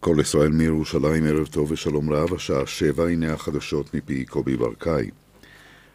כל 0.00 0.16
ישראל 0.20 0.50
מירושלים, 0.50 1.24
ערב 1.24 1.46
טוב 1.46 1.70
ושלום 1.70 2.10
רב, 2.10 2.34
השעה 2.34 2.66
שבע, 2.66 3.04
הנה 3.04 3.32
החדשות 3.32 3.94
מפי 3.94 4.24
קובי 4.24 4.56
ברקאי. 4.56 5.10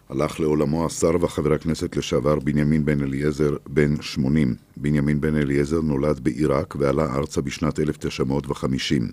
הלך 0.09 0.39
לעולמו 0.39 0.85
השר 0.85 1.12
וחבר 1.21 1.53
הכנסת 1.53 1.96
לשעבר 1.96 2.39
בנימין 2.39 2.85
בן 2.85 3.03
אליעזר, 3.03 3.55
בן 3.67 4.01
80. 4.01 4.55
בנימין 4.78 5.21
בן 5.21 5.35
אליעזר 5.35 5.81
נולד 5.81 6.19
בעיראק 6.19 6.76
ועלה 6.79 7.15
ארצה 7.15 7.41
בשנת 7.41 7.79
1950. 7.79 9.10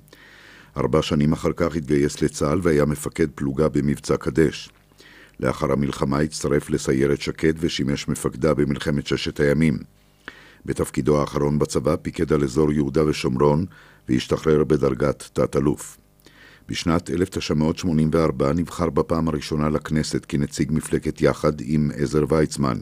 ארבע 0.76 1.02
שנים 1.02 1.32
אחר 1.32 1.52
כך 1.56 1.76
התגייס 1.76 2.22
לצה"ל 2.22 2.60
והיה 2.62 2.84
מפקד 2.84 3.30
פלוגה 3.34 3.68
במבצע 3.68 4.16
קדש. 4.16 4.70
לאחר 5.40 5.72
המלחמה 5.72 6.20
הצטרף 6.20 6.70
לסיירת 6.70 7.20
שקד 7.20 7.54
ושימש 7.56 8.08
מפקדה 8.08 8.54
במלחמת 8.54 9.06
ששת 9.06 9.40
הימים. 9.40 9.78
בתפקידו 10.66 11.20
האחרון 11.20 11.58
בצבא 11.58 11.96
פיקד 11.96 12.32
על 12.32 12.44
אזור 12.44 12.72
יהודה 12.72 13.04
ושומרון 13.06 13.64
והשתחרר 14.08 14.64
בדרגת 14.64 15.30
תת-אלוף. 15.32 15.98
בשנת 16.68 17.10
1984 17.10 18.52
נבחר 18.52 18.90
בפעם 18.90 19.28
הראשונה 19.28 19.68
לכנסת 19.68 20.26
כנציג 20.28 20.72
מפלגת 20.72 21.22
יחד 21.22 21.52
עם 21.60 21.90
עזר 21.94 22.24
ויצמן. 22.28 22.78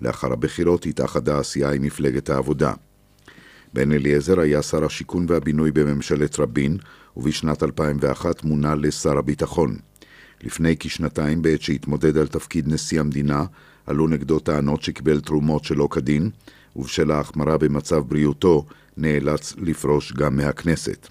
לאחר 0.00 0.32
הבחירות 0.32 0.86
התאחדה 0.86 1.36
העשייה 1.36 1.70
עם 1.70 1.82
מפלגת 1.82 2.30
העבודה. 2.30 2.72
בן 3.72 3.92
אליעזר 3.92 4.40
היה 4.40 4.62
שר 4.62 4.84
השיכון 4.84 5.26
והבינוי 5.28 5.70
בממשלת 5.70 6.38
רבין, 6.38 6.78
ובשנת 7.16 7.62
2001 7.62 8.44
מונה 8.44 8.74
לשר 8.74 9.18
הביטחון. 9.18 9.76
לפני 10.42 10.76
כשנתיים, 10.78 11.42
בעת 11.42 11.62
שהתמודד 11.62 12.16
על 12.16 12.26
תפקיד 12.26 12.68
נשיא 12.68 13.00
המדינה, 13.00 13.44
עלו 13.86 14.08
נגדו 14.08 14.38
טענות 14.38 14.82
שקיבל 14.82 15.20
תרומות 15.20 15.64
שלא 15.64 15.88
כדין, 15.90 16.30
ובשל 16.76 17.10
ההחמרה 17.10 17.58
במצב 17.58 18.02
בריאותו, 18.08 18.64
נאלץ 18.96 19.54
לפרוש 19.58 20.12
גם 20.12 20.36
מהכנסת. 20.36 21.08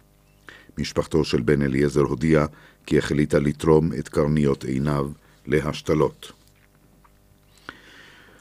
משפחתו 0.78 1.24
של 1.24 1.42
בן 1.42 1.62
אליעזר 1.62 2.02
הודיעה 2.02 2.46
כי 2.86 2.98
החליטה 2.98 3.40
לתרום 3.40 3.94
את 4.00 4.10
קרניות 4.10 4.64
עיניו 4.64 5.10
להשתלות. 5.48 6.32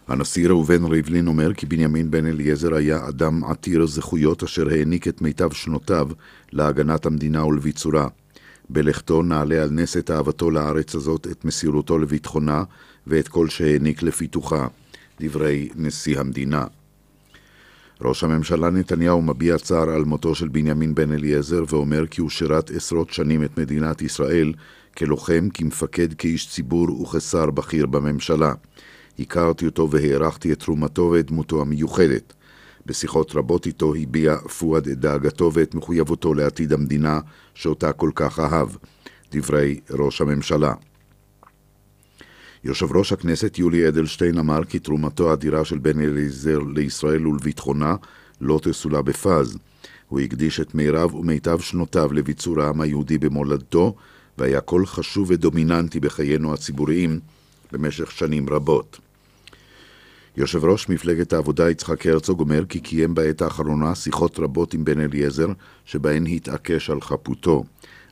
הנשיא 0.08 0.48
ראובן 0.48 0.84
ריבלין 0.84 1.26
אומר 1.26 1.54
כי 1.54 1.66
בנימין 1.66 2.10
בן 2.10 2.26
אליעזר 2.26 2.74
היה 2.74 3.08
אדם 3.08 3.44
עתיר 3.44 3.86
זכויות 3.86 4.42
אשר 4.42 4.68
העניק 4.68 5.08
את 5.08 5.20
מיטב 5.20 5.52
שנותיו 5.52 6.08
להגנת 6.52 7.06
המדינה 7.06 7.44
ולביצורה. 7.44 8.08
בלכתו 8.70 9.22
נעלה 9.22 9.62
על 9.62 9.70
נס 9.70 9.96
את 9.96 10.10
אהבתו 10.10 10.50
לארץ 10.50 10.94
הזאת, 10.94 11.26
את 11.30 11.44
מסירותו 11.44 11.98
לביטחונה 11.98 12.62
ואת 13.06 13.28
כל 13.28 13.48
שהעניק 13.48 14.02
לפיתוחה. 14.02 14.66
דברי 15.20 15.68
נשיא 15.76 16.20
המדינה. 16.20 16.64
ראש 18.00 18.24
הממשלה 18.24 18.70
נתניהו 18.70 19.22
מביע 19.22 19.58
צער 19.58 19.90
על 19.90 20.04
מותו 20.04 20.34
של 20.34 20.48
בנימין 20.48 20.94
בן 20.94 21.12
אליעזר 21.12 21.64
ואומר 21.68 22.06
כי 22.06 22.20
הוא 22.20 22.30
שירת 22.30 22.70
עשרות 22.70 23.10
שנים 23.10 23.44
את 23.44 23.58
מדינת 23.58 24.02
ישראל 24.02 24.52
כלוחם, 24.96 25.48
כמפקד, 25.54 26.14
כאיש 26.14 26.50
ציבור 26.50 27.02
וכשר 27.02 27.50
בכיר 27.50 27.86
בממשלה. 27.86 28.52
הכרתי 29.18 29.66
אותו 29.66 29.90
והערכתי 29.90 30.52
את 30.52 30.58
תרומתו 30.58 31.10
ואת 31.12 31.26
דמותו 31.26 31.62
המיוחדת. 31.62 32.32
בשיחות 32.86 33.34
רבות 33.34 33.66
איתו 33.66 33.94
הביע 33.94 34.36
פואד 34.36 34.88
את 34.88 34.98
דאגתו 34.98 35.50
ואת 35.54 35.74
מחויבותו 35.74 36.34
לעתיד 36.34 36.72
המדינה 36.72 37.20
שאותה 37.54 37.92
כל 37.92 38.10
כך 38.14 38.38
אהב. 38.38 38.68
דברי 39.32 39.80
ראש 39.90 40.20
הממשלה. 40.20 40.72
יושב 42.64 42.96
ראש 42.96 43.12
הכנסת 43.12 43.58
יולי 43.58 43.88
אדלשטיין 43.88 44.38
אמר 44.38 44.64
כי 44.64 44.78
תרומתו 44.78 45.30
האדירה 45.30 45.64
של 45.64 45.78
בן 45.78 46.00
אליעזר 46.00 46.58
לישראל 46.58 47.26
ולביטחונה 47.26 47.96
לא 48.40 48.60
תסולא 48.62 49.02
בפז. 49.02 49.58
הוא 50.08 50.20
הקדיש 50.20 50.60
את 50.60 50.74
מירב 50.74 51.14
ומיטב 51.14 51.60
שנותיו 51.60 52.12
לביצור 52.12 52.62
העם 52.62 52.80
היהודי 52.80 53.18
במולדתו, 53.18 53.94
והיה 54.38 54.60
קול 54.60 54.86
חשוב 54.86 55.30
ודומיננטי 55.30 56.00
בחיינו 56.00 56.54
הציבוריים 56.54 57.20
במשך 57.72 58.10
שנים 58.10 58.48
רבות. 58.48 58.98
יושב 60.36 60.64
ראש 60.64 60.88
מפלגת 60.88 61.32
העבודה 61.32 61.70
יצחק 61.70 62.06
הרצוג 62.06 62.40
אומר 62.40 62.64
כי 62.68 62.80
קיים 62.80 63.14
בעת 63.14 63.42
האחרונה 63.42 63.94
שיחות 63.94 64.38
רבות 64.38 64.74
עם 64.74 64.84
בן 64.84 65.00
אליעזר, 65.00 65.48
שבהן 65.84 66.26
התעקש 66.26 66.90
על 66.90 67.00
חפותו. 67.00 67.64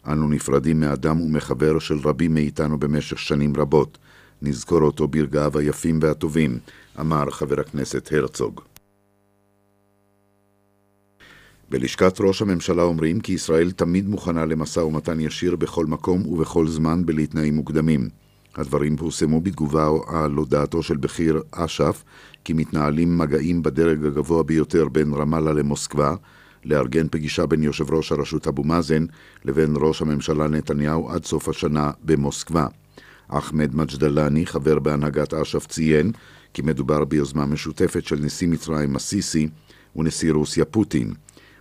אנו 0.06 0.28
נפרדים 0.28 0.80
מאדם 0.80 1.20
ומחבר 1.20 1.78
של 1.78 1.98
רבים 2.04 2.34
מאיתנו 2.34 2.78
במשך 2.78 3.18
שנים 3.18 3.56
רבות. 3.56 3.98
נזכור 4.42 4.82
אותו 4.82 5.08
ברגעיו 5.08 5.58
היפים 5.58 5.98
והטובים, 6.02 6.58
אמר 7.00 7.30
חבר 7.30 7.60
הכנסת 7.60 8.12
הרצוג. 8.12 8.60
בלשכת 11.70 12.20
ראש 12.20 12.42
הממשלה 12.42 12.82
אומרים 12.82 13.20
כי 13.20 13.32
ישראל 13.32 13.70
תמיד 13.70 14.08
מוכנה 14.08 14.44
למשא 14.44 14.80
ומתן 14.80 15.20
ישיר 15.20 15.56
בכל 15.56 15.86
מקום 15.86 16.26
ובכל 16.26 16.66
זמן 16.66 17.06
בלי 17.06 17.26
תנאים 17.26 17.54
מוקדמים. 17.54 18.08
הדברים 18.56 18.96
פורסמו 18.96 19.40
בתגובה 19.40 19.88
על 20.06 20.32
הודעתו 20.32 20.82
של 20.82 20.96
בכיר 20.96 21.42
אש"ף 21.50 22.04
כי 22.44 22.52
מתנהלים 22.52 23.18
מגעים 23.18 23.62
בדרג 23.62 24.04
הגבוה 24.04 24.42
ביותר 24.42 24.88
בין 24.88 25.14
רמאללה 25.14 25.52
למוסקבה 25.52 26.14
לארגן 26.64 27.08
פגישה 27.10 27.46
בין 27.46 27.62
יושב 27.62 27.94
ראש 27.94 28.12
הרשות 28.12 28.46
אבו 28.46 28.64
מאזן 28.64 29.06
לבין 29.44 29.74
ראש 29.76 30.02
הממשלה 30.02 30.48
נתניהו 30.48 31.10
עד 31.10 31.24
סוף 31.24 31.48
השנה 31.48 31.90
במוסקבה. 32.04 32.66
אחמד 33.28 33.74
מג'דלני, 33.74 34.46
חבר 34.46 34.78
בהנהגת 34.78 35.34
אש"ף, 35.34 35.66
ציין 35.66 36.12
כי 36.54 36.62
מדובר 36.62 37.04
ביוזמה 37.04 37.46
משותפת 37.46 38.04
של 38.04 38.16
נשיא 38.16 38.48
מצרים 38.48 38.96
א-סיסי 38.96 39.48
ונשיא 39.96 40.32
רוסיה 40.32 40.64
פוטין. 40.64 41.12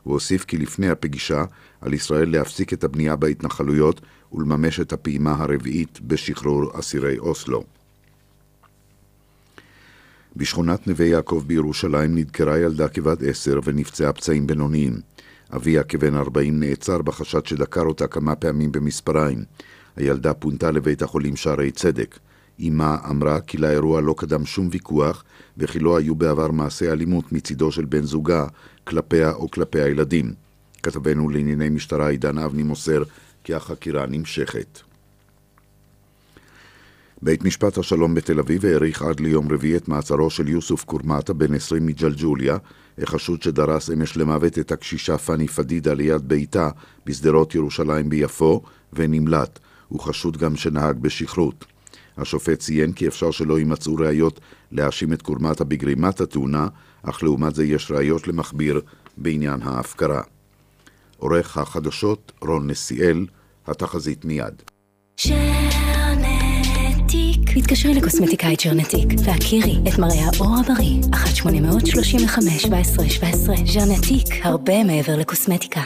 הוא 0.03 0.13
הוסיף 0.13 0.45
כי 0.45 0.57
לפני 0.57 0.89
הפגישה 0.89 1.45
על 1.81 1.93
ישראל 1.93 2.31
להפסיק 2.31 2.73
את 2.73 2.83
הבנייה 2.83 3.15
בהתנחלויות 3.15 4.01
ולממש 4.33 4.79
את 4.79 4.93
הפעימה 4.93 5.31
הרביעית 5.31 5.99
בשחרור 6.01 6.79
אסירי 6.79 7.17
אוסלו. 7.17 7.63
בשכונת 10.35 10.87
נווה 10.87 11.05
יעקב 11.05 11.43
בירושלים 11.47 12.15
נדקרה 12.15 12.57
ילדה 12.57 12.87
כבת 12.87 13.23
עשר 13.23 13.59
ונפצעה 13.63 14.13
פצעים 14.13 14.47
בינוניים. 14.47 14.93
אביה 15.55 15.83
כבן 15.83 16.15
ארבעים 16.15 16.59
נעצר 16.59 17.01
בחשד 17.01 17.45
שדקר 17.45 17.81
אותה 17.81 18.07
כמה 18.07 18.35
פעמים 18.35 18.71
במספריים. 18.71 19.43
הילדה 19.95 20.33
פונתה 20.33 20.71
לבית 20.71 21.01
החולים 21.01 21.35
שערי 21.35 21.71
צדק. 21.71 22.19
אמה 22.67 22.97
אמרה 23.09 23.41
כי 23.41 23.57
לאירוע 23.57 24.01
לא 24.01 24.15
קדם 24.17 24.45
שום 24.45 24.69
ויכוח 24.71 25.23
וכי 25.57 25.79
לא 25.79 25.97
היו 25.97 26.15
בעבר 26.15 26.51
מעשי 26.51 26.91
אלימות 26.91 27.31
מצידו 27.31 27.71
של 27.71 27.85
בן 27.85 28.03
זוגה 28.03 28.45
כלפיה 28.83 29.31
או 29.31 29.51
כלפי 29.51 29.81
הילדים. 29.81 30.33
כתבנו 30.83 31.29
לענייני 31.29 31.69
משטרה 31.69 32.09
עידן 32.09 32.37
אבני 32.37 32.63
מוסר 32.63 33.03
כי 33.43 33.53
החקירה 33.53 34.05
נמשכת. 34.05 34.79
בית 37.21 37.43
משפט 37.43 37.77
השלום 37.77 38.15
בתל 38.15 38.39
אביב 38.39 38.65
האריך 38.65 39.01
עד 39.01 39.19
ליום 39.19 39.51
רביעי 39.51 39.77
את 39.77 39.87
מעצרו 39.87 40.29
של 40.29 40.47
יוסוף 40.47 40.83
קורמטה, 40.83 41.33
בן 41.33 41.53
20 41.53 41.85
מג'לג'וליה, 41.85 42.57
החשוד 42.97 43.41
שדרס 43.41 43.89
אמש 43.89 44.17
למוות 44.17 44.59
את 44.59 44.71
הקשישה 44.71 45.17
פאני 45.17 45.47
פדידה 45.47 45.93
ליד 45.93 46.21
ביתה 46.27 46.69
בשדרות 47.05 47.55
ירושלים 47.55 48.09
ביפו 48.09 48.61
ונמלט. 48.93 49.59
הוא 49.95 50.01
חשוד 50.01 50.37
גם 50.37 50.55
שנהג 50.55 50.99
בשכרות. 50.99 51.65
השופט 52.17 52.59
ציין 52.59 52.93
כי 52.93 53.07
אפשר 53.07 53.31
שלא 53.31 53.59
יימצאו 53.59 53.95
ראיות 53.95 54.39
להאשים 54.71 55.13
את 55.13 55.21
קורמטה 55.21 55.63
בגרימת 55.63 56.21
התאונה, 56.21 56.67
אך 57.03 57.23
לעומת 57.23 57.55
זה 57.55 57.65
יש 57.65 57.91
ראיות 57.91 58.27
למכביר 58.27 58.81
בעניין 59.17 59.61
ההפקרה. 59.61 60.21
עורך 61.17 61.57
החדשות 61.57 62.31
רון 62.41 62.69
נסיאל, 62.69 63.25
התחזית 63.67 64.25
מיד. 64.25 64.61
התקשרי 67.57 67.93
לקוסמטיקאית 67.93 68.65
ג'רנטיק 68.65 69.07
והכירי 69.25 69.77
את 69.87 69.99
מראה 69.99 70.29
האור 70.33 70.57
הבריא 70.57 71.01
1-835-1717 71.11 71.15
ג'רנטיק, 73.73 74.45
הרבה 74.45 74.83
מעבר 74.83 75.17
לקוסמטיקה 75.17 75.81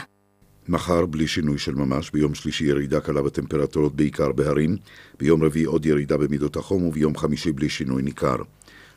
מחר 0.68 1.06
בלי 1.06 1.26
שינוי 1.26 1.58
של 1.58 1.74
ממש, 1.74 2.10
ביום 2.10 2.34
שלישי 2.34 2.64
ירידה 2.64 3.00
קלה 3.00 3.22
בטמפרטורות 3.22 3.96
בעיקר 3.96 4.32
בהרים, 4.32 4.76
ביום 5.18 5.42
רביעי 5.42 5.64
עוד 5.64 5.86
ירידה 5.86 6.16
במידות 6.16 6.56
החום 6.56 6.84
וביום 6.84 7.16
חמישי 7.16 7.52
בלי 7.52 7.68
שינוי 7.68 8.02
ניכר. 8.02 8.36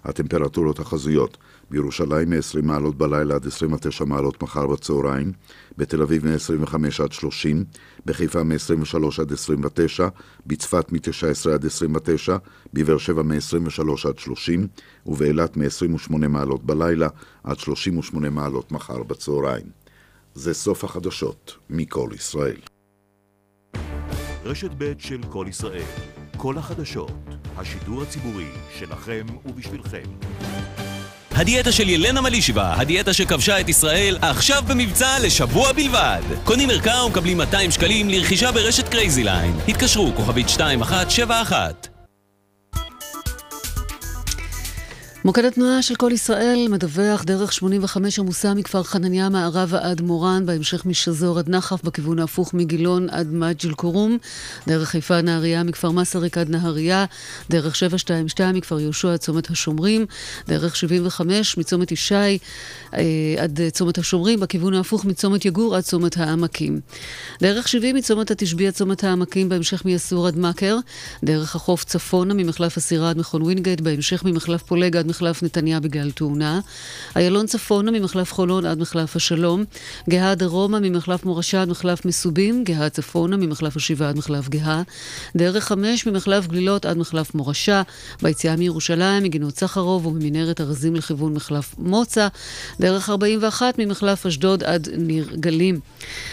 הטמפרטורות 0.04 0.80
החזויות 0.80 1.38
בירושלים 1.70 2.30
מ-20 2.30 2.62
מעלות 2.64 2.98
בלילה 2.98 3.36
עד 3.36 3.48
29 3.48 4.06
מעלות 4.06 4.44
מחר 4.44 4.68
בצהריים, 4.68 5.32
בתל 5.78 6.02
אביב 6.02 6.26
מ-25 6.26 6.76
עד 7.04 7.12
30, 7.12 7.64
בחיפה 8.06 8.44
מ-23 8.44 9.22
עד 9.22 9.34
29, 9.34 10.08
בצפת 10.48 10.92
מ-19 10.92 11.50
עד 11.54 11.66
29, 11.66 12.38
בבאר 12.74 12.98
שבע 12.98 13.24
מ-23 13.24 14.10
עד 14.10 14.20
30, 14.20 14.68
ובאילת 15.06 15.58
מ-28 15.58 16.28
מעלות 16.28 16.64
בלילה 16.64 17.08
עד 17.44 17.60
38 17.60 18.30
מעלות 18.30 18.72
מחר 18.72 19.04
בצהריים. 19.04 19.83
זה 20.36 20.54
סוף 20.54 20.84
החדשות 20.84 21.58
מכל 21.70 22.10
ישראל. 22.16 22.58
רשת 24.44 24.72
ב' 24.78 24.94
של 25.00 25.22
כל 25.30 25.46
ישראל, 25.50 25.86
כל 26.38 26.58
החדשות, 26.58 27.12
השידור 27.58 28.02
הציבורי 28.02 28.48
שלכם 28.80 29.26
ובשבילכם. 29.46 30.04
הדיאטה 31.32 31.72
של 31.72 31.90
ילנה 31.90 32.22
מלי 32.22 32.39
שיבא, 32.39 32.74
הדיאטה 32.74 33.14
שכבשה 33.14 33.60
את 33.60 33.70
ישראל, 33.70 34.18
עכשיו 34.22 34.64
במבצע 34.68 35.20
לשבוע 35.24 35.72
בלבד. 35.72 36.22
קונים 36.44 36.70
ערכה 36.70 37.04
ומקבלים 37.06 37.38
200 37.38 37.72
שקלים 37.72 38.10
לרכישה 38.10 38.52
ברשת 38.52 38.88
קרייזי 38.88 39.24
ליין. 39.24 39.54
התקשרו, 39.68 40.12
כוכבית 40.16 40.46
2171 40.46 41.93
מוקד 45.26 45.46
התנועה 45.46 45.82
של 45.82 45.96
כל 45.96 46.12
ישראל 46.14 46.68
מדווח 46.70 47.24
דרך 47.24 47.54
85 47.54 48.20
עמוסה 48.20 48.54
מכפר 48.54 48.84
חנניה 48.84 49.30
מערבה 49.30 49.80
עד 49.82 50.02
מורן, 50.02 50.46
בהמשך 50.46 50.86
משזור 50.86 51.40
עד 51.40 51.50
נחף, 51.50 51.84
בכיוון 51.84 52.20
ההפוך 52.20 52.54
מגילון 52.54 53.10
עד 53.10 53.34
מג'ל 53.34 53.74
כרום, 53.78 54.18
דרך 54.68 54.90
חיפה 54.90 55.22
נהריה 55.22 55.64
מכפר 55.64 55.92
מסריק 55.92 56.38
עד 56.38 56.50
נהריה, 56.50 57.06
דרך 57.50 57.76
722 57.76 58.56
מכפר 58.56 58.80
יהושע 58.80 59.14
עד 59.14 59.20
צומת 59.20 59.50
השומרים, 59.50 60.06
דרך 60.48 60.76
75 60.76 61.58
מצומת 61.58 61.92
ישי 61.92 62.16
אה, 62.94 63.00
עד 63.38 63.60
צומת 63.72 63.98
השומרים, 63.98 64.40
בכיוון 64.40 64.74
ההפוך 64.74 65.06
מצומת 65.06 65.46
יגור 65.46 65.76
עד 65.76 65.84
צומת 65.84 66.18
העמקים. 66.18 66.80
דרך 67.42 67.68
70 67.68 67.96
מצומת 67.96 68.32
התשבי 68.32 68.68
עד 68.68 68.74
צומת 68.74 69.04
העמקים, 69.04 69.50
בהמשך 69.50 69.86
מיסור 69.86 70.28
עד 70.28 70.38
מכר, 70.40 70.78
דרך 71.24 71.56
החוף 71.56 71.84
צפונה 71.84 72.34
ממחלף 72.34 72.78
הסירה 72.78 73.10
עד 73.10 73.18
מכון 73.18 73.42
ווינגייט, 73.42 73.82
בהמשך 73.82 74.24
ממחלף 74.24 74.64
פולג 74.64 74.98
עד 74.98 75.13
מחלף 75.14 75.44
נתניה 75.44 75.80
בגלל 75.80 76.12
תאונה, 76.12 76.60
איילון 77.16 77.46
צפונה 77.46 77.92
ממחלף 77.92 78.34
חולון 78.34 78.66
עד 78.66 78.80
מחלף 78.80 79.16
השלום, 79.16 79.64
גאה 80.10 80.36
דרומה 80.36 80.80
ממחלף 80.80 81.26
מורשה 81.26 81.62
עד 81.62 81.70
מחלף 81.70 82.06
מסובים, 82.06 82.64
גאה 82.64 82.90
צפונה 82.90 83.38
ממחלף 83.38 83.76
השבעה 83.76 84.10
עד 84.10 84.18
מחלף 84.18 84.50
גאה, 84.50 84.82
דרך 85.36 85.64
חמש 85.64 86.08
ממחלף 86.08 86.48
גלילות 86.48 86.86
עד 86.86 86.98
מחלף 86.98 87.36
מורשה, 87.36 87.82
ביציאה 88.22 88.56
מירושלים 88.56 89.24
מגינות 89.24 89.58
סחרוב 89.58 90.06
וממנהרת 90.06 90.62
ארזים 90.62 90.96
לכיוון 90.96 91.34
מחלף 91.34 91.76
מוצא, 91.78 92.28
דרך 92.80 93.10
41 93.10 93.80
ממחלף 93.80 94.26
אשדוד 94.26 94.64
עד 94.64 94.90
ניר 94.98 95.28
גלים. 95.36 95.80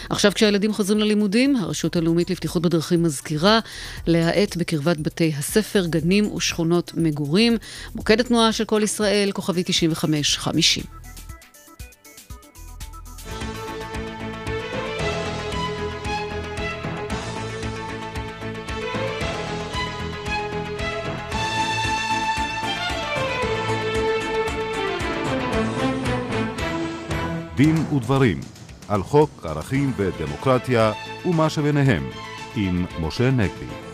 עכשיו 0.09 0.31
כשהילדים 0.35 0.73
חוזרים 0.73 0.99
ללימודים, 0.99 1.55
הרשות 1.55 1.95
הלאומית 1.95 2.29
לבטיחות 2.29 2.61
בדרכים 2.61 3.03
מזכירה 3.03 3.59
להאט 4.07 4.57
בקרבת 4.57 4.97
בתי 4.97 5.33
הספר, 5.37 5.85
גנים 5.85 6.33
ושכונות 6.33 6.91
מגורים. 6.97 7.57
מוקד 7.95 8.19
התנועה 8.19 8.51
של 8.51 8.65
כל 8.71 8.83
ישראל, 8.83 9.31
כוכבי 9.31 9.63
9550. 9.65 10.83
דין 27.55 27.75
ודברים 27.95 28.39
על 28.87 29.03
חוק 29.03 29.45
ערכים 29.45 29.93
ודמוקרטיה 29.97 30.91
ומה 31.25 31.49
שביניהם 31.49 32.09
עם 32.55 32.85
משה 32.99 33.31
נגבי. 33.31 33.90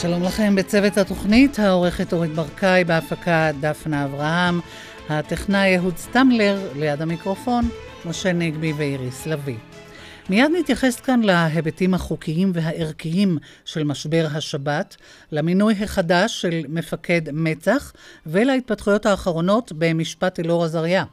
שלום 0.00 0.22
לכם 0.22 0.54
בצוות 0.56 0.98
התוכנית, 0.98 1.58
העורכת 1.58 2.12
אורית 2.12 2.30
ברקאי, 2.30 2.84
בהפקה 2.84 3.50
דפנה 3.60 4.04
אברהם, 4.04 4.60
הטכנאי 5.08 5.76
אהוד 5.76 5.96
סטמלר, 5.96 6.68
ליד 6.76 7.02
המיקרופון, 7.02 7.68
משה 8.04 8.32
נגבי 8.32 8.72
ואיריס 8.72 9.26
לביא. 9.26 9.56
מיד 10.30 10.50
נתייחס 10.58 11.00
כאן 11.00 11.20
להיבטים 11.20 11.94
החוקיים 11.94 12.52
והערכיים 12.54 13.38
של 13.64 13.84
משבר 13.84 14.26
השבת, 14.34 14.96
למינוי 15.32 15.74
החדש 15.82 16.40
של 16.40 16.62
מפקד 16.68 17.22
מצ"ח 17.32 17.92
ולהתפתחויות 18.26 19.06
האחרונות 19.06 19.72
במשפט 19.78 20.40
אלאור 20.40 20.64
עזריה. 20.64 21.04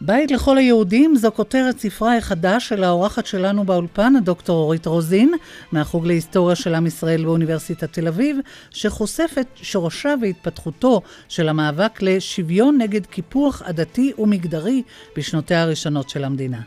בית 0.00 0.30
לכל 0.30 0.58
היהודים 0.58 1.16
זו 1.16 1.30
כותרת 1.36 1.78
ספרה 1.78 2.16
החדש 2.16 2.68
של 2.68 2.84
האורחת 2.84 3.26
שלנו 3.26 3.64
באולפן, 3.64 4.16
הדוקטור 4.16 4.56
אורית 4.56 4.86
רוזין, 4.86 5.34
מהחוג 5.72 6.06
להיסטוריה 6.06 6.56
של 6.56 6.74
עם 6.74 6.86
ישראל 6.86 7.24
באוניברסיטת 7.24 7.92
תל 7.92 8.08
אביב, 8.08 8.38
שחושפת 8.70 9.46
שורשה 9.54 10.14
והתפתחותו 10.22 11.02
של 11.28 11.48
המאבק 11.48 12.02
לשוויון 12.02 12.78
נגד 12.78 13.06
קיפוח 13.06 13.62
עדתי 13.62 14.12
ומגדרי 14.18 14.82
בשנותיה 15.16 15.62
הראשונות 15.62 16.08
של 16.08 16.24
המדינה. 16.24 16.60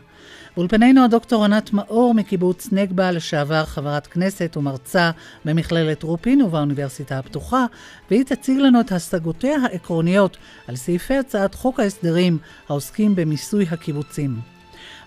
באולפנינו 0.56 1.04
הדוקטור 1.04 1.44
ענת 1.44 1.72
מאור 1.72 2.14
מקיבוץ 2.14 2.68
נגבה, 2.72 3.10
לשעבר 3.10 3.64
חברת 3.64 4.06
כנסת 4.06 4.56
ומרצה 4.56 5.10
במכללת 5.44 6.02
רופין 6.02 6.42
ובאוניברסיטה 6.42 7.18
הפתוחה, 7.18 7.66
והיא 8.10 8.24
תציג 8.24 8.58
לנו 8.58 8.80
את 8.80 8.92
השגותיה 8.92 9.56
העקרוניות 9.62 10.36
על 10.68 10.76
סעיפי 10.76 11.14
הצעת 11.14 11.54
חוק 11.54 11.80
ההסדרים 11.80 12.38
העוסקים 12.68 13.16
במיסוי 13.16 13.66
הקיבוצים. 13.70 14.40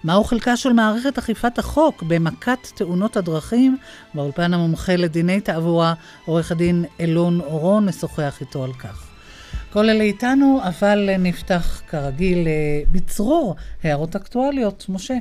מהו 0.03 0.23
חלקה 0.23 0.57
של 0.57 0.73
מערכת 0.73 1.17
אכיפת 1.17 1.59
החוק 1.59 2.03
במכת 2.03 2.67
תאונות 2.75 3.17
הדרכים? 3.17 3.77
באולפן 4.13 4.53
המומחה 4.53 4.95
לדיני 4.95 5.41
תעבורה, 5.41 5.93
עורך 6.25 6.51
הדין 6.51 6.85
אלון 6.99 7.39
אורון 7.41 7.85
משוחח 7.85 8.37
איתו 8.41 8.63
על 8.63 8.73
כך. 8.73 9.07
כל 9.73 9.89
אלה 9.89 10.03
איתנו, 10.03 10.59
אבל 10.63 11.09
נפתח 11.19 11.81
כרגיל 11.87 12.47
אה, 12.47 12.81
בצרור 12.91 13.55
הערות 13.83 14.15
אקטואליות. 14.15 14.85
משה. 14.89 15.15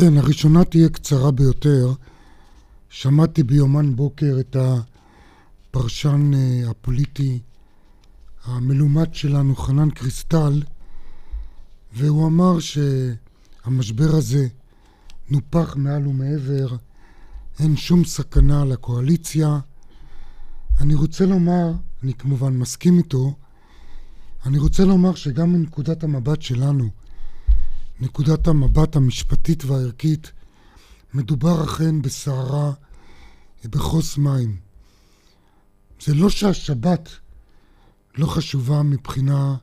כן, 0.00 0.16
הראשונה 0.16 0.64
תהיה 0.64 0.88
קצרה 0.88 1.30
ביותר. 1.30 1.92
שמעתי 2.88 3.42
ביומן 3.42 3.96
בוקר 3.96 4.36
את 4.40 4.56
הפרשן 5.70 6.30
אה, 6.34 6.70
הפוליטי 6.70 7.38
המלומד 8.44 9.14
שלנו, 9.14 9.56
חנן 9.56 9.90
קריסטל, 9.90 10.62
והוא 11.92 12.26
אמר 12.26 12.58
שהמשבר 12.60 14.16
הזה 14.16 14.46
נופח 15.30 15.76
מעל 15.76 16.06
ומעבר, 16.06 16.76
אין 17.58 17.76
שום 17.76 18.04
סכנה 18.04 18.64
לקואליציה. 18.64 19.58
אני 20.80 20.94
רוצה 20.94 21.26
לומר, 21.26 21.72
אני 22.02 22.14
כמובן 22.14 22.56
מסכים 22.56 22.98
איתו, 22.98 23.34
אני 24.46 24.58
רוצה 24.58 24.84
לומר 24.84 25.14
שגם 25.14 25.52
מנקודת 25.52 26.04
המבט 26.04 26.42
שלנו, 26.42 26.88
נקודת 28.00 28.46
המבט 28.46 28.96
המשפטית 28.96 29.64
והערכית, 29.64 30.32
מדובר 31.14 31.64
אכן 31.64 32.02
בסערה 32.02 32.72
בכוס 33.64 34.18
מים. 34.18 34.56
זה 36.00 36.14
לא 36.14 36.30
שהשבת 36.30 37.08
לא 38.14 38.26
חשובה 38.26 38.82
מבחינה 38.82 39.56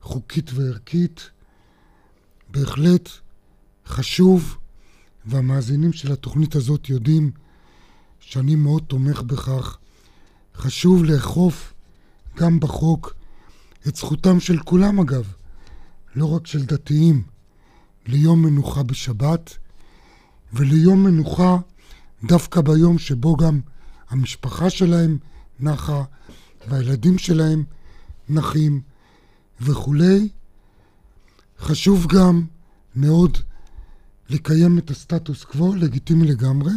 חוקית 0.00 0.50
וערכית, 0.54 1.30
בהחלט 2.50 3.08
חשוב, 3.86 4.56
והמאזינים 5.24 5.92
של 5.92 6.12
התוכנית 6.12 6.54
הזאת 6.54 6.88
יודעים 6.88 7.30
שאני 8.20 8.54
מאוד 8.54 8.82
תומך 8.82 9.22
בכך. 9.22 9.78
חשוב 10.54 11.04
לאכוף 11.04 11.74
גם 12.36 12.60
בחוק 12.60 13.14
את 13.88 13.96
זכותם 13.96 14.40
של 14.40 14.58
כולם 14.58 15.00
אגב, 15.00 15.32
לא 16.14 16.36
רק 16.36 16.46
של 16.46 16.64
דתיים. 16.64 17.35
ליום 18.06 18.42
מנוחה 18.42 18.82
בשבת 18.82 19.58
וליום 20.52 21.02
מנוחה 21.04 21.56
דווקא 22.24 22.60
ביום 22.60 22.98
שבו 22.98 23.36
גם 23.36 23.60
המשפחה 24.08 24.70
שלהם 24.70 25.18
נחה 25.60 26.02
והילדים 26.68 27.18
שלהם 27.18 27.64
נחים 28.28 28.80
וכולי. 29.60 30.28
חשוב 31.58 32.06
גם 32.06 32.46
מאוד 32.96 33.38
לקיים 34.28 34.78
את 34.78 34.90
הסטטוס 34.90 35.44
קוו, 35.44 35.74
לגיטימי 35.74 36.26
לגמרי, 36.26 36.72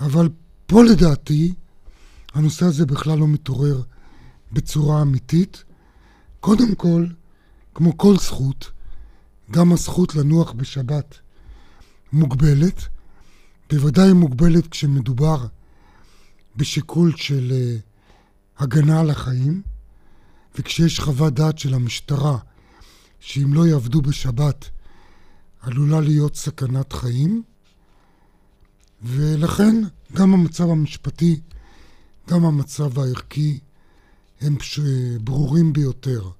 אבל 0.00 0.28
פה 0.66 0.84
לדעתי 0.84 1.54
הנושא 2.34 2.66
הזה 2.66 2.86
בכלל 2.86 3.18
לא 3.18 3.28
מתעורר 3.28 3.82
בצורה 4.52 5.02
אמיתית. 5.02 5.64
קודם 6.40 6.74
כל, 6.74 7.06
כמו 7.74 7.98
כל 7.98 8.16
זכות, 8.16 8.70
גם 9.50 9.72
הזכות 9.72 10.14
לנוח 10.14 10.52
בשבת 10.52 11.18
מוגבלת, 12.12 12.88
בוודאי 13.70 14.12
מוגבלת 14.12 14.66
כשמדובר 14.66 15.46
בשיקול 16.56 17.12
של 17.16 17.52
uh, 17.52 18.62
הגנה 18.62 19.00
על 19.00 19.10
החיים, 19.10 19.62
וכשיש 20.58 21.00
חוות 21.00 21.34
דעת 21.34 21.58
של 21.58 21.74
המשטרה 21.74 22.38
שאם 23.20 23.54
לא 23.54 23.66
יעבדו 23.66 24.02
בשבת 24.02 24.70
עלולה 25.60 26.00
להיות 26.00 26.36
סכנת 26.36 26.92
חיים, 26.92 27.42
ולכן 29.02 29.82
גם 30.12 30.34
המצב 30.34 30.70
המשפטי, 30.70 31.40
גם 32.28 32.44
המצב 32.44 32.98
הערכי 32.98 33.58
הם 34.40 34.56
ברורים 35.20 35.72
ביותר. 35.72 36.30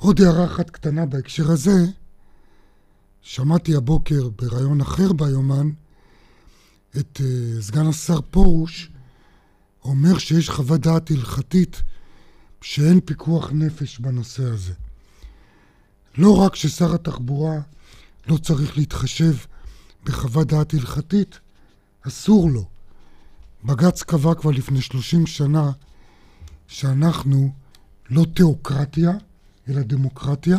עוד 0.00 0.20
הערה 0.20 0.44
אחת 0.44 0.70
קטנה 0.70 1.06
בהקשר 1.06 1.50
הזה, 1.50 1.86
שמעתי 3.22 3.76
הבוקר 3.76 4.28
בריאיון 4.28 4.80
אחר 4.80 5.12
ביומן 5.12 5.70
את 6.96 7.20
uh, 7.20 7.62
סגן 7.62 7.86
השר 7.86 8.20
פרוש 8.20 8.90
אומר 9.84 10.18
שיש 10.18 10.50
חוות 10.50 10.80
דעת 10.80 11.10
הלכתית 11.10 11.82
שאין 12.60 13.00
פיקוח 13.04 13.50
נפש 13.52 13.98
בנושא 13.98 14.42
הזה. 14.44 14.72
לא 16.18 16.36
רק 16.36 16.54
ששר 16.54 16.94
התחבורה 16.94 17.60
לא 18.26 18.36
צריך 18.36 18.76
להתחשב 18.76 19.36
בחוות 20.04 20.46
דעת 20.46 20.74
הלכתית, 20.74 21.38
אסור 22.02 22.50
לו. 22.50 22.64
בג"ץ 23.64 24.02
קבע 24.02 24.34
כבר 24.34 24.50
לפני 24.50 24.80
30 24.80 25.26
שנה 25.26 25.70
שאנחנו 26.66 27.52
לא 28.10 28.26
תיאוקרטיה, 28.34 29.10
אלא 29.70 29.82
דמוקרטיה, 29.82 30.58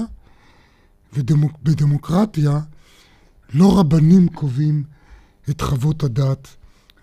ובדמוקרטיה 1.14 2.60
לא 3.54 3.80
רבנים 3.80 4.30
קובעים 4.30 4.84
את 5.50 5.62
חוות 5.62 6.04
הדעת 6.04 6.48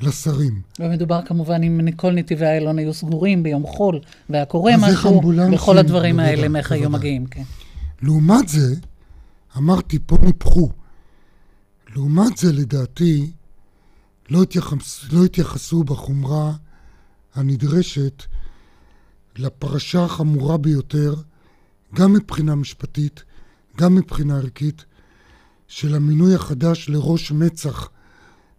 לשרים. 0.01 0.61
ומדובר 0.81 1.21
כמובן 1.25 1.63
אם 1.63 1.93
כל 1.97 2.13
נתיבי 2.13 2.47
איילון 2.47 2.79
היו 2.79 2.95
סגורים 2.95 3.43
ביום 3.43 3.67
חול, 3.67 4.01
והיה 4.31 4.45
קורה 4.45 4.73
משהו, 4.79 5.23
וכל 5.53 5.79
הדברים 5.79 6.21
האלה 6.21 6.49
מאיך 6.49 6.73
היו 6.73 6.91
מגיעים, 6.91 7.27
כן. 7.27 7.43
לעומת 8.03 8.49
זה, 8.49 8.75
אמרתי, 9.57 9.99
פה 10.07 10.17
ניפחו. 10.23 10.69
לעומת 11.95 12.37
זה, 12.37 12.53
לדעתי, 12.53 13.31
לא, 14.31 14.43
התייחס, 14.43 15.13
לא 15.13 15.25
התייחסו 15.25 15.85
בחומרה 15.85 16.53
הנדרשת 17.35 18.23
לפרשה 19.37 20.05
החמורה 20.05 20.57
ביותר, 20.57 21.15
גם 21.95 22.13
מבחינה 22.13 22.55
משפטית, 22.55 23.23
גם 23.77 23.95
מבחינה 23.95 24.37
ערכית, 24.37 24.85
של 25.69 25.95
המינוי 25.95 26.35
החדש 26.35 26.89
לראש 26.89 27.33
מצ"ח, 27.33 27.89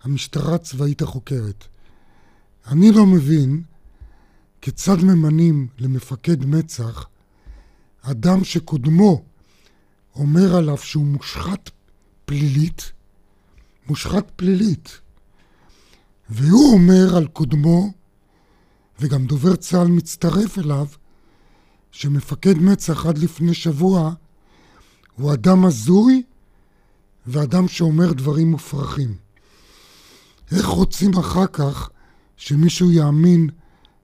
המשטרה 0.03 0.55
הצבאית 0.55 1.01
החוקרת. 1.01 1.65
אני 2.67 2.91
לא 2.91 3.05
מבין 3.05 3.63
כיצד 4.61 5.03
ממנים 5.03 5.67
למפקד 5.79 6.45
מצ"ח 6.45 7.05
אדם 8.01 8.43
שקודמו 8.43 9.23
אומר 10.15 10.55
עליו 10.55 10.77
שהוא 10.77 11.05
מושחת 11.05 11.69
פלילית, 12.25 12.91
מושחת 13.87 14.31
פלילית. 14.35 14.99
והוא 16.29 16.73
אומר 16.73 17.17
על 17.17 17.27
קודמו, 17.27 17.91
וגם 18.99 19.25
דובר 19.25 19.55
צה"ל 19.55 19.87
מצטרף 19.87 20.57
אליו, 20.57 20.87
שמפקד 21.91 22.57
מצ"ח 22.57 23.05
עד 23.05 23.17
לפני 23.17 23.53
שבוע 23.53 24.13
הוא 25.15 25.33
אדם 25.33 25.65
הזוי 25.65 26.23
ואדם 27.27 27.67
שאומר 27.67 28.13
דברים 28.13 28.51
מופרכים. 28.51 29.17
איך 30.51 30.65
רוצים 30.65 31.17
אחר 31.17 31.47
כך 31.47 31.89
שמישהו 32.37 32.91
יאמין 32.91 33.49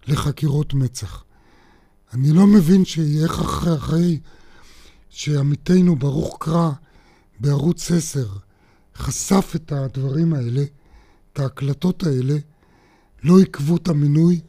לחקירות 0.08 0.74
מצ"ח? 0.74 1.24
אני 2.13 2.32
לא 2.32 2.48
מבין 2.48 2.86
שאיך 2.86 3.39
אחרי, 3.39 3.75
אחרי 3.75 4.20
שעמיתנו 5.10 5.96
ברוך 5.96 6.38
קרא 6.39 6.72
בערוץ 7.39 7.92
10 7.92 8.27
חשף 8.96 9.51
את 9.56 9.72
הדברים 9.72 10.34
האלה, 10.34 10.63
את 11.34 11.39
ההקלטות 11.39 12.04
האלה, 12.04 12.38
לא 13.24 13.39
עיכבו 13.39 13.77
את 13.77 13.88
המינוי 13.88 14.42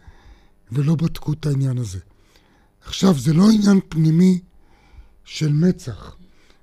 ולא 0.72 0.94
בדקו 0.94 1.32
את 1.32 1.46
העניין 1.46 1.78
הזה. 1.78 1.98
עכשיו, 2.86 3.18
זה 3.18 3.32
לא 3.32 3.50
עניין 3.50 3.80
פנימי 3.88 4.40
של 5.24 5.52
מצ"ח 5.52 6.16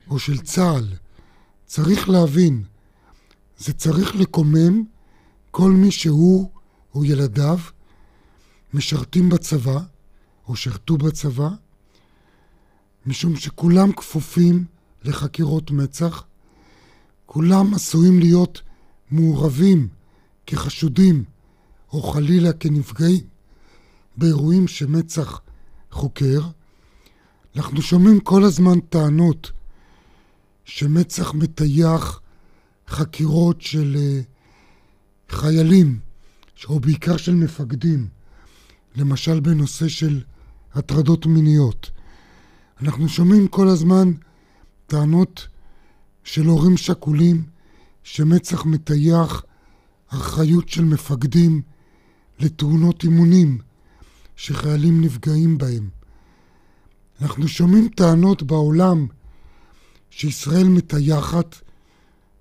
או 0.09 0.19
של 0.19 0.41
צה"ל. 0.41 0.87
צריך 1.65 2.09
להבין, 2.09 2.63
זה 3.57 3.73
צריך 3.73 4.15
לקומם 4.15 4.83
כל 5.51 5.71
מי 5.71 5.91
שהוא 5.91 6.49
או 6.95 7.05
ילדיו 7.05 7.59
משרתים 8.73 9.29
בצבא 9.29 9.79
או 10.47 10.55
שירתו 10.55 10.97
בצבא, 10.97 11.49
משום 13.05 13.35
שכולם 13.35 13.91
כפופים 13.91 14.65
לחקירות 15.03 15.71
מצ"ח, 15.71 16.23
כולם 17.25 17.73
עשויים 17.73 18.19
להיות 18.19 18.61
מעורבים 19.11 19.87
כחשודים 20.47 21.23
או 21.93 22.01
חלילה 22.01 22.53
כנפגעים 22.53 23.23
באירועים 24.17 24.67
שמצ"ח 24.67 25.42
חוקר. 25.93 26.41
אנחנו 27.55 27.81
שומעים 27.81 28.19
כל 28.19 28.43
הזמן 28.43 28.79
טענות 28.79 29.51
שמצ"ח 30.65 31.33
מטייח 31.33 32.21
חקירות 32.87 33.61
של 33.61 33.95
uh, 33.95 35.33
חיילים, 35.35 35.99
או 36.69 36.79
בעיקר 36.79 37.17
של 37.17 37.35
מפקדים, 37.35 38.07
למשל 38.95 39.39
בנושא 39.39 39.87
של 39.87 40.21
הטרדות 40.73 41.25
מיניות. 41.25 41.91
אנחנו 42.81 43.09
שומעים 43.09 43.47
כל 43.47 43.67
הזמן 43.67 44.11
טענות 44.87 45.47
של 46.23 46.45
הורים 46.45 46.77
שכולים 46.77 47.43
שמצ"ח 48.03 48.65
מטייח 48.65 49.43
אחריות 50.07 50.69
של 50.69 50.85
מפקדים 50.85 51.61
לתאונות 52.39 53.03
אימונים 53.03 53.57
שחיילים 54.35 55.01
נפגעים 55.01 55.57
בהם. 55.57 55.89
אנחנו 57.21 57.47
שומעים 57.47 57.87
טענות 57.87 58.43
בעולם 58.43 59.07
שישראל 60.09 60.67
מטייחת 60.67 61.55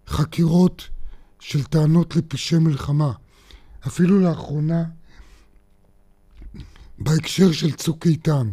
חקירות 0.07 0.89
של 1.41 1.65
טענות 1.65 2.17
לפשעי 2.17 2.59
מלחמה. 2.59 3.13
אפילו 3.87 4.21
לאחרונה, 4.21 4.85
בהקשר 6.99 7.53
של 7.53 7.73
צוק 7.73 8.07
איתן. 8.07 8.51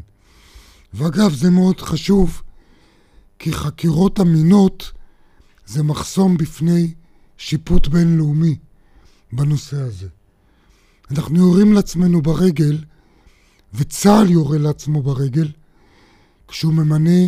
ואגב, 0.94 1.34
זה 1.34 1.50
מאוד 1.50 1.82
חשוב, 1.82 2.42
כי 3.40 3.54
חקירות 3.54 4.20
אמינות 4.20 4.92
זה 5.66 5.84
מחסום 5.84 6.38
בפני 6.38 6.94
שיפוט 7.38 7.88
בינלאומי 7.88 8.58
בנושא 9.32 9.78
הזה. 9.78 10.08
אנחנו 11.12 11.38
יורים 11.38 11.74
לעצמנו 11.74 12.22
ברגל, 12.22 12.84
וצה"ל 13.74 14.30
יורה 14.30 14.58
לעצמו 14.58 15.02
ברגל, 15.02 15.52
כשהוא 16.48 16.74
ממנה, 16.74 17.20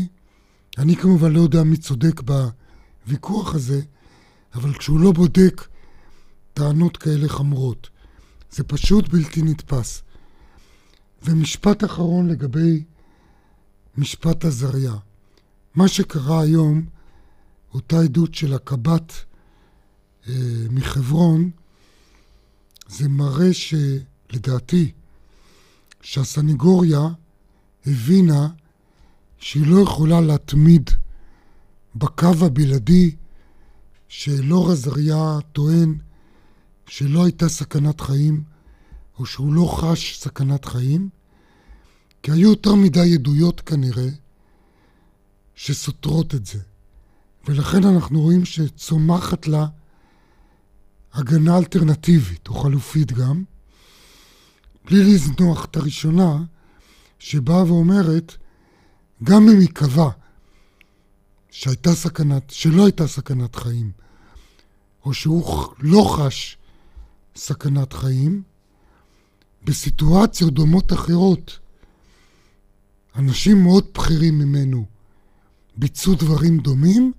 אני 0.78 0.96
כמובן 0.96 1.32
לא 1.32 1.40
יודע 1.40 1.64
מי 1.64 1.78
צודק 1.78 2.22
בוויכוח 2.22 3.56
הזה, 3.56 3.82
אבל 4.54 4.74
כשהוא 4.74 5.00
לא 5.00 5.12
בודק 5.12 5.68
טענות 6.54 6.98
כאלה 6.98 7.30
חמורות. 7.30 7.90
זה 8.52 8.64
פשוט 8.64 9.10
בלתי 9.10 9.42
נתפס. 9.42 10.04
ומשפט 11.24 11.84
אחרון 11.84 12.28
לגבי 12.28 12.84
משפט 13.98 14.46
עזריה. 14.46 14.96
מה 15.76 15.88
שקרה 15.88 16.42
היום, 16.42 16.86
אותה 17.74 18.00
עדות 18.00 18.36
של 18.36 18.54
הקב"ט 18.54 19.14
אה, 20.28 20.34
מחברון, 20.70 21.50
זה 22.88 23.10
מראה 23.10 23.50
שלדעתי, 23.54 24.92
שהסנגוריה 26.02 27.00
הבינה 27.86 28.48
שהיא 29.38 29.68
לא 29.68 29.82
יכולה 29.82 30.22
להתמיד 30.22 30.90
בקו 31.96 32.46
הבלעדי 32.46 33.16
שאלאור 34.08 34.72
עזריה 34.72 35.40
טוען 35.54 35.98
שלא 36.88 37.24
הייתה 37.24 37.50
סכנת 37.50 38.02
חיים, 38.02 38.44
או 39.20 39.26
שהוא 39.26 39.54
לא 39.54 39.66
חש 39.78 40.20
סכנת 40.20 40.66
חיים, 40.66 41.10
כי 42.24 42.32
היו 42.32 42.50
יותר 42.50 42.76
מדי 42.76 43.14
עדויות 43.14 43.62
כנראה 43.62 44.10
שסותרות 45.56 46.36
את 46.36 46.46
זה. 46.46 46.60
ולכן 47.48 47.84
אנחנו 47.84 48.22
רואים 48.22 48.46
שצומחת 48.46 49.48
לה 49.48 49.68
הגנה 51.14 51.58
אלטרנטיבית, 51.58 52.48
או 52.48 52.54
חלופית 52.54 53.12
גם, 53.12 53.44
בלי 54.86 55.14
לזנוח 55.14 55.66
את 55.66 55.76
הראשונה, 55.76 56.44
שבאה 57.20 57.64
ואומרת, 57.64 58.36
גם 59.24 59.50
אם 59.50 59.62
ייקבע 59.62 60.10
שהייתה 61.52 61.96
סכנת, 61.96 62.50
שלא 62.50 62.86
הייתה 62.86 63.08
סכנת 63.08 63.56
חיים, 63.56 63.92
או 65.06 65.14
שהוא 65.14 65.66
לא 65.80 66.16
חש 66.16 66.58
סכנת 67.36 67.94
חיים, 67.94 68.44
בסיטואציות 69.64 70.54
דומות 70.54 70.94
אחרות, 70.94 71.60
אנשים 73.16 73.64
מאוד 73.64 73.86
בכירים 73.94 74.40
ממנו 74.40 74.86
ביצעו 75.76 76.16
דברים 76.16 76.58
דומים 76.58 77.12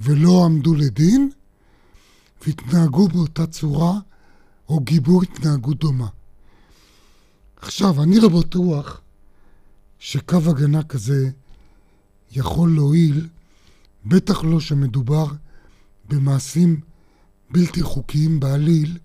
ולא 0.00 0.44
עמדו 0.44 0.74
לדין 0.74 1.30
והתנהגו 2.46 3.08
באותה 3.08 3.46
צורה 3.46 3.92
או 4.68 4.80
גיבו 4.80 5.22
התנהגות 5.22 5.78
דומה. 5.78 6.08
עכשיו, 7.64 8.02
אני 8.02 8.20
לא 8.20 8.28
בטוח 8.28 9.00
שקו 9.98 10.36
הגנה 10.36 10.82
כזה 10.82 11.30
יכול 12.32 12.74
להועיל, 12.74 13.28
בטח 14.06 14.44
לא 14.44 14.60
שמדובר 14.60 15.26
במעשים 16.08 16.80
בלתי 17.50 17.82
חוקיים 17.82 18.40
בעליל, 18.40 18.98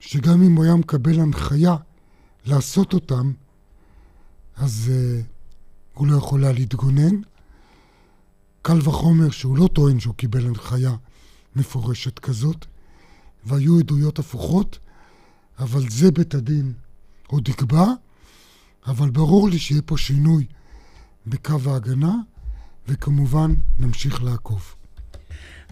שגם 0.00 0.42
אם 0.42 0.56
הוא 0.56 0.64
היה 0.64 0.76
מקבל 0.76 1.20
הנחיה 1.20 1.76
לעשות 2.46 2.94
אותם, 2.94 3.32
אז 4.56 4.90
uh, 4.92 5.24
הוא 5.94 6.06
לא 6.06 6.16
יכול 6.16 6.44
היה 6.44 6.52
להתגונן. 6.52 7.20
קל 8.62 8.78
וחומר 8.78 9.30
שהוא 9.30 9.56
לא 9.56 9.68
טוען 9.72 10.00
שהוא 10.00 10.14
קיבל 10.14 10.46
הנחיה 10.46 10.96
מפורשת 11.56 12.18
כזאת, 12.18 12.66
והיו 13.44 13.78
עדויות 13.78 14.18
הפוכות, 14.18 14.78
אבל 15.58 15.90
זה 15.90 16.10
בית 16.10 16.34
הדין 16.34 16.72
עוד 17.26 17.48
יקבע, 17.48 17.86
אבל 18.86 19.10
ברור 19.10 19.48
לי 19.48 19.58
שיהיה 19.58 19.82
פה 19.82 19.96
שינוי 19.98 20.46
בקו 21.26 21.58
ההגנה, 21.66 22.14
וכמובן 22.88 23.54
נמשיך 23.78 24.22
לעקוב. 24.22 24.74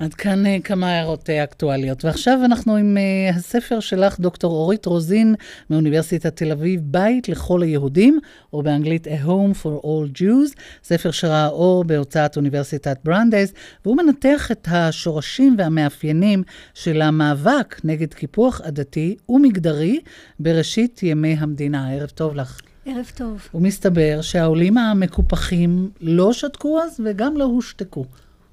עד 0.03 0.15
כאן 0.15 0.47
אה, 0.47 0.57
כמה 0.65 0.91
הערות 0.91 1.31
אה, 1.31 1.45
אקטואליות. 1.45 2.05
ועכשיו 2.05 2.41
אנחנו 2.45 2.77
עם 2.77 2.97
uh, 2.97 3.37
הספר 3.37 3.81
שלך, 3.81 4.21
דוקטור 4.21 4.53
אורית 4.53 4.87
רוזין, 4.87 5.35
מאוניברסיטת 5.71 6.37
תל 6.37 6.53
אביב, 6.53 6.81
בית 6.85 7.29
לכל 7.29 7.63
היהודים, 7.63 8.19
או 8.53 8.63
באנגלית 8.63 9.07
A 9.07 9.27
Home 9.27 9.63
for 9.63 9.85
All 9.85 10.19
Jews, 10.19 10.59
ספר 10.85 11.11
שראה 11.11 11.49
אור 11.49 11.85
בהוצאת 11.85 12.37
אוניברסיטת 12.37 12.99
ברנדס, 13.05 13.53
והוא 13.85 13.97
מנתח 13.97 14.51
את 14.51 14.69
השורשים 14.71 15.55
והמאפיינים 15.59 16.43
של 16.75 17.03
המאבק 17.03 17.81
נגד 17.85 18.15
קיפוח 18.15 18.61
עדתי 18.61 19.17
ומגדרי 19.29 20.01
בראשית 20.41 21.03
ימי 21.03 21.37
המדינה. 21.39 21.93
ערב 21.93 22.09
טוב 22.09 22.35
לך. 22.35 22.61
ערב 22.87 23.11
טוב. 23.15 23.49
ומסתבר 23.55 24.19
שהעולים 24.23 24.79
המקופחים 24.79 25.91
לא 26.01 26.33
שתקו 26.33 26.81
אז 26.81 27.01
וגם 27.05 27.37
לא 27.37 27.45
הושתקו. 27.45 28.05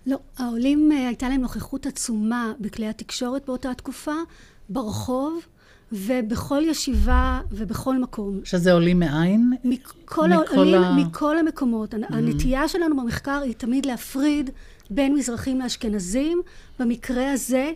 לא, 0.10 0.20
העולים 0.38 0.92
אה, 0.92 1.08
הייתה 1.08 1.30
להם 1.30 1.42
נוכחות 1.42 1.86
עצומה 1.86 2.54
בכלי 2.60 2.88
התקשורת 2.88 3.46
באותה 3.46 3.74
תקופה, 3.74 4.16
ברחוב. 4.70 5.40
ובכל 5.92 6.62
ישיבה 6.66 7.42
ובכל 7.52 7.98
מקום. 7.98 8.40
שזה 8.44 8.74
עולים 8.74 9.00
מאין? 9.00 9.54
מכל, 9.64 10.32
העולים, 10.32 10.84
ה... 10.84 10.96
מכל 10.96 11.38
המקומות. 11.38 11.94
Mm-hmm. 11.94 11.98
הנטייה 12.10 12.68
שלנו 12.68 12.98
במחקר 12.98 13.42
היא 13.44 13.54
תמיד 13.54 13.86
להפריד 13.86 14.50
בין 14.90 15.16
מזרחים 15.16 15.60
לאשכנזים. 15.60 16.42
במקרה 16.80 17.32
הזה, 17.32 17.72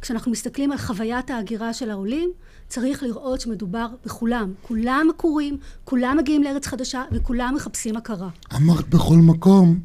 כשאנחנו 0.00 0.32
מסתכלים 0.32 0.72
על 0.72 0.78
חוויית 0.78 1.30
ההגירה 1.30 1.72
של 1.72 1.90
העולים, 1.90 2.30
צריך 2.68 3.02
לראות 3.02 3.40
שמדובר 3.40 3.86
בכולם. 4.04 4.52
כולם 4.62 5.06
עקורים, 5.10 5.58
כולם 5.84 6.16
מגיעים 6.18 6.42
לארץ 6.42 6.66
חדשה 6.66 7.02
וכולם 7.12 7.54
מחפשים 7.56 7.96
הכרה. 7.96 8.28
אמרת 8.56 8.88
בכל 8.88 9.16
מקום, 9.16 9.80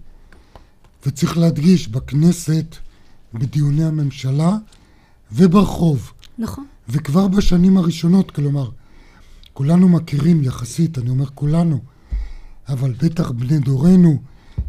וצריך 1.06 1.38
להדגיש, 1.38 1.88
בכנסת, 1.88 2.76
בדיוני 3.34 3.84
הממשלה 3.84 4.58
וברחוב. 5.32 6.12
נכון. 6.38 6.66
וכבר 6.90 7.28
בשנים 7.28 7.78
הראשונות, 7.78 8.32
כלומר, 8.32 8.70
כולנו 9.54 9.90
מכירים 9.90 10.44
יחסית, 10.44 10.98
אני 10.98 11.10
אומר 11.10 11.26
כולנו, 11.36 11.80
אבל 12.70 12.94
בטח 12.94 13.32
בני 13.32 13.60
דורנו, 13.60 14.22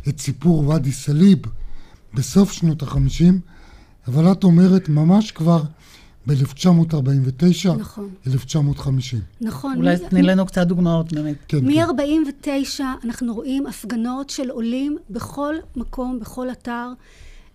את 0.08 0.20
סיפור 0.20 0.68
ואדי 0.68 0.92
סאליב 0.92 1.38
בסוף 2.14 2.52
שנות 2.52 2.82
החמישים, 2.82 3.40
אבל 4.08 4.32
את 4.32 4.44
אומרת 4.44 4.88
ממש 4.88 5.30
כבר 5.30 5.62
ב-1949, 6.26 7.70
נכון. 7.78 8.10
1950. 8.26 9.20
נכון. 9.40 9.76
אולי 9.76 9.96
תני 10.10 10.22
לנו 10.22 10.46
קצת 10.46 10.66
דוגמאות 10.66 11.12
באמת. 11.12 11.36
כן, 11.48 11.58
מ-49 11.64 12.46
כן. 12.76 12.84
אנחנו 13.04 13.34
רואים 13.34 13.66
הפגנות 13.66 14.30
של 14.30 14.50
עולים 14.50 14.96
בכל 15.10 15.54
מקום, 15.76 16.20
בכל 16.20 16.50
אתר. 16.50 16.88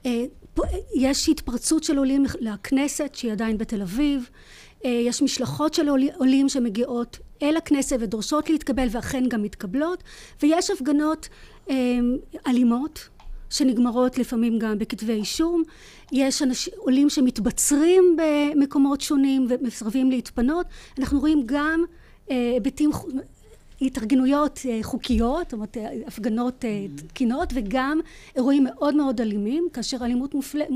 אה, 0.06 0.24
יש 0.96 1.30
התפרצות 1.30 1.84
של 1.84 1.98
עולים 1.98 2.26
לכנסת, 2.40 3.16
שהיא 3.16 3.32
עדיין 3.32 3.58
בתל 3.58 3.82
אביב. 3.82 4.30
אה, 4.86 4.90
יש 4.90 5.22
משלחות 5.22 5.74
של 5.74 5.88
עולים 6.18 6.50
שמגיעות 6.50 7.20
אל 7.42 7.58
הכנסת 7.58 7.98
ודורשות 8.00 8.50
להתקבל, 8.50 8.88
ואכן 8.92 9.24
גם 9.30 9.44
מתקבלות. 9.44 10.04
ויש 10.44 10.70
הפגנות 10.70 11.30
אה, 11.70 11.76
אלימות. 12.48 13.10
שנגמרות 13.56 14.18
לפעמים 14.18 14.60
גם 14.60 14.80
בכתבי 14.80 15.14
אישום. 15.14 15.64
יש 16.12 16.42
אנש, 16.42 16.70
עולים 16.78 17.10
שמתבצרים 17.10 18.18
במקומות 18.18 19.02
שונים 19.02 19.48
ומסרבים 19.50 20.12
להתפנות. 20.12 20.66
אנחנו 21.00 21.20
רואים 21.20 21.44
גם 21.46 21.84
אה, 22.32 22.52
היבטים, 22.54 22.92
התארגנויות 23.82 24.60
אה, 24.70 24.80
חוקיות, 24.84 25.44
זאת 25.44 25.54
אומרת 25.54 25.78
אה, 25.78 25.90
הפגנות 26.08 26.66
אה, 26.66 26.86
תקינות 27.08 27.50
וגם 27.56 28.00
אירועים 28.36 28.64
מאוד 28.64 28.96
מאוד 28.96 29.22
אלימים, 29.22 29.68
כאשר 29.74 29.98
אלימות 30.02 30.34
מופל, 30.36 30.62
אה, 30.62 30.68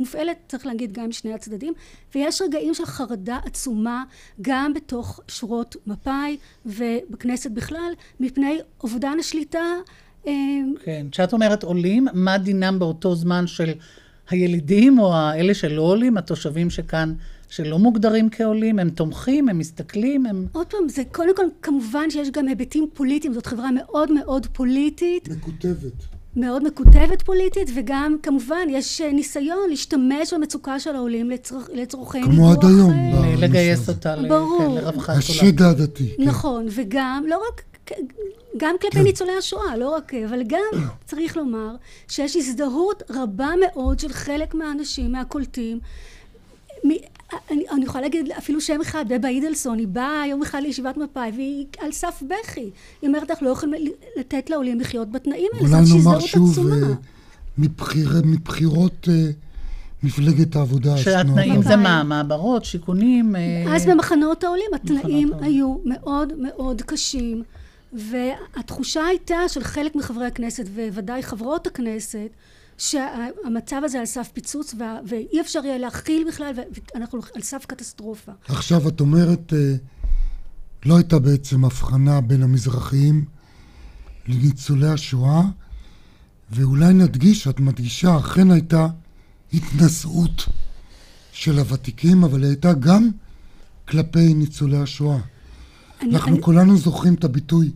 מופעלת, 0.00 0.36
צריך 0.48 0.66
להגיד, 0.66 0.92
גם 0.92 1.08
משני 1.08 1.34
הצדדים, 1.34 1.72
ויש 2.14 2.42
רגעים 2.42 2.74
של 2.74 2.86
חרדה 2.86 3.38
עצומה 3.44 4.04
גם 4.42 4.74
בתוך 4.74 5.20
שורות 5.28 5.76
מפא"י 5.86 6.36
ובכנסת 6.66 7.50
בכלל, 7.50 7.92
מפני 8.20 8.58
אובדן 8.82 9.16
השליטה 9.20 9.74
כן, 10.84 11.06
כשאת 11.10 11.32
אומרת 11.32 11.62
עולים, 11.62 12.08
מה 12.12 12.38
דינם 12.38 12.78
באותו 12.78 13.14
זמן 13.14 13.46
של 13.46 13.72
הילידים 14.30 14.98
או 14.98 15.14
האלה 15.14 15.54
שלא 15.54 15.82
עולים, 15.82 16.16
התושבים 16.16 16.70
שכאן, 16.70 17.14
שלא 17.48 17.78
מוגדרים 17.78 18.30
כעולים, 18.30 18.78
הם 18.78 18.90
תומכים, 18.90 19.48
הם 19.48 19.58
מסתכלים, 19.58 20.26
הם... 20.26 20.46
עוד 20.52 20.66
פעם, 20.66 20.88
זה 20.88 21.02
קודם 21.12 21.36
כל, 21.36 21.46
כמובן 21.62 22.10
שיש 22.10 22.30
גם 22.30 22.48
היבטים 22.48 22.88
פוליטיים, 22.94 23.34
זאת 23.34 23.46
חברה 23.46 23.70
מאוד 23.70 24.12
מאוד 24.12 24.46
פוליטית. 24.52 25.28
מקוטבת. 25.28 25.92
מאוד 26.36 26.64
מקוטבת 26.64 27.22
פוליטית, 27.22 27.70
וגם 27.74 28.16
כמובן 28.22 28.66
יש 28.70 29.00
אה, 29.00 29.12
ניסיון 29.12 29.70
להשתמש 29.70 30.34
במצוקה 30.34 30.80
של 30.80 30.96
העולים 30.96 31.30
לצרכ... 31.30 31.68
לצורכי 31.74 32.18
ניתוח. 32.18 32.34
כמו 32.34 32.52
עד 32.52 32.64
היום. 32.64 32.92
לגייס 33.38 33.88
אותה 33.88 34.14
כן, 34.16 34.24
לרווחת 34.24 35.08
עולם. 35.08 35.18
השד 35.18 35.62
העדתי. 35.62 36.08
כן. 36.16 36.22
נכון, 36.22 36.66
וגם, 36.70 37.24
לא 37.28 37.40
רק 37.48 37.62
גם 38.56 38.74
כלפי. 38.80 39.02
ניצולי 39.02 39.32
השואה, 39.38 39.76
לא 39.76 39.90
רק, 39.94 40.14
אבל 40.14 40.42
גם 40.46 40.82
צריך 41.08 41.36
לומר 41.36 41.76
שיש 42.08 42.36
הזדהות 42.36 43.02
רבה 43.10 43.50
מאוד 43.60 43.98
של 43.98 44.12
חלק 44.12 44.54
מהאנשים, 44.54 45.12
מהקולטים. 45.12 45.78
מ, 46.86 46.90
אני, 47.50 47.64
אני 47.70 47.84
יכולה 47.84 48.02
להגיד 48.02 48.30
אפילו 48.30 48.60
שם 48.60 48.80
אחד, 48.80 49.04
בבה 49.08 49.28
אידלסון, 49.28 49.78
היא 49.78 49.88
באה 49.88 50.26
יום 50.26 50.42
אחד 50.42 50.60
לישיבת 50.62 50.96
מפא"י 50.96 51.30
והיא 51.36 51.66
על 51.78 51.92
סף 51.92 52.22
בכי. 52.22 52.70
היא 53.02 53.08
אומרת, 53.08 53.30
אנחנו 53.30 53.46
לא 53.46 53.52
יכולים 53.52 53.92
לתת 54.16 54.50
לעולים 54.50 54.80
לחיות 54.80 55.12
בתנאים 55.12 55.50
האלה, 55.54 55.68
זאת 55.68 55.80
הזדהות 55.80 56.24
עצומה. 56.24 56.74
אולי 56.74 56.80
נאמר 56.80 56.90
שוב, 56.90 57.04
מבחיר, 57.58 58.08
מבחירות... 58.24 59.08
אה, 59.08 59.30
מפלגת 60.02 60.56
העבודה. 60.56 60.96
שהתנאים 60.96 61.62
זה 61.62 61.76
מה? 61.76 62.02
מעברות, 62.02 62.64
שיכונים? 62.64 63.36
אה, 63.36 63.76
אז 63.76 63.86
במחנות 63.86 64.44
העולים 64.44 64.70
התנאים 64.74 65.32
היו 65.40 65.76
מאוד 65.84 66.32
מאוד 66.38 66.82
קשים. 66.82 67.42
והתחושה 67.92 69.04
הייתה 69.04 69.48
של 69.48 69.64
חלק 69.64 69.96
מחברי 69.96 70.26
הכנסת, 70.26 70.64
וודאי 70.94 71.22
חברות 71.22 71.66
הכנסת, 71.66 72.28
שהמצב 72.78 73.80
הזה 73.84 73.98
על 73.98 74.06
סף 74.06 74.30
פיצוץ 74.32 74.74
ואי 75.06 75.40
אפשר 75.40 75.64
יהיה 75.64 75.78
להכיל 75.78 76.24
בכלל 76.28 76.52
ואנחנו 76.94 77.20
על 77.34 77.42
סף 77.42 77.64
קטסטרופה. 77.66 78.32
עכשיו 78.48 78.88
את 78.88 79.00
אומרת, 79.00 79.52
אה, 79.52 79.74
לא 80.86 80.96
הייתה 80.96 81.18
בעצם 81.18 81.64
הבחנה 81.64 82.20
בין 82.20 82.42
המזרחיים 82.42 83.24
לניצולי 84.26 84.88
השואה, 84.88 85.42
ואולי 86.50 86.94
נדגיש, 86.94 87.48
את 87.48 87.60
מדגישה, 87.60 88.18
אכן 88.18 88.50
הייתה 88.50 88.86
התנשאות 89.52 90.48
של 91.32 91.58
הוותיקים, 91.58 92.24
אבל 92.24 92.42
היא 92.42 92.48
הייתה 92.48 92.72
גם 92.72 93.10
כלפי 93.88 94.34
ניצולי 94.34 94.76
השואה. 94.76 95.18
אני, 96.00 96.14
אנחנו 96.14 96.32
אני... 96.32 96.42
כולנו 96.42 96.76
זוכרים 96.76 97.14
את 97.14 97.24
הביטוי 97.24 97.70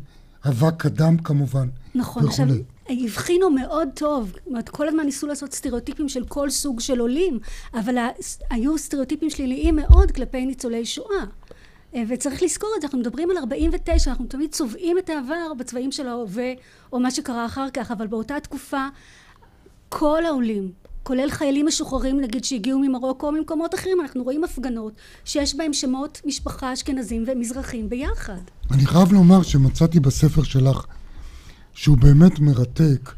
אבק 0.48 0.86
אדם 0.86 1.18
כמובן. 1.18 1.68
נכון, 1.94 2.26
עכשיו, 2.26 2.46
הבחינו 2.88 3.50
מאוד 3.50 3.88
טוב, 3.94 4.32
זאת 4.34 4.46
אומרת, 4.46 4.68
כל 4.68 4.88
הזמן 4.88 5.04
ניסו 5.04 5.26
לעשות 5.26 5.52
סטריאוטיפים 5.52 6.08
של 6.08 6.24
כל 6.24 6.50
סוג 6.50 6.80
של 6.80 7.00
עולים, 7.00 7.38
אבל 7.74 7.94
היו 8.50 8.78
סטריאוטיפים 8.78 9.30
שליליים 9.30 9.76
מאוד 9.76 10.10
כלפי 10.10 10.46
ניצולי 10.46 10.84
שואה. 10.84 11.24
אה, 11.94 12.02
וצריך 12.08 12.42
לזכור 12.42 12.70
את 12.76 12.80
זה, 12.80 12.86
אנחנו 12.86 12.98
מדברים 12.98 13.30
על 13.30 13.36
49, 13.36 14.10
אנחנו 14.10 14.26
תמיד 14.26 14.50
צובעים 14.50 14.98
את 14.98 15.10
העבר 15.10 15.54
בצבעים 15.58 15.92
של 15.92 16.08
ההווה, 16.08 16.52
או 16.92 17.00
מה 17.00 17.10
שקרה 17.10 17.46
אחר 17.46 17.70
כך, 17.70 17.90
אבל 17.90 18.06
באותה 18.06 18.40
תקופה 18.40 18.86
כל 19.88 20.24
העולים, 20.24 20.72
כולל 21.02 21.30
חיילים 21.30 21.66
משוחררים 21.66 22.20
נגיד 22.20 22.44
שהגיעו 22.44 22.78
ממרוקו 22.78 23.26
או 23.26 23.32
ממקומות 23.32 23.74
אחרים, 23.74 24.00
אנחנו 24.00 24.22
רואים 24.22 24.44
הפגנות 24.44 24.92
שיש 25.24 25.56
בהם 25.56 25.72
שמות 25.72 26.20
משפחה 26.24 26.72
אשכנזים 26.72 27.24
ומזרחים 27.26 27.88
ביחד. 27.88 28.40
אני 28.70 28.86
חייב 28.86 29.12
לומר 29.12 29.42
שמצאתי 29.42 30.00
בספר 30.00 30.42
שלך 30.42 30.86
שהוא 31.74 31.98
באמת 31.98 32.38
מרתק. 32.38 33.12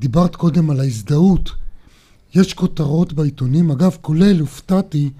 דיברת 0.00 0.36
קודם 0.36 0.70
על 0.70 0.80
ההזדהות. 0.80 1.50
יש 2.34 2.54
כותרות 2.54 3.12
בעיתונים, 3.12 3.70
אגב, 3.70 3.96
כולל, 4.00 4.40
הופתעתי, 4.40 5.10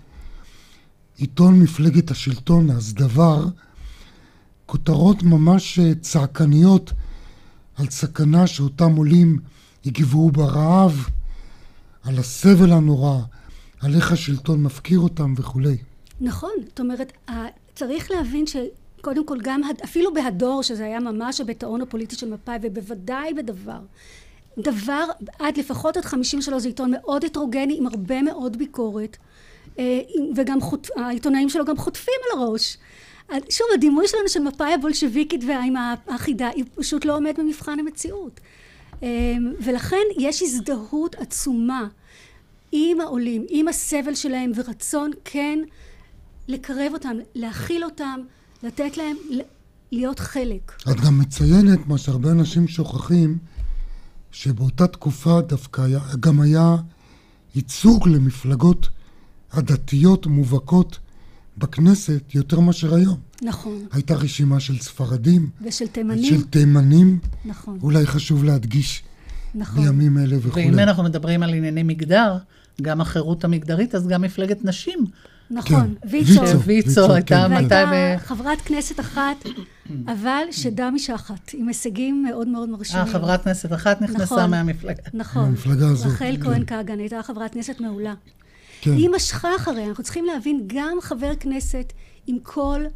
עיתון 1.16 1.60
מפלגת 1.60 2.10
השלטון, 2.10 2.70
אז 2.70 2.94
דבר, 2.94 3.46
כותרות 4.66 5.22
ממש 5.22 5.78
אה, 5.78 5.92
צעקניות 6.00 6.92
על 7.76 7.90
סכנה 7.90 8.46
שאותם 8.46 8.96
עולים 8.96 9.38
יגברו 9.84 10.30
ברעב. 10.30 11.08
על 12.04 12.18
הסבל 12.18 12.72
הנורא, 12.72 13.18
על 13.80 13.94
איך 13.94 14.12
השלטון 14.12 14.62
מפקיר 14.62 15.00
אותם 15.00 15.34
וכולי. 15.36 15.76
נכון, 16.20 16.50
זאת 16.68 16.80
אומרת, 16.80 17.12
צריך 17.74 18.10
להבין 18.10 18.46
ש... 18.46 18.56
קודם 19.00 19.26
כל 19.26 19.38
גם, 19.42 19.60
אפילו 19.84 20.14
בהדור, 20.14 20.62
שזה 20.62 20.84
היה 20.84 21.00
ממש 21.00 21.40
הביטאון 21.40 21.80
הפוליטי 21.80 22.16
של 22.16 22.30
מפא"י, 22.30 22.56
ובוודאי 22.62 23.34
בדבר. 23.34 23.80
דבר, 24.58 25.04
עד 25.38 25.56
לפחות 25.56 25.96
עד 25.96 26.04
53 26.04 26.62
זה 26.62 26.68
עיתון 26.68 26.90
מאוד 26.90 27.24
הטרוגני, 27.24 27.76
עם 27.78 27.86
הרבה 27.86 28.22
מאוד 28.22 28.56
ביקורת, 28.56 29.16
אה, 29.78 30.00
וגם 30.36 30.60
חוט... 30.60 30.88
העיתונאים 30.96 31.48
שלו 31.48 31.64
גם 31.64 31.76
חוטפים 31.76 32.14
על 32.32 32.40
הראש. 32.40 32.76
שוב, 33.50 33.66
הדימוי 33.74 34.08
שלנו 34.08 34.28
של 34.28 34.40
מפא"י 34.40 34.74
הבולשביקית 34.74 35.44
ועם 35.48 35.74
האחידה, 36.06 36.48
היא 36.48 36.64
פשוט 36.74 37.04
לא 37.04 37.16
עומד 37.16 37.34
במבחן 37.38 37.80
המציאות. 37.80 38.40
אה, 39.02 39.09
ולכן 39.64 40.02
יש 40.18 40.42
הזדהות 40.42 41.14
עצומה 41.14 41.88
עם 42.72 43.00
העולים, 43.00 43.44
עם 43.48 43.68
הסבל 43.68 44.14
שלהם, 44.14 44.52
ורצון 44.54 45.11
כן 45.24 45.59
לקרב 46.48 46.92
אותם, 46.92 47.16
להכיל 47.35 47.85
אותם, 47.85 48.20
לתת 48.62 48.96
להם 48.96 49.16
להיות 49.92 50.18
חלק. 50.18 50.72
את 50.90 51.00
גם 51.00 51.18
מציינת 51.18 51.87
מה 51.87 51.98
שהרבה 51.98 52.30
אנשים 52.30 52.68
שוכחים, 52.68 53.38
שבאותה 54.33 54.87
תקופה 54.87 55.40
דווקא 55.40 55.83
היה, 55.83 56.00
גם 56.20 56.40
היה 56.40 56.76
ייצוג 57.54 58.09
למפלגות 58.09 58.88
הדתיות 59.52 60.26
מובהקות 60.26 60.98
בכנסת 61.59 62.35
יותר 62.35 62.61
מאשר 62.61 62.94
היום. 62.94 63.18
נכון. 63.44 63.87
הייתה 63.92 64.14
רשימה 64.14 64.61
של 64.61 64.78
ספרדים. 64.78 65.48
ושל 65.62 65.87
תימנים. 65.87 66.24
של 66.24 66.44
תימנים. 66.44 67.18
נכון. 67.44 67.78
אולי 67.83 68.07
חשוב 68.07 68.44
להדגיש 68.44 69.02
נכון. 69.54 69.85
בימים 69.85 70.18
אלה 70.18 70.37
וכולי. 70.42 70.66
ואם 70.66 70.78
אנחנו 70.78 71.02
מדברים 71.02 71.42
על 71.42 71.54
ענייני 71.54 71.83
מגדר, 71.83 72.37
גם 72.83 73.00
החירות 73.00 73.44
המגדרית, 73.44 73.94
אז 73.94 74.09
גם 74.09 74.22
מפלגת 74.22 74.64
נשים. 74.64 74.98
נכון, 75.50 75.94
כן. 76.00 76.09
ויצו. 76.11 76.42
ויצו, 76.42 76.61
ויצו 76.61 77.12
הייתה 77.12 77.48
מתי... 77.48 77.74
והייתה 77.74 78.24
חברת 78.24 78.61
כנסת 78.61 79.00
אחת, 79.00 79.44
אבל 80.07 80.42
שדה 80.50 80.90
משחת, 80.90 81.50
עם 81.54 81.68
הישגים 81.68 82.22
מאוד 82.22 82.48
מאוד 82.48 82.68
מרשימים. 82.68 83.07
אה, 83.07 83.12
חברת 83.12 83.44
כנסת 83.44 83.72
אחת 83.72 84.02
נכנסה 84.02 84.22
נכון, 84.22 84.50
מהמפלגה. 84.50 85.02
נכון. 85.14 85.42
מהמפלגה 85.42 85.88
הזאת. 85.88 86.07
רחל 86.07 86.37
כן. 86.37 86.42
כהן 86.42 86.64
כהגן 86.66 86.98
הייתה 86.98 87.22
חברת 87.22 87.54
כנסת 87.54 87.80
מעולה. 87.80 88.14
כן. 88.80 88.92
היא 88.92 89.09
משכה 89.16 89.48
אחריה, 89.57 89.88
אנחנו 89.88 90.04
צריכים 90.04 90.24
להבין, 90.24 90.64
גם 90.66 90.98
חבר 91.00 91.33
כנסת 91.40 91.92
עם 92.26 92.38
קול 92.42 92.87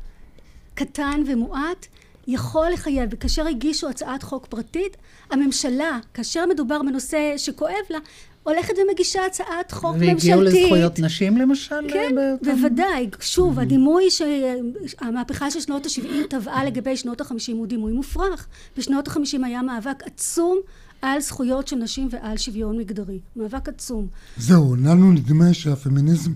קטן 0.78 1.22
ומועט, 1.26 1.86
יכול 2.26 2.66
לחייב, 2.72 3.08
וכאשר 3.12 3.46
הגישו 3.46 3.88
הצעת 3.88 4.22
חוק 4.22 4.46
פרטית, 4.46 4.96
הממשלה, 5.30 5.98
כאשר 6.14 6.46
מדובר 6.46 6.82
בנושא 6.82 7.34
שכואב 7.36 7.72
לה, 7.90 7.98
הולכת 8.42 8.74
ומגישה 8.82 9.26
הצעת 9.26 9.72
חוק 9.72 9.92
והגיעו 9.92 10.12
ממשלתית. 10.12 10.44
והגיעו 10.44 10.64
לזכויות 10.64 10.98
נשים 10.98 11.36
למשל? 11.36 11.90
כן, 11.92 12.14
באותם... 12.14 12.56
בוודאי. 12.56 13.10
שוב, 13.20 13.58
mm-hmm. 13.58 13.62
הדימוי 13.62 14.04
שהמהפכה 14.10 15.50
של 15.50 15.60
שנות 15.60 15.86
ה-70 15.86 16.26
טבעה 16.30 16.64
לגבי 16.64 16.96
שנות 16.96 17.20
ה-50 17.20 17.52
הוא 17.52 17.66
דימוי 17.66 17.92
מופרך. 17.92 18.46
בשנות 18.76 19.08
ה-50 19.08 19.46
היה 19.46 19.62
מאבק 19.62 20.02
עצום 20.06 20.58
על 21.02 21.20
זכויות 21.20 21.68
של 21.68 21.76
נשים 21.76 22.08
ועל 22.10 22.36
שוויון 22.36 22.78
מגדרי. 22.78 23.18
מאבק 23.36 23.68
עצום. 23.68 24.06
זהו, 24.36 24.76
לנו 24.76 25.12
נדמה 25.12 25.54
שהפמיניזם 25.54 26.32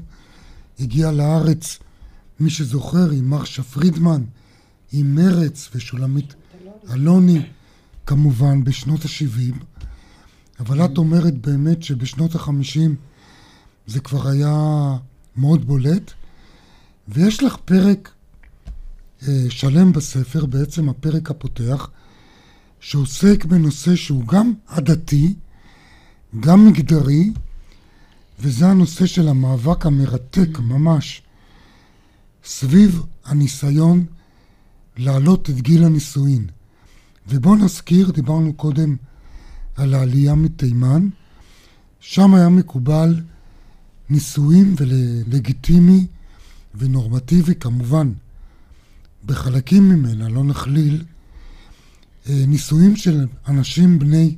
הגיע 0.81 1.11
לארץ, 1.11 1.79
מי 2.43 2.51
שזוכר, 2.51 3.11
עם 3.11 3.31
מרשה 3.31 3.63
פרידמן, 3.63 4.23
עם 4.93 5.15
מרץ 5.15 5.69
ושולמית 5.75 6.35
אלוני, 6.91 7.43
כמובן, 8.07 8.65
בשנות 8.65 9.05
ה-70. 9.05 9.65
אבל 10.61 10.85
את 10.85 10.99
אומרת 10.99 11.39
באמת 11.39 11.83
שבשנות 11.83 12.35
החמישים 12.35 12.95
זה 13.87 14.01
כבר 14.01 14.29
היה 14.29 14.97
מאוד 15.37 15.65
בולט, 15.65 16.13
ויש 17.09 17.43
לך 17.43 17.57
פרק 17.65 18.11
אה, 19.29 19.45
שלם 19.49 19.93
בספר, 19.93 20.47
בעצם 20.47 20.89
הפרק 20.89 21.31
הפותח, 21.31 21.91
שעוסק 22.81 23.45
בנושא 23.45 23.97
שהוא 23.97 24.27
גם 24.27 24.53
עדתי, 24.67 25.35
גם 26.41 26.67
מגדרי, 26.67 27.33
וזה 28.41 28.67
הנושא 28.67 29.07
של 29.07 29.29
המאבק 29.29 29.87
המרתק 29.87 30.59
ממש 30.59 31.22
סביב 32.45 33.03
הניסיון 33.25 34.07
להעלות 34.97 35.51
את 35.51 35.61
גיל 35.61 35.85
הנישואין. 35.85 36.47
ובואו 37.29 37.55
נזכיר, 37.55 38.11
דיברנו 38.11 38.55
קודם 38.55 38.97
על 39.77 39.95
העלייה 39.95 40.35
מתימן, 40.35 41.09
שם 42.01 42.35
היה 42.35 42.49
מקובל 42.49 43.21
נישואים 44.11 44.75
ולגיטימי 44.79 46.07
ונורמטיבי 46.75 47.55
כמובן 47.55 48.13
בחלקים 49.25 49.89
ממנה, 49.89 50.29
לא 50.29 50.45
נכליל, 50.45 51.05
אה, 52.29 52.45
נישואים 52.47 52.97
של 52.97 53.27
אנשים 53.49 53.99
בני 53.99 54.37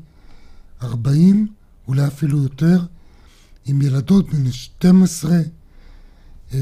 40, 0.82 1.46
אולי 1.88 2.06
אפילו 2.06 2.42
יותר, 2.42 2.84
עם 3.66 3.82
ילדות 3.82 4.30
בני 4.30 4.52
12 4.52 5.32
אה, 5.32 5.42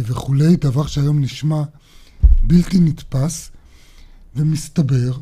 וכולי, 0.05 0.57
דבר 0.57 0.87
שהיום 0.87 1.21
נשמע 1.21 1.63
בלתי 2.43 2.81
נתפס, 2.81 3.51
ומסתבר 4.37 5.19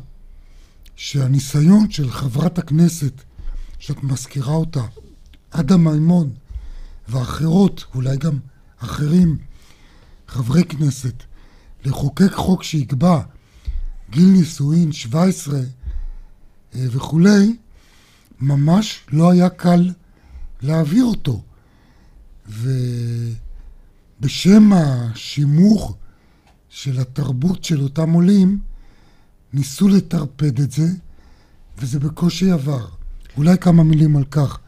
שהניסיון 0.95 1.91
של 1.91 2.11
חברת 2.11 2.57
הכנסת 2.57 3.21
שאת 3.79 4.03
מזכירה 4.03 4.53
אותה, 4.53 4.83
עדה 5.51 5.77
מימון 5.77 6.33
ואחרות, 7.09 7.85
אולי 7.95 8.17
גם 8.17 8.39
אחרים, 8.77 9.37
חברי 10.27 10.63
כנסת, 10.63 11.23
לחוקק 11.85 12.31
חוק 12.33 12.63
שיקבע 12.63 13.21
גיל 14.09 14.29
נישואין 14.29 14.91
17 14.91 15.59
אה, 15.59 16.85
וכולי, 16.91 17.55
ממש 18.39 18.99
לא 19.11 19.31
היה 19.31 19.49
קל 19.49 19.89
להעביר 20.61 21.05
אותו. 21.05 21.41
ובשם 24.21 24.73
השימור 24.73 25.93
של 26.69 26.99
התרבות 26.99 27.63
של 27.63 27.81
אותם 27.81 28.11
עולים, 28.11 28.59
ניסו 29.53 29.87
לטרפד 29.87 30.59
את 30.59 30.71
זה, 30.71 30.87
וזה 31.77 31.99
בקושי 31.99 32.51
עבר. 32.51 32.85
אולי 33.37 33.57
כמה 33.57 33.83
מילים 33.83 34.17
על 34.17 34.23
כך. 34.31 34.59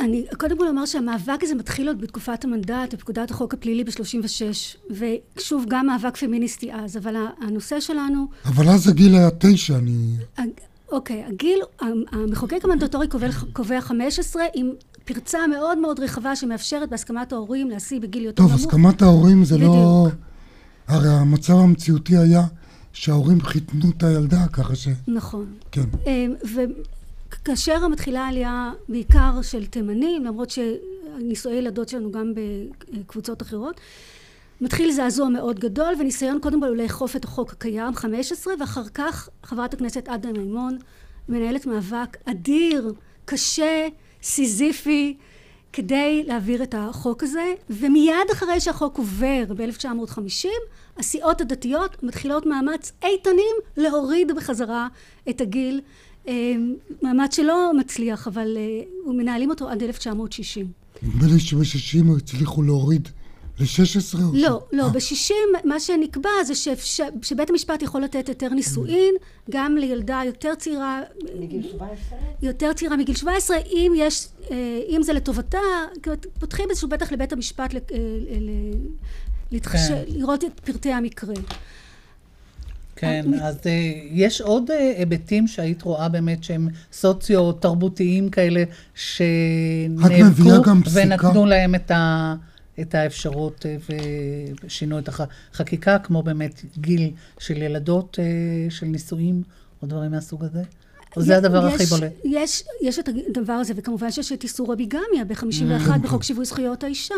אני 0.00 0.26
קודם 0.38 0.58
כל 0.58 0.68
אומר 0.68 0.86
שהמאבק 0.86 1.38
הזה 1.42 1.54
מתחיל 1.54 1.88
עוד 1.88 2.00
בתקופת 2.00 2.44
המנדט, 2.44 2.94
בפקודת 2.94 3.30
החוק 3.30 3.54
הפלילי 3.54 3.84
ב-36, 3.84 4.94
ושוב, 5.36 5.64
גם 5.68 5.86
מאבק 5.86 6.16
פמיניסטי 6.16 6.72
אז, 6.72 6.96
אבל 6.96 7.16
הנושא 7.40 7.80
שלנו... 7.80 8.28
אבל 8.44 8.68
אז 8.68 8.88
הגיל 8.88 9.14
היה 9.14 9.28
תשע, 9.38 9.76
אני... 9.78 10.16
אוקיי, 10.92 11.24
הגיל, 11.24 11.60
המחוקק 12.12 12.64
המנדטורי 12.64 13.08
קובע, 13.08 13.28
קובע 13.52 13.80
15 13.80 14.42
עם 14.54 14.70
פרצה 15.14 15.46
מאוד 15.46 15.78
מאוד 15.78 16.00
רחבה 16.00 16.36
שמאפשרת 16.36 16.88
בהסכמת 16.88 17.32
ההורים 17.32 17.70
להשיא 17.70 18.00
בגיל 18.00 18.24
יותר 18.24 18.42
נמוך. 18.42 18.52
טוב, 18.56 18.60
הסכמת 18.60 19.02
ההורים 19.02 19.44
זה 19.44 19.58
לא- 19.58 19.60
בדיוק. 19.60 19.76
לא... 19.76 20.08
הרי 20.88 21.08
המצב 21.08 21.52
המציאותי 21.52 22.16
היה 22.16 22.42
שההורים 22.92 23.40
חיתנו 23.40 23.90
את 23.96 24.02
הילדה, 24.02 24.46
ככה 24.52 24.76
ש... 24.76 24.88
נכון. 25.08 25.46
כן. 25.72 25.84
אמ, 26.06 26.34
כאשר 27.44 27.88
מתחילה 27.88 28.28
עלייה 28.28 28.72
בעיקר 28.88 29.42
של 29.42 29.66
תימנים, 29.66 30.24
למרות 30.24 30.50
שנישואי 30.50 31.54
ילדות 31.54 31.88
שלנו 31.88 32.12
גם 32.12 32.32
בקבוצות 32.92 33.42
אחרות, 33.42 33.80
מתחיל 34.60 34.92
זעזוע 34.92 35.28
מאוד 35.28 35.60
גדול 35.60 35.94
וניסיון 36.00 36.38
קודם 36.42 36.60
כל 36.60 36.66
לאכוף 36.66 37.16
את 37.16 37.24
החוק 37.24 37.52
הקיים 37.52 37.94
15 37.94 38.54
ואחר 38.60 38.88
כך 38.94 39.28
חברת 39.42 39.74
הכנסת 39.74 40.08
עדה 40.08 40.32
מימון 40.32 40.78
מנהלת 41.28 41.66
מאבק 41.66 42.16
אדיר, 42.24 42.92
קשה, 43.24 43.88
סיזיפי 44.22 45.16
כדי 45.72 46.22
להעביר 46.26 46.62
את 46.62 46.74
החוק 46.78 47.22
הזה 47.22 47.54
ומיד 47.70 48.30
אחרי 48.32 48.60
שהחוק 48.60 48.98
עובר 48.98 49.44
ב-1950 49.56 50.48
הסיעות 50.96 51.40
הדתיות 51.40 52.02
מתחילות 52.02 52.46
מאמץ 52.46 52.92
איתנים 53.04 53.56
להוריד 53.76 54.32
בחזרה 54.36 54.88
את 55.30 55.40
הגיל 55.40 55.80
אה, 56.28 56.54
מאמץ 57.02 57.36
שלא 57.36 57.72
מצליח, 57.78 58.28
אבל 58.28 58.56
אה, 58.56 59.12
מנהלים 59.12 59.50
אותו 59.50 59.68
עד 59.68 59.82
1960. 59.82 60.66
נדמה 61.02 61.26
לי 61.32 61.40
שב-60 61.40 62.16
הצליחו 62.16 62.62
להוריד 62.62 63.08
ל-16 63.60 64.14
או 64.14 64.20
לא, 64.34 64.62
לא, 64.72 64.84
אה. 64.84 64.88
ב-60 64.88 65.34
מה 65.64 65.80
שנקבע 65.80 66.30
זה 66.46 66.54
שאפשר, 66.54 67.04
שבית 67.22 67.50
המשפט 67.50 67.82
יכול 67.82 68.02
לתת 68.02 68.28
היתר 68.28 68.48
נישואין 68.48 69.14
גם 69.50 69.76
לילדה 69.76 70.20
יותר 70.26 70.54
צעירה 70.54 71.00
מגיל 71.40 71.62
17? 71.62 72.18
יותר 72.42 72.72
צעירה 72.72 72.96
מגיל 72.96 73.14
17 73.14 73.56
אם 73.56 73.92
יש, 73.96 74.28
אם 74.88 75.02
זה 75.02 75.12
לטובתה 75.12 75.58
פותחים 76.38 76.66
איזשהו 76.70 76.88
בטח 76.88 77.12
לבית 77.12 77.32
המשפט 77.32 77.74
להתחשב, 79.52 79.94
כן. 79.94 80.04
לראות 80.08 80.44
את 80.44 80.60
פרטי 80.60 80.92
המקרה 80.92 81.34
כן, 83.00 83.26
אז 83.42 83.56
uh, 83.56 83.68
יש 84.12 84.40
עוד 84.40 84.70
uh, 84.70 84.98
היבטים 84.98 85.46
שהיית 85.46 85.82
רואה 85.82 86.08
באמת 86.08 86.44
שהם 86.44 86.68
סוציו-תרבותיים 86.92 88.28
כאלה, 88.28 88.64
שנאבקו 88.94 90.70
ונתנו 90.92 91.46
להם 91.46 91.74
את, 91.74 91.90
ה, 91.90 92.34
את 92.80 92.94
האפשרות 92.94 93.66
אה, 93.66 93.76
ושינו 94.64 94.98
את 94.98 95.08
החקיקה, 95.08 95.98
כמו 95.98 96.22
באמת 96.22 96.64
גיל 96.78 97.10
של 97.38 97.62
ילדות 97.62 98.18
אה, 98.18 98.70
של 98.70 98.86
נישואים 98.86 99.42
או 99.82 99.86
דברים 99.86 100.10
מהסוג 100.10 100.44
הזה? 100.44 100.62
או 101.16 101.22
זה 101.22 101.36
הדבר 101.36 101.68
יש, 101.68 101.74
הכי 101.74 101.84
בולט? 101.84 102.12
יש, 102.24 102.64
יש 102.82 102.98
את 102.98 103.08
הדבר 103.28 103.52
הזה, 103.52 103.72
וכמובן 103.76 104.10
שיש 104.10 104.32
את 104.32 104.42
איסור 104.42 104.72
הביגמיה 104.72 105.24
ב-51 105.28 105.86
כן, 105.86 106.02
בחוק 106.02 106.22
כן. 106.22 106.26
שיווי 106.26 106.44
זכויות 106.44 106.84
האישה. 106.84 107.14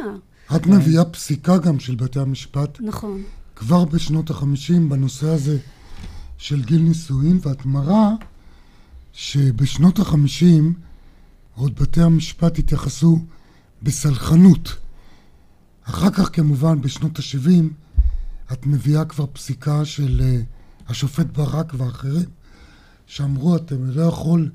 את 0.56 0.66
מביאה 0.66 1.04
פסיקה 1.04 1.58
גם 1.58 1.80
של 1.80 1.94
בתי 1.94 2.20
המשפט, 2.20 2.80
נכון. 2.80 3.22
כבר 3.56 3.84
בשנות 3.84 4.30
החמישים, 4.30 4.88
בנושא 4.88 5.26
הזה 5.26 5.58
של 6.38 6.62
גיל 6.62 6.80
נישואין, 6.80 7.38
ואת 7.42 7.66
מראה 7.66 8.10
שבשנות 9.12 9.98
החמישים 9.98 10.72
עוד 11.54 11.80
בתי 11.80 12.02
המשפט 12.02 12.58
התייחסו 12.58 13.18
בסלחנות. 13.82 14.76
אחר 15.84 16.10
כך 16.10 16.30
כמובן 16.32 16.80
בשנות 16.80 17.18
ה-70 17.18 17.64
את 18.52 18.66
מביאה 18.66 19.04
כבר 19.04 19.26
פסיקה 19.32 19.84
של 19.84 20.20
uh, 20.20 20.90
השופט 20.90 21.26
ברק 21.26 21.72
ואחרים 21.74 22.28
שאמרו 23.06 23.56
אתם 23.56 23.90
לא 23.90 24.02
יכול 24.02 24.50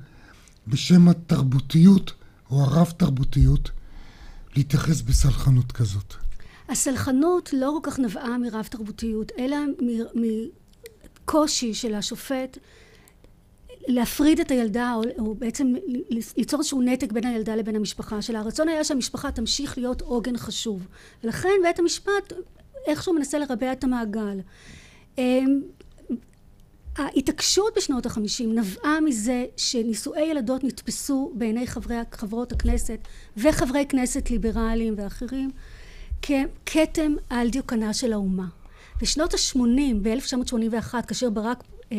בשם 0.66 1.08
התרבותיות 1.08 2.12
או 2.50 2.62
הרב 2.62 2.92
תרבותיות 2.96 3.70
להתייחס 4.56 5.00
בסלחנות 5.00 5.72
כזאת. 5.72 6.14
הסלחנות 6.68 7.50
לא 7.52 7.78
כל 7.82 7.90
כך 7.90 7.98
נבעה 7.98 8.38
מרב 8.38 8.66
תרבותיות, 8.70 9.32
אלא 9.38 9.56
מקושי 11.24 11.74
של 11.74 11.94
השופט 11.94 12.58
להפריד 13.88 14.40
את 14.40 14.50
הילדה, 14.50 14.94
או, 14.94 15.02
או 15.18 15.34
בעצם 15.34 15.74
ליצור 16.36 16.60
איזשהו 16.60 16.82
נתק 16.82 17.12
בין 17.12 17.24
הילדה 17.24 17.56
לבין 17.56 17.76
המשפחה 17.76 18.22
שלה. 18.22 18.38
הרצון 18.38 18.68
היה 18.68 18.84
שהמשפחה 18.84 19.30
תמשיך 19.30 19.78
להיות 19.78 20.02
עוגן 20.02 20.36
חשוב. 20.36 20.86
ולכן 21.24 21.48
בית 21.62 21.78
המשפט 21.78 22.32
איכשהו 22.86 23.14
מנסה 23.14 23.38
לרבע 23.38 23.72
את 23.72 23.84
המעגל. 23.84 24.40
אמ, 25.18 25.62
ההתעקשות 26.96 27.72
בשנות 27.76 28.06
החמישים 28.06 28.58
נבעה 28.58 29.00
מזה 29.00 29.44
שנישואי 29.56 30.22
ילדות 30.22 30.64
נתפסו 30.64 31.32
בעיני 31.34 31.66
חברי, 31.66 31.96
חברות 32.12 32.52
הכנסת 32.52 32.98
וחברי 33.36 33.86
כנסת 33.88 34.30
ליברליים 34.30 34.94
ואחרים 34.96 35.50
ככתם 36.66 37.14
על 37.30 37.48
דיוקנה 37.50 37.94
של 37.94 38.12
האומה. 38.12 38.46
בשנות 39.02 39.34
ה-80, 39.34 39.94
ב-1981, 40.02 41.02
כאשר 41.06 41.30
ברק 41.30 41.64
אה, 41.92 41.96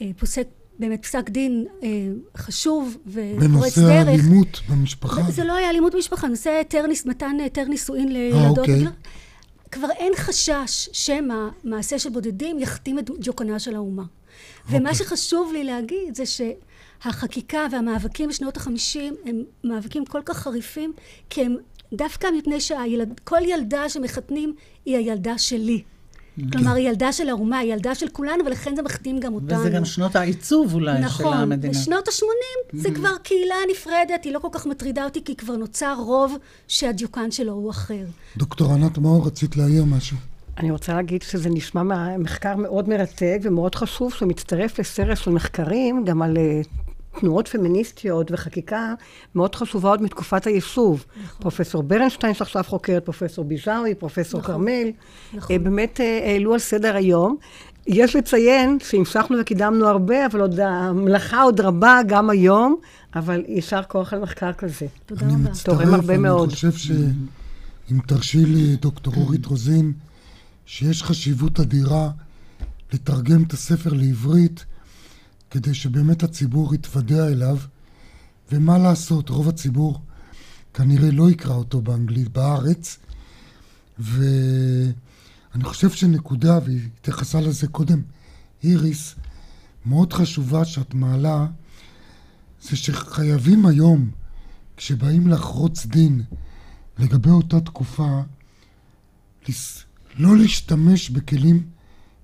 אה, 0.00 0.10
פוסק 0.16 0.46
באמת 0.78 1.02
פסק 1.02 1.30
דין 1.30 1.66
אה, 1.82 1.88
חשוב 2.36 2.96
ופורץ 3.06 3.18
דרך. 3.38 3.42
בנושא 3.42 3.80
האלימות 3.80 4.60
במשפחה? 4.68 5.22
זה 5.30 5.44
לא 5.44 5.52
היה 5.52 5.70
אלימות 5.70 5.94
במשפחה, 5.94 6.28
נושא 6.28 6.50
היתר, 6.50 6.84
מתן 7.06 7.36
היתר 7.40 7.64
נישואין 7.64 8.12
לילדות. 8.12 8.58
אה, 8.58 8.74
אוקיי. 8.74 8.84
כבר 9.70 9.90
אין 9.90 10.12
חשש 10.16 10.88
שמא 10.92 11.48
מעשה 11.64 11.98
של 11.98 12.10
בודדים 12.10 12.58
יכתים 12.58 12.98
את 12.98 13.10
דיוקנה 13.18 13.58
של 13.58 13.74
האומה. 13.74 14.04
ומה 14.68 14.78
אוקיי. 14.78 14.94
שחשוב 14.94 15.52
לי 15.52 15.64
להגיד 15.64 16.14
זה 16.14 16.24
שהחקיקה 16.26 17.66
והמאבקים 17.72 18.28
בשנות 18.28 18.56
החמישים 18.56 19.14
הם 19.24 19.42
מאבקים 19.64 20.04
כל 20.04 20.20
כך 20.24 20.38
חריפים, 20.38 20.92
כי 21.30 21.44
הם 21.44 21.56
דווקא 21.92 22.28
מפני 22.38 22.60
שכל 22.60 23.40
ילדה 23.44 23.88
שמחתנים 23.88 24.54
היא 24.84 24.96
הילדה 24.96 25.38
שלי. 25.38 25.82
כלומר, 26.52 26.74
היא 26.74 26.88
ילדה 26.88 27.12
של 27.12 27.28
האומה, 27.28 27.58
היא 27.58 27.72
ילדה 27.72 27.94
של 27.94 28.08
כולנו, 28.08 28.44
ולכן 28.46 28.76
זה 28.76 28.82
מחתים 28.82 29.20
גם 29.20 29.34
אותנו. 29.34 29.58
וזה 29.58 29.70
גם 29.70 29.84
שנות 29.84 30.16
העיצוב 30.16 30.74
אולי 30.74 31.00
נכון, 31.00 31.32
של 31.36 31.42
המדינה. 31.42 31.72
נכון, 31.72 31.82
בשנות 31.82 32.08
ה-80 32.08 32.76
זה 32.82 32.90
כבר 32.90 33.16
קהילה 33.22 33.54
נפרדת, 33.70 34.24
היא 34.24 34.32
לא 34.32 34.38
כל 34.38 34.48
כך 34.52 34.66
מטרידה 34.66 35.04
אותי, 35.04 35.24
כי 35.24 35.36
כבר 35.36 35.56
נוצר 35.56 35.94
רוב 35.98 36.36
שהדיוקן 36.68 37.30
שלו 37.30 37.52
הוא 37.52 37.70
אחר. 37.70 38.04
דוקטור 38.36 38.72
ענת 38.72 38.98
מאור, 38.98 39.26
רצית 39.26 39.56
להעיר 39.56 39.84
משהו. 39.84 40.16
אני 40.58 40.70
רוצה 40.70 40.94
להגיד 40.94 41.22
שזה 41.22 41.50
נשמע 41.50 41.82
מחקר 42.18 42.56
מאוד 42.56 42.88
מרתק 42.88 43.38
ומאוד 43.42 43.74
חשוב, 43.74 44.12
שמצטרף 44.12 44.78
לסרט 44.78 45.18
של 45.18 45.30
מחקרים, 45.30 46.04
גם 46.04 46.22
על 46.22 46.36
אה, 46.36 46.60
תנועות 47.20 47.48
פמיניסטיות 47.48 48.30
וחקיקה 48.32 48.94
מאוד 49.34 49.54
חשובה 49.54 49.90
עוד 49.90 50.02
מתקופת 50.02 50.46
היישוב. 50.46 51.04
נכון. 51.16 51.40
פרופסור 51.40 51.82
ברנשטיין 51.82 52.34
שעכשיו 52.34 52.64
חוקרת, 52.66 53.04
פרופסור 53.04 53.44
ביזאוי, 53.44 53.94
פרופסור 53.94 54.40
נכון. 54.40 54.54
כרמל, 54.54 54.88
נכון. 55.34 55.64
באמת 55.64 56.00
אה, 56.00 56.20
העלו 56.24 56.52
על 56.52 56.58
סדר 56.58 56.96
היום. 56.96 57.36
יש 57.86 58.16
לציין 58.16 58.78
שהמשכנו 58.80 59.36
וקידמנו 59.40 59.86
הרבה, 59.86 60.26
אבל 60.26 60.40
עוד 60.40 60.60
המלאכה 60.60 61.42
עוד 61.42 61.60
רבה 61.60 62.00
גם 62.06 62.30
היום, 62.30 62.76
אבל 63.14 63.42
יישר 63.48 63.82
כוח 63.88 64.12
על 64.12 64.20
מחקר 64.20 64.52
כזה. 64.52 64.86
תודה 65.06 65.26
רבה. 65.26 65.34
אני 65.34 65.42
מצטרף, 65.42 66.10
אני 66.10 66.50
חושב 66.50 66.72
שאם 66.72 67.98
תרשי 68.06 68.44
לי, 68.44 68.76
דוקטור 68.76 69.14
אורית 69.16 69.46
רוזין, 69.46 69.92
שיש 70.66 71.02
חשיבות 71.02 71.60
אדירה 71.60 72.10
לתרגם 72.92 73.42
את 73.42 73.52
הספר 73.52 73.92
לעברית, 73.92 74.64
כדי 75.54 75.74
שבאמת 75.74 76.22
הציבור 76.22 76.74
יתוודע 76.74 77.28
אליו, 77.28 77.58
ומה 78.52 78.78
לעשות, 78.78 79.28
רוב 79.28 79.48
הציבור 79.48 80.00
כנראה 80.74 81.10
לא 81.10 81.30
יקרא 81.30 81.54
אותו 81.54 81.82
באנגלית 81.82 82.28
בארץ, 82.28 82.98
ואני 83.98 85.64
חושב 85.64 85.90
שנקודה, 85.90 86.58
והיא 86.64 86.80
התייחסה 87.00 87.40
לזה 87.40 87.66
קודם, 87.66 88.02
איריס, 88.64 89.14
מאוד 89.86 90.12
חשובה 90.12 90.64
שאת 90.64 90.94
מעלה, 90.94 91.46
זה 92.62 92.76
שחייבים 92.76 93.66
היום, 93.66 94.10
כשבאים 94.76 95.28
לחרוץ 95.28 95.86
דין 95.86 96.22
לגבי 96.98 97.30
אותה 97.30 97.60
תקופה, 97.60 98.22
לא 100.16 100.36
להשתמש 100.36 101.10
בכלים 101.10 101.66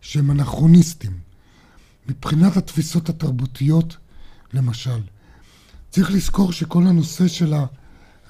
שהם 0.00 0.30
אנכרוניסטיים. 0.30 1.29
מבחינת 2.10 2.56
התפיסות 2.56 3.08
התרבותיות, 3.08 3.96
למשל, 4.52 5.00
צריך 5.90 6.10
לזכור 6.10 6.52
שכל 6.52 6.86
הנושא 6.86 7.28
של 7.28 7.54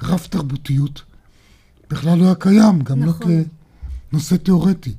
הרב 0.00 0.26
תרבותיות 0.30 1.02
בכלל 1.90 2.18
לא 2.18 2.24
היה 2.24 2.34
קיים, 2.34 2.82
גם 2.82 3.04
נכון. 3.04 3.32
לא 3.32 3.42
כנושא 4.10 4.36
תיאורטי. 4.36 4.94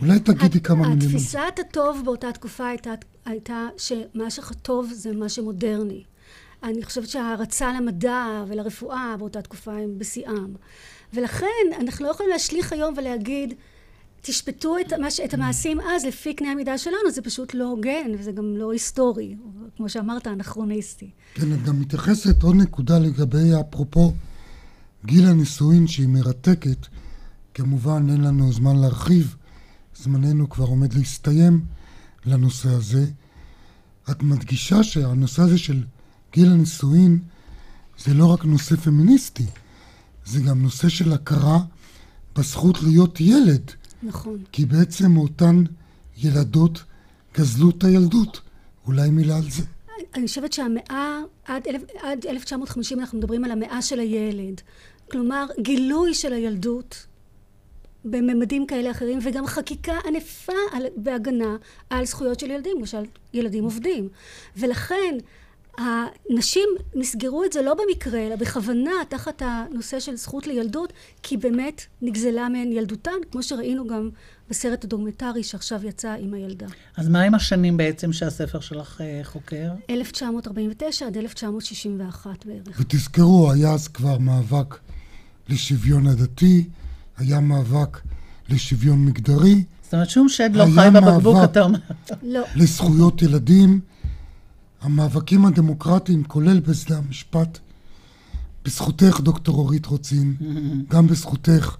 אולי 0.00 0.20
תגידי 0.20 0.58
הת, 0.58 0.66
כמה 0.66 0.88
מילים. 0.88 1.08
התפיסת 1.08 1.58
הטוב 1.60 2.02
באותה 2.04 2.32
תקופה 2.32 2.68
הייתה, 2.68 2.90
הייתה 3.24 3.66
שמה 3.76 4.30
שטוב 4.30 4.92
זה 4.92 5.12
מה 5.12 5.28
שמודרני. 5.28 6.02
אני 6.62 6.84
חושבת 6.84 7.08
שההערצה 7.08 7.72
למדע 7.72 8.44
ולרפואה 8.48 9.14
באותה 9.18 9.42
תקופה 9.42 9.72
הם 9.72 9.98
בשיאם. 9.98 10.54
ולכן 11.12 11.46
אנחנו 11.80 12.04
לא 12.04 12.10
יכולים 12.10 12.32
להשליך 12.32 12.72
היום 12.72 12.94
ולהגיד 12.96 13.54
תשפטו 14.22 14.76
את, 14.78 14.92
המש, 14.92 15.20
את 15.20 15.34
המעשים 15.34 15.80
אז 15.80 16.04
לפי 16.04 16.34
קנה 16.34 16.52
המידה 16.52 16.78
שלנו, 16.78 17.10
זה 17.10 17.22
פשוט 17.22 17.54
לא 17.54 17.64
הוגן 17.64 18.10
וזה 18.18 18.32
גם 18.32 18.56
לא 18.56 18.72
היסטורי, 18.72 19.36
כמו 19.76 19.88
שאמרת, 19.88 20.26
אנכרוניסטי. 20.26 21.10
כן, 21.34 21.52
את 21.52 21.62
גם 21.62 21.80
מתייחסת 21.80 22.42
עוד 22.42 22.56
נקודה 22.56 22.98
לגבי, 22.98 23.50
אפרופו 23.60 24.12
גיל 25.04 25.26
הנישואין 25.26 25.86
שהיא 25.86 26.08
מרתקת, 26.08 26.86
כמובן 27.54 28.10
אין 28.10 28.20
לנו 28.20 28.52
זמן 28.52 28.76
להרחיב, 28.76 29.36
זמננו 29.96 30.50
כבר 30.50 30.64
עומד 30.64 30.92
להסתיים 30.94 31.64
לנושא 32.26 32.68
הזה. 32.68 33.06
את 34.10 34.22
מדגישה 34.22 34.82
שהנושא 34.82 35.42
הזה 35.42 35.58
של 35.58 35.84
גיל 36.32 36.52
הנישואין 36.52 37.18
זה 37.98 38.14
לא 38.14 38.26
רק 38.26 38.44
נושא 38.44 38.76
פמיניסטי, 38.76 39.46
זה 40.24 40.40
גם 40.40 40.62
נושא 40.62 40.88
של 40.88 41.12
הכרה 41.12 41.58
בזכות 42.36 42.82
להיות 42.82 43.20
ילד. 43.20 43.70
נכון. 44.02 44.38
כי 44.52 44.64
בעצם 44.64 45.16
אותן 45.16 45.64
ילדות 46.16 46.84
גזלו 47.34 47.70
את 47.70 47.84
הילדות. 47.84 48.40
אולי 48.86 49.10
מילה 49.10 49.36
על 49.36 49.50
זה. 49.50 49.62
אני 50.14 50.26
חושבת 50.26 50.52
שהמאה, 50.52 51.20
עד, 51.44 51.68
אלף, 51.68 51.82
עד 52.02 52.26
1950 52.26 53.00
אנחנו 53.00 53.18
מדברים 53.18 53.44
על 53.44 53.50
המאה 53.50 53.82
של 53.82 54.00
הילד. 54.00 54.60
כלומר, 55.10 55.46
גילוי 55.60 56.14
של 56.14 56.32
הילדות 56.32 57.06
בממדים 58.04 58.66
כאלה 58.66 58.90
אחרים, 58.90 59.18
וגם 59.22 59.46
חקיקה 59.46 59.98
ענפה 60.06 60.52
על, 60.72 60.86
בהגנה 60.96 61.56
על 61.90 62.06
זכויות 62.06 62.40
של 62.40 62.50
ילדים, 62.50 62.76
למשל 62.78 63.02
ילדים 63.34 63.64
עובדים. 63.64 64.08
ולכן, 64.56 65.14
הנשים 65.78 66.68
מסגרו 66.94 67.44
את 67.44 67.52
זה 67.52 67.62
לא 67.62 67.74
במקרה, 67.74 68.26
אלא 68.26 68.36
בכוונה, 68.36 68.90
תחת 69.08 69.42
הנושא 69.44 70.00
של 70.00 70.16
זכות 70.16 70.46
לילדות, 70.46 70.92
כי 71.22 71.36
באמת 71.36 71.82
נגזלה 72.02 72.48
מהן 72.48 72.72
ילדותן, 72.72 73.10
כמו 73.30 73.42
שראינו 73.42 73.86
גם 73.86 74.10
בסרט 74.50 74.84
הדוקומנטרי 74.84 75.42
שעכשיו 75.42 75.86
יצא 75.86 76.14
עם 76.20 76.34
הילדה. 76.34 76.66
אז 76.96 77.08
מה 77.08 77.22
עם 77.22 77.34
השנים 77.34 77.76
בעצם 77.76 78.12
שהספר 78.12 78.60
שלך 78.60 79.00
חוקר? 79.22 79.70
1949 79.90 81.06
עד 81.06 81.16
1961 81.16 82.46
בערך. 82.46 82.80
ותזכרו, 82.80 83.52
היה 83.52 83.72
אז 83.72 83.88
כבר 83.88 84.18
מאבק 84.18 84.78
לשוויון 85.48 86.06
עדתי, 86.06 86.64
היה 87.18 87.40
מאבק 87.40 88.00
לשוויון 88.48 89.04
מגדרי. 89.06 89.64
זאת 89.82 89.94
אומרת, 89.94 90.10
שום 90.10 90.28
שד 90.28 90.50
לא 90.54 90.64
חי 90.74 90.88
בבקבוק, 90.94 91.36
אתה 91.44 91.62
אומר. 91.62 91.78
לא. 92.22 92.42
לזכויות 92.56 93.22
ילדים. 93.22 93.80
המאבקים 94.82 95.46
הדמוקרטיים, 95.46 96.24
כולל 96.24 96.60
בשדה 96.60 96.98
המשפט, 96.98 97.58
בזכותך, 98.64 99.20
דוקטור 99.20 99.58
אורית 99.58 99.86
רוצין, 99.86 100.34
גם 100.88 101.06
בזכותך, 101.06 101.76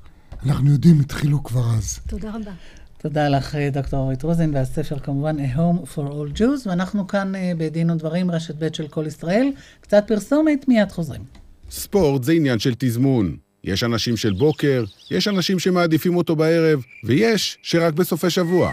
אנחנו 0.46 0.70
יודעים, 0.70 1.00
התחילו 1.00 1.44
כבר 1.44 1.74
אז. 1.78 1.98
תודה 2.08 2.30
רבה. 2.30 2.50
תודה 2.98 3.28
לך, 3.28 3.54
דוקטור 3.72 4.00
אורית 4.00 4.22
רוזין, 4.22 4.54
והספר 4.54 4.98
כמובן 4.98 5.36
A 5.38 5.56
Home 5.56 5.86
for 5.94 6.00
All 6.00 6.38
Jews, 6.38 6.68
ואנחנו 6.68 7.06
כאן 7.06 7.32
בדין 7.58 7.90
ודברים, 7.90 8.30
רשת 8.30 8.54
ב' 8.58 8.74
של 8.74 8.88
כל 8.88 9.04
ישראל. 9.06 9.50
קצת 9.80 10.04
פרסומת, 10.06 10.68
מיד 10.68 10.92
חוזרים. 10.92 11.22
ספורט 11.70 12.24
זה 12.24 12.32
עניין 12.32 12.58
של 12.58 12.74
תזמון. 12.78 13.36
יש 13.64 13.84
אנשים 13.84 14.16
של 14.16 14.32
בוקר, 14.32 14.84
יש 15.10 15.28
אנשים 15.28 15.58
שמעדיפים 15.58 16.16
אותו 16.16 16.36
בערב, 16.36 16.82
ויש 17.04 17.58
שרק 17.62 17.94
בסופי 17.94 18.30
שבוע. 18.30 18.72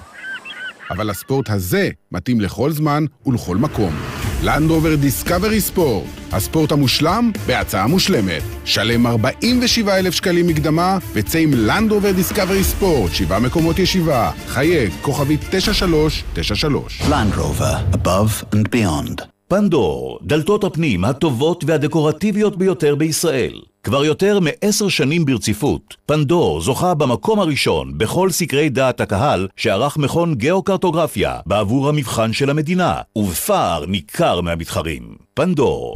אבל 0.90 1.10
הספורט 1.10 1.50
הזה 1.50 1.90
מתאים 2.12 2.42
לכל 2.42 2.72
זמן 2.72 3.06
ולכל 3.26 3.58
מקום. 3.58 4.19
לנדרובר 4.44 4.96
דיסקאברי 4.96 5.62
ספורט, 5.62 6.06
הספורט 6.32 6.72
המושלם 6.72 7.32
בהצעה 7.48 7.88
מושלמת. 7.88 8.42
שלם 8.66 9.08
47,000 9.08 10.14
שקלים 10.14 10.48
מקדמה 10.48 10.98
וצא 11.14 11.40
עם 11.40 11.52
לנדרובר 11.54 12.12
דיסקאברי 12.12 12.64
ספורט, 12.64 13.14
שבעה 13.14 13.40
מקומות 13.40 13.80
ישיבה. 13.80 14.32
חייג, 14.48 14.92
כוכבית 15.02 15.40
9393. 15.52 17.02
לנדרובר, 17.10 17.76
above 17.94 18.56
and 18.56 18.76
beyond. 18.76 19.24
פנדור, 19.48 20.20
דלתות 20.24 20.64
הפנים 20.64 21.06
הטובות 21.06 21.64
והדקורטיביות 21.68 22.58
ביותר 22.58 22.96
בישראל. 22.96 23.62
כבר 23.84 24.06
יותר 24.06 24.40
מעשר 24.40 24.88
שנים 24.88 25.26
ברציפות, 25.26 25.96
פנדור 26.06 26.62
זוכה 26.62 26.94
במקום 26.94 27.40
הראשון 27.40 27.98
בכל 27.98 28.32
סקרי 28.32 28.70
דעת 28.70 29.02
הקהל 29.02 29.48
שערך 29.56 29.98
מכון 29.98 30.36
גיאוקרטוגרפיה 30.36 31.40
בעבור 31.46 31.90
המבחן 31.90 32.34
של 32.34 32.50
המדינה, 32.50 33.02
ובפער 33.16 33.86
ניכר 33.86 34.42
מהמתחרים. 34.42 35.16
פנדור, 35.34 35.96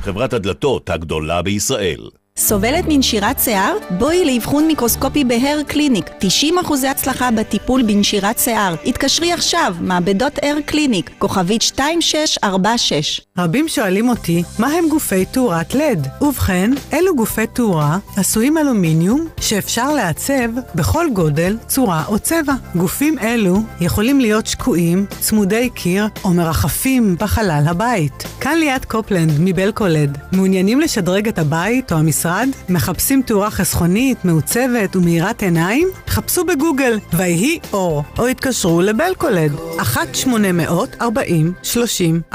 חברת 0.00 0.32
הדלתות 0.32 0.90
הגדולה 0.90 1.42
בישראל. 1.42 2.08
סובלת 2.38 2.84
מנשירת 2.88 3.38
שיער? 3.40 3.76
בואי 3.90 4.24
לאבחון 4.24 4.66
מיקרוסקופי 4.66 5.24
בהר 5.24 5.60
קליניק. 5.66 6.10
90 6.18 6.58
אחוזי 6.58 6.88
הצלחה 6.88 7.30
בטיפול 7.30 7.82
בנשירת 7.82 8.38
שיער. 8.38 8.74
התקשרי 8.86 9.32
עכשיו, 9.32 9.74
מעבדות 9.80 10.32
הר 10.42 10.56
קליניק, 10.66 11.10
כוכבית 11.18 11.62
2646. 11.62 13.20
רבים 13.38 13.68
שואלים 13.68 14.08
אותי, 14.08 14.42
מה 14.58 14.66
הם 14.66 14.88
גופי 14.88 15.24
תאורת 15.24 15.74
לד? 15.74 16.06
ובכן, 16.20 16.70
אלו 16.92 17.16
גופי 17.16 17.46
תאורה 17.46 17.98
עשויים 18.16 18.58
אלומיניום 18.58 19.28
שאפשר 19.40 19.94
לעצב 19.94 20.50
בכל 20.74 21.06
גודל, 21.14 21.56
צורה 21.66 22.04
או 22.08 22.18
צבע. 22.18 22.54
גופים 22.76 23.18
אלו 23.18 23.58
יכולים 23.80 24.20
להיות 24.20 24.46
שקועים, 24.46 25.06
צמודי 25.20 25.70
קיר 25.74 26.08
או 26.24 26.30
מרחפים 26.30 27.16
בחלל 27.20 27.64
הבית. 27.66 28.24
כאן 28.40 28.58
ליאת 28.58 28.84
קופלנד 28.84 29.32
מבלקולד. 29.40 30.18
מעוניינים 30.32 30.80
לשדרג 30.80 31.28
את 31.28 31.38
הבית 31.38 31.92
או 31.92 31.98
המשרד? 31.98 32.27
המשרד? 32.28 32.48
מחפשים 32.68 33.22
תאורה 33.22 33.50
חסכונית, 33.50 34.24
מעוצבת 34.24 34.96
ומאירת 34.96 35.42
עיניים? 35.42 35.88
חפשו 36.08 36.44
בגוגל 36.44 36.98
ויהי 37.12 37.58
אור, 37.72 38.02
או 38.18 38.26
התקשרו 38.26 38.80
לבלקולד, 38.80 39.52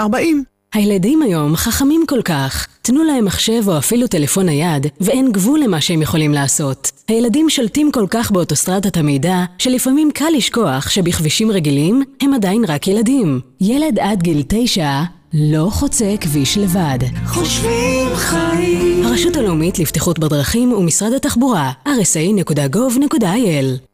הילדים 0.74 1.22
היום 1.22 1.56
חכמים 1.56 2.04
כל 2.08 2.22
כך. 2.22 2.66
תנו 2.82 3.04
להם 3.04 3.24
מחשב 3.24 3.62
או 3.68 3.78
אפילו 3.78 4.06
טלפון 4.06 4.46
נייד, 4.46 4.86
ואין 5.00 5.32
גבול 5.32 5.60
למה 5.60 5.80
שהם 5.80 6.02
יכולים 6.02 6.32
לעשות. 6.32 6.90
הילדים 7.08 7.50
שולטים 7.50 7.92
כל 7.92 8.06
כך 8.10 8.30
באוטוסטרדת 8.30 8.96
המידע, 8.96 9.44
שלפעמים 9.58 10.10
קל 10.14 10.30
לשכוח 10.36 10.90
שבכבישים 10.90 11.50
רגילים 11.50 12.02
הם 12.20 12.34
עדיין 12.34 12.64
רק 12.68 12.88
ילדים. 12.88 13.40
ילד 13.60 13.98
עד 13.98 14.22
גיל 14.22 14.42
תשע 14.48 15.02
לא 15.34 15.68
חוצה 15.70 16.14
כביש 16.20 16.58
לבד. 16.58 16.98
חושבים 17.26 18.08
חיים. 18.14 19.06
הרשות 19.06 19.36
הלאומית 19.36 19.78
לבטיחות 19.78 20.18
בדרכים 20.18 20.72
ומשרד 20.72 21.12
התחבורה, 21.12 21.72
rsa.gov.il 21.88 23.91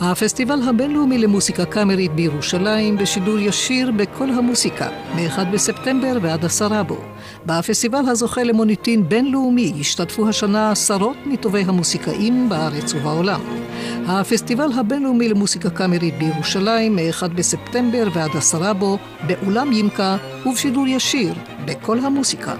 הפסטיבל 0.00 0.60
הבינלאומי 0.68 1.18
למוסיקה 1.18 1.64
קאמרית 1.64 2.12
בירושלים 2.12 2.98
בשידור 2.98 3.38
ישיר 3.38 3.90
בכל 3.90 4.30
המוסיקה, 4.30 4.88
מ-1 5.14 5.44
בספטמבר 5.52 6.18
ועד 6.22 6.44
עשרה 6.44 6.82
בו. 6.82 6.96
בפסטיבל 7.46 8.08
הזוכה 8.08 8.42
למוניטין 8.42 9.08
בינלאומי 9.08 9.72
השתתפו 9.80 10.28
השנה 10.28 10.70
עשרות 10.70 11.16
מטובי 11.26 11.60
המוסיקאים 11.60 12.48
בארץ 12.48 12.94
ובעולם. 12.94 13.40
הפסטיבל 14.06 14.72
הבינלאומי 14.72 15.28
למוסיקה 15.28 15.70
קאמרית 15.70 16.18
בירושלים 16.18 16.96
מ-1 16.96 17.28
בספטמבר 17.28 18.08
ועד 18.14 18.30
עשרה 18.36 18.72
בו, 18.72 18.98
באולם 19.26 19.72
ימקה 19.72 20.16
ובשידור 20.46 20.86
ישיר 20.86 21.34
בכל 21.64 21.98
המוסיקה. 21.98 22.54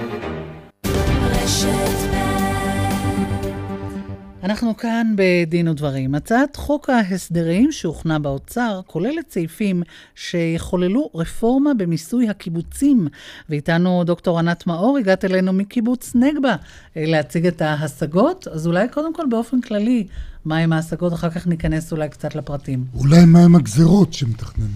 אנחנו 4.45 4.77
כאן 4.77 5.15
בדין 5.17 5.69
ודברים. 5.69 6.15
הצעת 6.15 6.57
חוק 6.57 6.91
ההסדרים 6.91 7.73
שהוכנה 7.73 8.19
באוצר 8.19 8.81
כוללת 8.87 9.31
סעיפים 9.31 9.83
שיחוללו 10.15 11.11
רפורמה 11.15 11.75
במיסוי 11.75 12.29
הקיבוצים. 12.29 13.09
ואיתנו 13.49 14.05
דוקטור 14.05 14.39
ענת 14.39 14.67
מאור, 14.67 14.99
הגעת 14.99 15.25
אלינו 15.25 15.53
מקיבוץ 15.53 16.13
נגבה 16.15 16.57
להציג 16.97 17.47
את 17.47 17.63
ההשגות. 17.63 18.49
אז 18.49 18.67
אולי 18.67 18.89
קודם 18.89 19.15
כל 19.15 19.23
באופן 19.31 19.61
כללי, 19.61 20.07
מהם 20.45 20.73
ההשגות? 20.73 21.13
אחר 21.13 21.31
כך 21.31 21.47
ניכנס 21.47 21.93
אולי 21.93 22.09
קצת 22.09 22.35
לפרטים. 22.35 22.85
אולי 22.95 23.25
מהם 23.25 23.57
הגזרות 23.57 24.13
שמתכננים. 24.13 24.71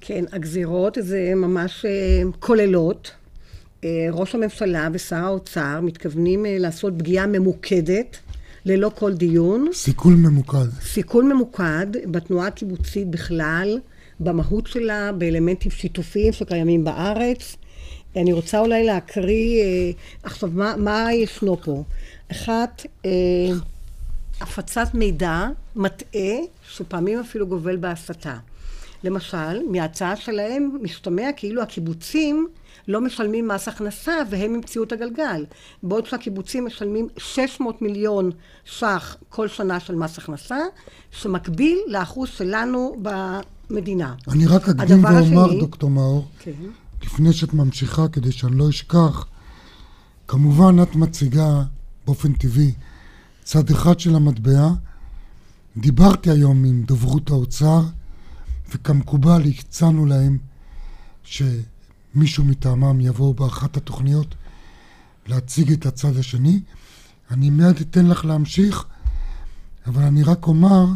כן, 0.00 0.24
הגזירות 0.32 0.98
זה 1.00 1.32
ממש 1.36 1.84
uh, 1.84 2.36
כוללות. 2.38 3.10
Uh, 3.80 3.84
ראש 4.12 4.34
הממשלה 4.34 4.88
ושר 4.92 5.16
האוצר 5.16 5.80
מתכוונים 5.82 6.46
לעשות 6.48 6.94
פגיעה 6.98 7.26
ממוקדת 7.26 8.18
ללא 8.64 8.90
כל 8.94 9.14
דיון. 9.14 9.68
סיכול 9.72 10.14
ממוקד. 10.14 10.68
סיכול 10.80 11.24
ממוקד 11.24 11.86
בתנועה 12.10 12.46
הקיבוצית 12.46 13.08
בכלל, 13.10 13.78
במהות 14.20 14.66
שלה, 14.66 15.12
באלמנטים 15.12 15.70
שיתופיים 15.70 16.32
שקיימים 16.32 16.84
בארץ. 16.84 17.56
אני 18.16 18.32
רוצה 18.32 18.60
אולי 18.60 18.84
להקריא 18.84 19.62
אה, 19.62 19.90
עכשיו 20.22 20.50
מה, 20.52 20.74
מה 20.76 21.12
ישנו 21.12 21.56
פה. 21.56 21.82
אחת, 22.32 22.86
אה, 23.04 23.10
הפצת 24.40 24.94
מידע 24.94 25.46
מטעה, 25.76 26.36
שפעמים 26.68 27.20
אפילו 27.20 27.46
גובל 27.46 27.76
בהסתה. 27.76 28.36
למשל, 29.04 29.70
מההצעה 29.70 30.16
שלהם 30.16 30.78
משתמע 30.82 31.32
כאילו 31.36 31.62
הקיבוצים 31.62 32.48
לא 32.88 33.00
משלמים 33.00 33.48
מס 33.48 33.68
הכנסה 33.68 34.12
והם 34.30 34.54
המציאו 34.54 34.84
את 34.84 34.92
הגלגל. 34.92 35.44
בעוד 35.82 36.06
שהקיבוצים 36.06 36.66
משלמים 36.66 37.08
600 37.16 37.82
מיליון 37.82 38.30
ש"ח 38.64 39.16
כל 39.28 39.48
שנה 39.48 39.80
של 39.80 39.94
מס 39.94 40.18
הכנסה, 40.18 40.58
שמקביל 41.10 41.78
לאחוז 41.86 42.28
שלנו 42.28 42.96
במדינה. 43.02 44.14
אני 44.28 44.46
רק 44.46 44.68
אקדים 44.68 45.04
ואומר, 45.04 45.18
השני, 45.18 45.60
דוקטור 45.60 45.90
מאור, 45.90 46.28
כן. 46.38 46.52
לפני 47.02 47.32
שאת 47.32 47.54
ממשיכה, 47.54 48.08
כדי 48.08 48.32
שאני 48.32 48.58
לא 48.58 48.68
אשכח, 48.68 49.26
כמובן 50.28 50.82
את 50.82 50.96
מציגה 50.96 51.62
באופן 52.06 52.32
טבעי 52.32 52.72
צד 53.44 53.70
אחד 53.70 54.00
של 54.00 54.14
המטבע. 54.14 54.68
דיברתי 55.76 56.30
היום 56.30 56.64
עם 56.64 56.82
דוברות 56.82 57.30
האוצר, 57.30 57.82
וכמקובל 58.68 59.42
הצענו 59.44 60.06
להם 60.06 60.38
ש... 61.24 61.42
מישהו 62.14 62.44
מטעמם 62.44 63.00
יבוא 63.00 63.34
באחת 63.34 63.76
התוכניות 63.76 64.34
להציג 65.26 65.72
את 65.72 65.86
הצד 65.86 66.16
השני. 66.16 66.60
אני 67.30 67.50
מיד 67.50 67.80
אתן 67.80 68.06
לך 68.06 68.24
להמשיך, 68.24 68.84
אבל 69.86 70.02
אני 70.02 70.22
רק 70.22 70.46
אומר 70.46 70.86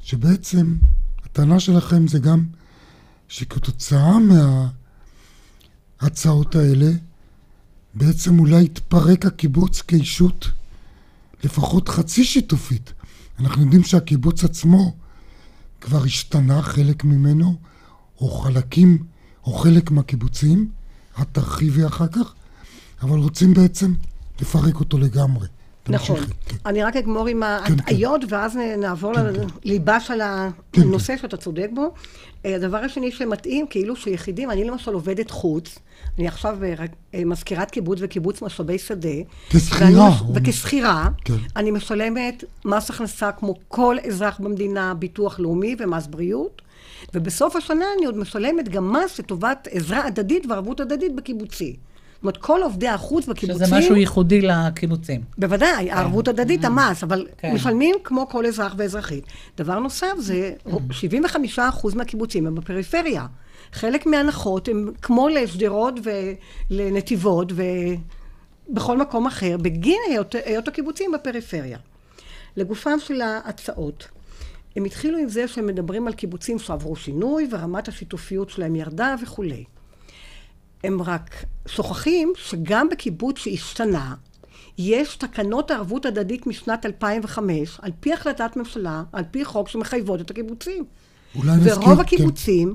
שבעצם 0.00 0.76
הטענה 1.24 1.60
שלכם 1.60 2.06
זה 2.06 2.18
גם 2.18 2.46
שכתוצאה 3.28 4.16
מההצעות 6.00 6.54
האלה 6.54 6.90
בעצם 7.94 8.38
אולי 8.38 8.64
יתפרק 8.64 9.26
הקיבוץ 9.26 9.82
כישות 9.82 10.50
לפחות 11.44 11.88
חצי 11.88 12.24
שיתופית. 12.24 12.92
אנחנו 13.38 13.62
יודעים 13.62 13.84
שהקיבוץ 13.84 14.44
עצמו 14.44 14.96
כבר 15.80 16.04
השתנה 16.04 16.62
חלק 16.62 17.04
ממנו, 17.04 17.56
או 18.20 18.30
חלקים 18.30 19.04
או 19.44 19.52
חלק 19.52 19.90
מהקיבוצים, 19.90 20.70
את 21.22 21.26
תרחיבי 21.32 21.86
אחר 21.86 22.06
כך, 22.06 22.34
אבל 23.02 23.18
רוצים 23.18 23.54
בעצם 23.54 23.94
לפרק 24.40 24.74
אותו 24.80 24.98
לגמרי. 24.98 25.46
נכון. 25.88 26.20
אני 26.66 26.82
רק 26.82 26.96
אגמור 26.96 27.26
עם 27.28 27.42
ההטעיות, 27.42 28.20
כן, 28.20 28.28
כן. 28.28 28.34
ואז 28.34 28.56
נעבור 28.78 29.14
כן, 29.14 29.26
לליבה. 29.64 30.00
של 30.00 30.20
הנושא. 30.76 31.16
שאתה 31.16 31.36
צודק 31.36 31.68
בו. 31.74 31.92
אה, 32.46 32.54
הדבר 32.56 32.76
השני 32.78 33.12
שמתאים, 33.12 33.66
כאילו 33.70 33.96
שיחידים, 33.96 34.50
אני 34.50 34.64
למשל 34.64 34.94
עובדת 34.94 35.30
חוץ, 35.30 35.78
אני 36.18 36.28
עכשיו 36.28 36.58
אה, 36.64 36.74
אה, 37.14 37.24
מזכירת 37.24 37.70
קיבוץ 37.70 37.98
וקיבוץ 38.02 38.42
משאבי 38.42 38.78
שדה. 38.78 39.08
כשכירה. 39.50 40.10
וכשכירה, 40.34 41.08
כן. 41.24 41.34
אני 41.56 41.70
משלמת 41.70 42.44
מס 42.64 42.90
הכנסה 42.90 43.32
כמו 43.32 43.54
כל 43.68 43.96
אזרח 44.08 44.40
במדינה, 44.40 44.94
ביטוח 44.94 45.40
לאומי 45.40 45.76
ומס 45.78 46.06
בריאות. 46.06 46.62
ובסוף 47.14 47.56
השנה 47.56 47.84
אני 47.96 48.06
עוד 48.06 48.18
משלמת 48.18 48.68
גם 48.68 48.92
מס 48.92 49.18
לטובת 49.18 49.68
עזרה 49.70 50.06
הדדית 50.06 50.46
וערבות 50.46 50.80
הדדית 50.80 51.14
בקיבוצי. 51.16 51.76
זאת 52.18 52.22
אומרת, 52.22 52.36
כל 52.36 52.60
עובדי 52.62 52.88
החוץ 52.88 53.26
בקיבוצים... 53.26 53.66
שזה 53.66 53.76
משהו 53.76 53.96
ייחודי 53.96 54.40
לקיבוצים. 54.40 55.20
בוודאי, 55.38 55.86
כן. 55.86 55.96
הערבות 55.96 56.28
הדדית, 56.28 56.64
המס, 56.64 57.04
אבל 57.04 57.26
כן. 57.38 57.54
משלמים 57.54 57.94
כמו 58.04 58.28
כל 58.28 58.46
אזרח 58.46 58.74
ואזרחית. 58.76 59.24
דבר 59.56 59.78
נוסף, 59.78 60.12
זה 60.18 60.52
75% 61.56 61.60
מהקיבוצים 61.94 62.46
הם 62.46 62.54
בפריפריה. 62.54 63.26
חלק 63.72 64.06
מההנחות 64.06 64.68
הם 64.68 64.92
כמו 65.02 65.28
לשדרות 65.28 65.94
ולנתיבות 66.70 67.52
ובכל 68.68 68.96
מקום 68.98 69.26
אחר, 69.26 69.56
בגין 69.56 70.00
היות, 70.08 70.34
היות 70.44 70.68
הקיבוצים 70.68 71.12
בפריפריה. 71.12 71.78
לגופם 72.56 72.98
של 72.98 73.20
ההצעות. 73.20 74.08
הם 74.76 74.84
התחילו 74.84 75.18
עם 75.18 75.28
זה 75.28 75.48
שהם 75.48 75.66
מדברים 75.66 76.06
על 76.06 76.12
קיבוצים 76.12 76.58
שעברו 76.58 76.96
שינוי 76.96 77.48
ורמת 77.50 77.88
השיתופיות 77.88 78.50
שלהם 78.50 78.76
ירדה 78.76 79.14
וכולי. 79.22 79.64
הם 80.84 81.02
רק 81.02 81.44
שוכחים 81.66 82.32
שגם 82.36 82.88
בקיבוץ 82.88 83.38
שהשתנה, 83.38 84.14
יש 84.78 85.16
תקנות 85.16 85.70
ערבות 85.70 86.06
הדדית 86.06 86.46
משנת 86.46 86.86
2005, 86.86 87.78
על 87.82 87.92
פי 88.00 88.12
החלטת 88.12 88.56
ממשלה, 88.56 89.02
על 89.12 89.24
פי 89.30 89.44
חוק 89.44 89.68
שמחייבות 89.68 90.20
את 90.20 90.30
הקיבוצים. 90.30 90.84
אולי 91.34 91.56
נזכיר, 91.56 91.78
ורוב 91.78 91.94
כן. 91.94 92.00
הקיבוצים 92.00 92.74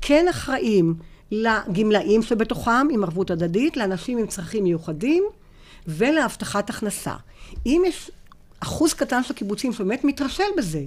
כן 0.00 0.26
אחראים 0.30 0.94
לגמלאים 1.30 2.22
שבתוכם 2.22 2.86
עם 2.90 3.04
ערבות 3.04 3.30
הדדית, 3.30 3.76
לאנשים 3.76 4.18
עם 4.18 4.26
צרכים 4.26 4.64
מיוחדים 4.64 5.24
ולהבטחת 5.86 6.70
הכנסה. 6.70 7.14
אם 7.66 7.82
יש 7.86 8.10
אחוז 8.60 8.92
קטן 8.92 9.22
של 9.22 9.34
קיבוצים 9.34 9.72
שבאמת 9.72 10.04
מתרשל 10.04 10.44
בזה, 10.56 10.84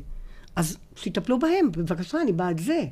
אז 0.55 0.77
שיטפלו 0.95 1.39
בהם, 1.39 1.71
בבקשה, 1.71 2.21
אני 2.21 2.33
בעד 2.33 2.59
זה. 2.59 2.83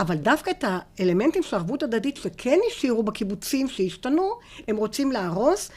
אבל 0.00 0.16
דווקא 0.16 0.50
את 0.50 0.64
האלמנטים 0.98 1.42
של 1.42 1.56
ערבות 1.56 1.82
הדדית 1.82 2.16
שכן 2.16 2.58
השאירו 2.70 3.02
בקיבוצים 3.02 3.68
שהשתנו, 3.68 4.30
הם 4.68 4.76
רוצים 4.76 5.12
להרוס, 5.12 5.70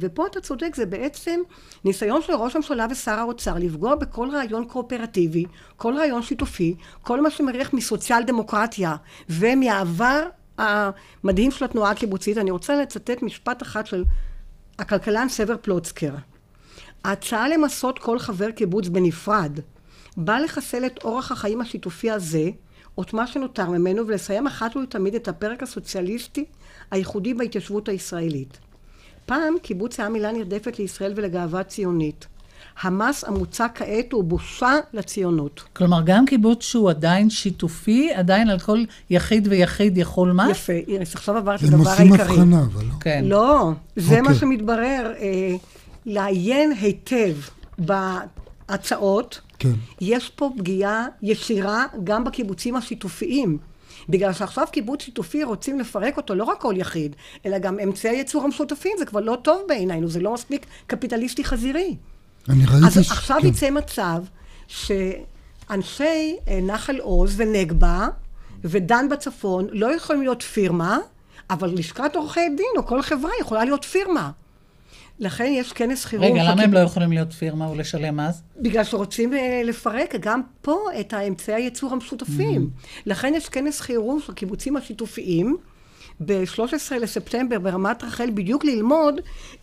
ופה 0.00 0.26
אתה 0.26 0.40
צודק, 0.40 0.76
זה 0.76 0.86
בעצם 0.86 1.40
ניסיון 1.84 2.22
של 2.22 2.32
ראש 2.32 2.54
הממשלה 2.54 2.86
ושר 2.90 3.18
האוצר 3.18 3.54
לפגוע 3.54 3.94
בכל 3.94 4.28
רעיון 4.32 4.64
קואופרטיבי, 4.64 5.44
כל 5.76 5.94
רעיון 5.96 6.22
שיתופי, 6.22 6.74
כל 7.02 7.20
מה 7.20 7.30
שמריח 7.30 7.72
מסוציאל 7.72 8.22
דמוקרטיה 8.22 8.96
ומהעבר 9.28 10.28
המדהים 10.58 11.50
של 11.50 11.64
התנועה 11.64 11.90
הקיבוצית. 11.90 12.38
אני 12.38 12.50
רוצה 12.50 12.82
לצטט 12.82 13.22
משפט 13.22 13.62
אחד 13.62 13.86
של 13.86 14.04
הכלכלן 14.78 15.28
סבר 15.28 15.56
פלוצקר. 15.62 16.14
ההצעה 17.04 17.48
למסות 17.48 17.98
כל 17.98 18.18
חבר 18.18 18.50
קיבוץ 18.50 18.88
בנפרד 18.88 19.60
באה 20.16 20.40
לחסל 20.40 20.86
את 20.86 21.04
אורח 21.04 21.32
החיים 21.32 21.60
השיתופי 21.60 22.10
הזה, 22.10 22.50
את 23.02 23.14
מה 23.14 23.26
שנותר 23.26 23.70
ממנו, 23.70 24.06
ולסיים 24.06 24.46
אחת 24.46 24.76
ולתמיד 24.76 25.14
את 25.14 25.28
הפרק 25.28 25.62
הסוציאליסטי 25.62 26.44
הייחודי 26.90 27.34
בהתיישבות 27.34 27.88
הישראלית. 27.88 28.58
פעם 29.26 29.54
קיבוץ 29.62 30.00
היה 30.00 30.08
מילה 30.08 30.32
נרדפת 30.32 30.78
לישראל 30.78 31.12
ולגאווה 31.16 31.62
ציונית. 31.62 32.26
המס 32.82 33.24
המוצע 33.24 33.66
כעת 33.74 34.12
הוא 34.12 34.24
בושה 34.24 34.72
לציונות. 34.92 35.62
כלומר, 35.72 36.00
גם 36.04 36.26
קיבוץ 36.26 36.62
שהוא 36.62 36.90
עדיין 36.90 37.30
שיתופי, 37.30 38.12
עדיין 38.14 38.50
על 38.50 38.58
כל 38.58 38.78
יחיד 39.10 39.48
ויחיד 39.50 39.98
יכול 39.98 40.32
מה? 40.32 40.50
יפה, 40.50 40.72
איריס, 40.72 41.14
עכשיו 41.14 41.36
עברת 41.36 41.62
הם 41.62 41.68
לדבר 41.68 41.90
עושים 41.90 42.12
העיקרי. 42.12 42.34
הבחנה, 42.34 42.62
אבל 42.62 42.84
לא. 42.84 42.94
כן. 43.00 43.24
לא, 43.26 43.70
זה 43.96 44.14
מה 44.14 44.20
אוקיי. 44.20 44.34
שמתברר. 44.34 45.12
אה, 45.20 45.56
לעיין 46.06 46.72
היטב 46.80 47.34
בהצעות, 47.78 49.40
כן. 49.60 49.72
יש 50.00 50.30
פה 50.30 50.50
פגיעה 50.58 51.06
ישירה 51.22 51.84
גם 52.04 52.24
בקיבוצים 52.24 52.76
השיתופיים. 52.76 53.58
בגלל 54.08 54.32
שעכשיו 54.32 54.66
קיבוץ 54.72 55.02
שיתופי 55.02 55.44
רוצים 55.44 55.80
לפרק 55.80 56.16
אותו 56.16 56.34
לא 56.34 56.44
רק 56.44 56.60
כל 56.60 56.74
יחיד, 56.76 57.16
אלא 57.46 57.58
גם 57.58 57.78
אמצעי 57.78 58.10
הייצור 58.10 58.44
המשותפים, 58.44 58.92
זה 58.98 59.06
כבר 59.06 59.20
לא 59.20 59.38
טוב 59.42 59.62
בעינינו, 59.68 60.08
זה 60.08 60.20
לא 60.20 60.34
מספיק 60.34 60.66
קפיטליסטי 60.86 61.44
חזירי. 61.44 61.96
אני 62.48 62.66
ראיתי... 62.66 62.86
אז 62.86 63.06
ש- 63.06 63.10
עכשיו 63.10 63.38
כן. 63.40 63.46
יצא 63.46 63.70
מצב 63.70 64.22
שאנשי 64.66 66.36
אה, 66.48 66.60
נחל 66.62 66.98
עוז 67.00 67.34
ונגבה 67.36 68.08
ודן 68.64 69.08
בצפון 69.08 69.66
לא 69.72 69.94
יכולים 69.94 70.22
להיות 70.22 70.42
פירמה, 70.42 70.98
אבל 71.50 71.74
לשכת 71.74 72.16
עורכי 72.16 72.48
דין 72.56 72.66
או 72.76 72.86
כל 72.86 73.02
חברה 73.02 73.30
יכולה 73.40 73.64
להיות 73.64 73.84
פירמה. 73.84 74.30
לכן 75.20 75.52
יש 75.52 75.72
כנס 75.72 76.04
חירום. 76.04 76.26
רגע, 76.26 76.42
למה 76.50 76.62
הם 76.62 76.72
לא 76.72 76.78
יכולים 76.78 77.12
להיות 77.12 77.32
פירמה 77.32 77.70
ולשלם 77.70 78.16
מס? 78.16 78.42
בגלל 78.56 78.84
שרוצים 78.84 79.34
אה, 79.34 79.62
לפרק 79.64 80.14
גם 80.20 80.40
פה 80.62 80.78
את 81.00 81.12
האמצעי 81.12 81.54
הייצור 81.54 81.92
המשותפים. 81.92 82.70
לכן 83.06 83.32
יש 83.36 83.48
כנס 83.48 83.80
חירום 83.80 84.20
של 84.20 84.32
הקיבוצים 84.32 84.76
השיתופיים 84.76 85.56
ב-13 86.24 86.94
לספטמבר 87.00 87.58
ברמת 87.58 88.04
רחל, 88.04 88.30
בדיוק 88.34 88.64
ללמוד 88.64 89.20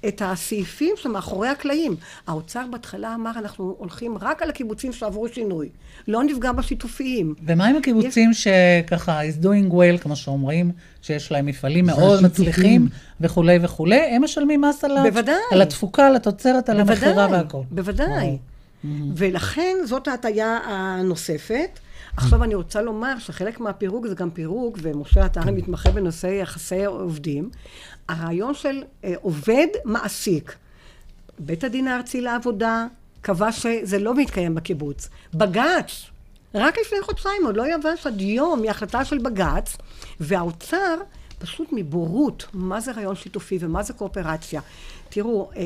את 0.08 0.22
הסעיפים 0.26 0.94
שמאחורי 0.96 1.48
הקלעים. 1.48 1.96
האוצר 2.28 2.66
בהתחלה 2.72 3.16
אמר, 3.16 3.32
אנחנו 3.36 3.76
הולכים 3.78 4.18
רק 4.22 4.42
על 4.42 4.50
הקיבוצים 4.50 4.94
שעברו 4.94 5.28
שינוי. 5.28 5.70
לא 6.08 6.24
נפגע 6.24 6.52
בשיתופיים. 6.52 7.36
ומה 7.46 7.68
עם 7.68 7.76
הקיבוצים 7.76 8.32
שככה, 8.34 9.22
is 9.22 9.44
doing 9.44 9.74
well, 9.74 10.02
כמו 10.02 10.16
שאומרים, 10.16 10.72
שיש 11.02 11.32
להם 11.32 11.46
מפעלים 11.46 11.86
מאוד. 11.86 12.24
מצליחים 12.24 12.88
וכולי 13.22 13.60
וכולי, 13.62 14.00
הם 14.00 14.24
משלמים 14.24 14.62
מס 14.62 14.84
על, 14.84 15.10
בוודאי. 15.10 15.36
על 15.52 15.62
התפוקה, 15.62 16.08
על 16.08 16.16
התוצרת, 16.16 16.70
על 16.70 16.80
המכירה 16.80 17.28
והכל. 17.32 17.62
בוודאי. 17.72 18.38
ולכן 19.16 19.76
זאת 19.86 20.08
ההטייה 20.08 20.60
הנוספת. 20.66 21.80
עכשיו 22.18 22.44
אני 22.44 22.56
רוצה 22.56 22.82
לומר 22.82 23.20
שחלק 23.20 23.60
מהפירוק 23.60 24.08
זה 24.08 24.16
גם 24.16 24.32
פירוק, 24.32 24.78
ומשה 24.82 25.26
אתה 25.26 25.42
הרי 25.42 25.52
מתמחה 25.52 25.92
בנושא 25.92 26.28
יחסי 26.28 26.86
עובדים. 26.86 27.50
הרעיון 28.10 28.54
של 28.54 28.84
אה, 29.04 29.14
עובד 29.22 29.68
מעסיק. 29.86 30.56
בית 31.40 31.64
הדין 31.64 31.88
הארצי 31.88 32.22
לעבודה 32.22 32.86
קבע 33.22 33.52
שזה 33.52 34.00
לא 34.00 34.16
מתקיים 34.16 34.56
בקיבוץ. 34.56 35.10
בג"ץ, 35.34 36.06
רק 36.56 36.76
לפני 36.82 37.02
חודשיים, 37.02 37.46
עוד 37.46 37.58
לא 37.58 37.64
יבש 37.76 38.08
עד 38.08 38.22
יום 38.22 38.62
מהחלטה 38.62 39.06
של 39.06 39.18
בג"ץ, 39.18 39.78
והאוצר 40.20 40.96
פשוט 41.40 41.70
מבורות, 41.72 42.46
מה 42.54 42.80
זה 42.80 42.92
רעיון 42.92 43.16
שיתופי 43.16 43.58
ומה 43.62 43.84
זה 43.84 43.94
קואופרציה. 43.94 44.62
תראו, 45.10 45.50
אה, 45.58 45.64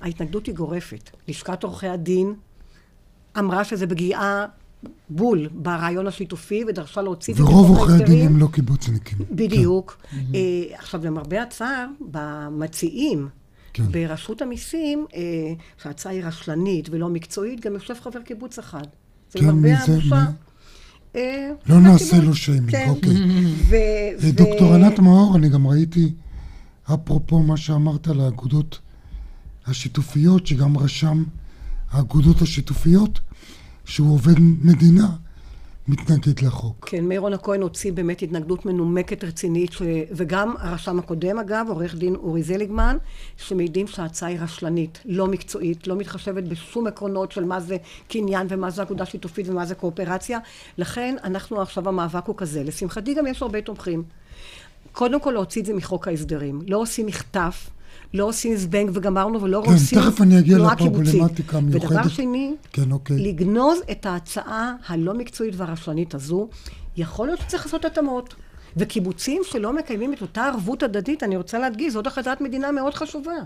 ההתנגדות 0.00 0.46
היא 0.46 0.54
גורפת. 0.54 1.10
לשכת 1.28 1.62
עורכי 1.62 1.88
הדין 1.88 2.34
אמרה 3.38 3.64
שזה 3.64 3.86
פגיעה 3.86 4.46
בול 5.10 5.48
ברעיון 5.52 6.06
השיתופי 6.06 6.64
ודרשה 6.68 7.02
להוציא 7.02 7.32
את 7.32 7.38
זה 7.38 7.44
ורוב 7.44 7.78
עורכי 7.78 8.02
הדין. 8.02 8.26
הם 8.26 8.36
לא 8.36 8.48
קיבוצניקים. 8.52 9.18
בדיוק. 9.30 9.96
אה, 10.34 10.40
עכשיו, 10.72 11.04
למרבה 11.04 11.42
הצער, 11.42 11.86
במציעים, 12.00 13.28
כן. 13.72 13.84
ברשות 13.92 14.42
המיסים, 14.42 15.06
אה, 15.14 15.20
שההצעה 15.82 16.12
היא 16.12 16.24
רשלנית 16.24 16.88
ולא 16.90 17.08
מקצועית, 17.08 17.60
גם 17.60 17.74
יושב 17.74 17.94
חבר 18.00 18.22
קיבוץ 18.22 18.58
אחד. 18.58 18.86
זה 19.32 19.38
כן, 19.38 19.62
זה? 19.62 19.92
הבושה. 19.92 20.24
אה, 21.16 21.50
לא 21.66 21.80
נעשה. 21.80 22.16
לו 22.18 22.34
שיימינג, 22.34 22.70
כן. 22.70 22.86
אוקיי. 22.88 23.12
ו- 23.68 24.20
ו- 24.20 24.32
דוקטור 24.32 24.74
ענת 24.74 24.98
מאור, 24.98 25.36
אני 25.36 25.48
גם 25.48 25.66
ראיתי, 25.66 26.12
אפרופו 26.94 27.38
מה 27.38 27.56
שאמרת 27.56 28.08
על 28.08 28.20
האגודות 28.20 28.78
השיתופיות, 29.66 30.46
שגם 30.46 30.78
רשם 30.78 31.24
האגודות 31.90 32.42
השיתופיות, 32.42 33.20
שהוא 33.84 34.14
עובד 34.14 34.34
מדינה, 34.62 35.08
מתנגד 35.88 36.40
לחוק. 36.42 36.88
כן, 36.88 37.04
מירון 37.04 37.32
הכהן 37.32 37.62
הוציא 37.62 37.92
באמת 37.92 38.22
התנגדות 38.22 38.66
מנומקת 38.66 39.24
רצינית, 39.24 39.72
ש... 39.72 39.82
וגם 40.12 40.54
הרשם 40.58 40.98
הקודם 40.98 41.38
אגב, 41.38 41.66
עורך 41.68 41.94
דין 41.94 42.14
אורי 42.14 42.42
זליגמן, 42.42 42.96
שמעידים 43.36 43.86
שההצעה 43.86 44.28
היא 44.28 44.38
רשלנית, 44.40 45.02
לא 45.04 45.26
מקצועית, 45.26 45.86
לא 45.86 45.96
מתחשבת 45.96 46.44
בשום 46.44 46.86
עקרונות 46.86 47.32
של 47.32 47.44
מה 47.44 47.60
זה 47.60 47.76
קניין 48.08 48.46
ומה 48.50 48.70
זה 48.70 48.82
אגודה 48.82 49.06
שיתופית 49.06 49.48
ומה 49.48 49.66
זה 49.66 49.74
קואופרציה. 49.74 50.38
לכן 50.78 51.16
אנחנו 51.24 51.60
עכשיו 51.60 51.88
המאבק 51.88 52.26
הוא 52.26 52.36
כזה. 52.36 52.64
לשמחתי 52.64 53.14
גם 53.14 53.26
יש 53.26 53.42
הרבה 53.42 53.62
תומכים. 53.62 54.02
קודם 54.92 55.20
כל 55.20 55.30
להוציא 55.30 55.60
את 55.60 55.66
זה 55.66 55.74
מחוק 55.74 56.08
ההסדרים. 56.08 56.60
לא 56.66 56.76
עושים 56.76 57.06
מחטף. 57.06 57.70
לא 58.14 58.24
עושים 58.24 58.56
זבנג 58.56 58.90
וגמרנו 58.94 59.42
ולא 59.42 59.62
כן, 59.64 59.72
רוצים 59.72 60.00
תכף 60.00 60.20
אני 60.20 60.38
אגיע 60.38 60.58
קיבוצית. 60.78 61.06
לפרובלמטיקה 61.06 61.56
המיוחדת. 61.56 61.90
ודבר 61.90 62.08
שני, 62.08 62.54
כן, 62.72 62.92
אוקיי. 62.92 63.18
לגנוז 63.18 63.78
את 63.90 64.06
ההצעה 64.06 64.74
הלא 64.86 65.14
מקצועית 65.14 65.54
והרשלנית 65.56 66.14
הזו, 66.14 66.48
יכול 66.96 67.26
להיות 67.26 67.40
שצריך 67.40 67.66
לעשות 67.66 67.84
התאמות. 67.84 68.34
וקיבוצים 68.76 69.42
שלא 69.44 69.72
מקיימים 69.72 70.12
את 70.12 70.22
אותה 70.22 70.46
ערבות 70.46 70.82
הדדית, 70.82 71.22
אני 71.22 71.36
רוצה 71.36 71.58
להדגיש, 71.58 71.92
זאת 71.92 72.06
החלטת 72.06 72.40
מדינה 72.40 72.72
מאוד 72.72 72.94
חשובה. 72.94 73.36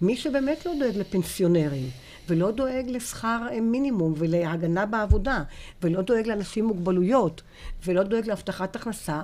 מי 0.00 0.16
שבאמת 0.16 0.66
לא 0.66 0.72
דואג 0.78 0.96
לפנסיונרים, 0.96 1.88
ולא 2.28 2.50
דואג 2.50 2.84
לשכר 2.88 3.38
אה, 3.52 3.60
מינימום 3.60 4.14
ולהגנה 4.16 4.86
בעבודה, 4.86 5.42
ולא 5.82 6.02
דואג 6.02 6.26
לאנשים 6.26 6.64
עם 6.64 6.68
מוגבלויות, 6.68 7.42
ולא 7.86 8.02
דואג 8.02 8.26
להבטחת 8.26 8.76
הכנסה, 8.76 9.22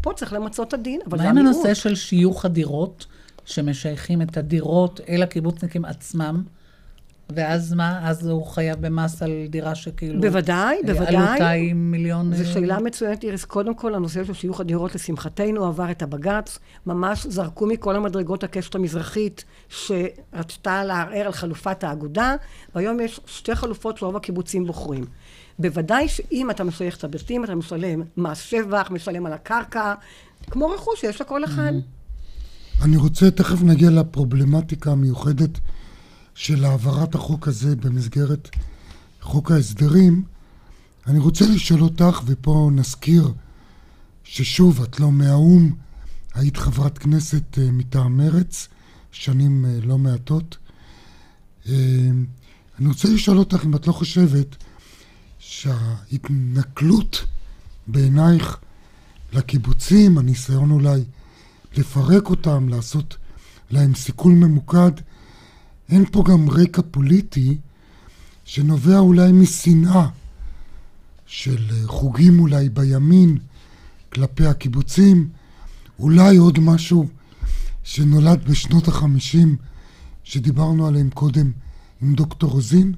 פה 0.00 0.12
צריך 0.16 0.32
למצות 0.32 0.68
את 0.68 0.74
הדין, 0.74 1.00
אבל 1.06 1.18
מה 1.18 1.24
זה 1.24 1.30
עם 1.30 1.38
המיעוט. 1.38 1.56
הנושא 1.56 1.74
של 1.74 1.94
שיוך 1.94 2.44
הדירות, 2.44 3.06
שמשייכים 3.44 4.22
את 4.22 4.36
הדירות 4.36 5.00
אל 5.08 5.22
הקיבוצניקים 5.22 5.84
עצמם? 5.84 6.42
ואז 7.30 7.72
מה? 7.72 8.08
אז 8.08 8.26
הוא 8.26 8.46
חייב 8.46 8.86
במס 8.86 9.22
על 9.22 9.30
דירה 9.48 9.74
שכאילו... 9.74 10.20
בוודאי, 10.20 10.76
בוודאי. 10.86 11.16
עלותה 11.16 11.48
היא 11.48 11.74
מיליון... 11.74 12.34
זו 12.34 12.44
אה, 12.44 12.52
שאלה 12.52 12.78
מצוינת, 12.78 13.24
איריס. 13.24 13.44
קודם 13.44 13.74
כל, 13.74 13.94
הנושא 13.94 14.24
של 14.24 14.32
שיוך 14.32 14.60
הדירות, 14.60 14.94
לשמחתנו, 14.94 15.64
עבר 15.64 15.90
את 15.90 16.02
הבג"ץ. 16.02 16.58
ממש 16.86 17.26
זרקו 17.26 17.66
מכל 17.66 17.96
המדרגות 17.96 18.44
הקשת 18.44 18.74
המזרחית, 18.74 19.44
שרצתה 19.68 20.84
לערער 20.84 21.26
על 21.26 21.32
חלופת 21.32 21.84
האגודה, 21.84 22.34
והיום 22.74 23.00
יש 23.00 23.20
שתי 23.26 23.54
חלופות 23.54 23.98
שרוב 23.98 24.16
הקיבוצים 24.16 24.66
בוחרים. 24.66 25.04
בוודאי 25.58 26.08
שאם 26.08 26.50
אתה 26.50 26.64
משייך 26.64 26.96
את 26.96 27.04
הבתים, 27.04 27.44
אתה 27.44 27.54
משלם 27.54 28.02
מס 28.16 28.38
שבח, 28.38 28.90
משלם 28.90 29.26
על 29.26 29.32
הקרקע, 29.32 29.94
כמו 30.50 30.70
רכוש 30.70 31.00
שיש 31.00 31.20
לכל 31.20 31.44
אחד. 31.44 31.72
אני 32.82 32.96
רוצה, 32.96 33.30
תכף 33.30 33.62
נגיע 33.62 33.90
לפרובלמטיקה 33.90 34.92
המיוחדת 34.92 35.58
של 36.34 36.64
העברת 36.64 37.14
החוק 37.14 37.48
הזה 37.48 37.76
במסגרת 37.76 38.50
חוק 39.20 39.50
ההסדרים. 39.50 40.24
אני 41.06 41.18
רוצה 41.18 41.44
לשאול 41.54 41.82
אותך, 41.82 42.22
ופה 42.26 42.70
נזכיר 42.72 43.32
ששוב, 44.24 44.82
את 44.82 45.00
לא 45.00 45.12
מהאו"ם, 45.12 45.74
היית 46.34 46.56
חברת 46.56 46.98
כנסת 46.98 47.58
אה, 47.58 47.70
מטעם 47.72 48.16
מרץ, 48.16 48.68
שנים 49.12 49.64
אה, 49.66 49.78
לא 49.82 49.98
מעטות. 49.98 50.56
אה, 51.68 51.74
אני 52.78 52.88
רוצה 52.88 53.08
לשאול 53.08 53.38
אותך 53.38 53.64
אם 53.64 53.74
את 53.74 53.86
לא 53.86 53.92
חושבת 53.92 54.56
שההתנכלות 55.38 57.24
בעינייך 57.86 58.56
לקיבוצים, 59.32 60.18
הניסיון 60.18 60.70
אולי 60.70 61.04
לפרק 61.78 62.30
אותם, 62.30 62.68
לעשות 62.68 63.16
להם 63.70 63.94
סיכול 63.94 64.32
ממוקד, 64.32 64.92
אין 65.88 66.04
פה 66.12 66.24
גם 66.26 66.50
רקע 66.50 66.82
פוליטי 66.90 67.58
שנובע 68.44 68.98
אולי 68.98 69.32
משנאה 69.32 70.08
של 71.26 71.56
חוגים 71.86 72.40
אולי 72.40 72.68
בימין 72.68 73.38
כלפי 74.12 74.46
הקיבוצים, 74.46 75.28
אולי 75.98 76.36
עוד 76.36 76.58
משהו 76.58 77.06
שנולד 77.82 78.44
בשנות 78.44 78.88
החמישים 78.88 79.56
שדיברנו 80.24 80.86
עליהם 80.86 81.10
קודם 81.10 81.50
עם 82.02 82.14
דוקטור 82.14 82.50
רוזין? 82.50 82.92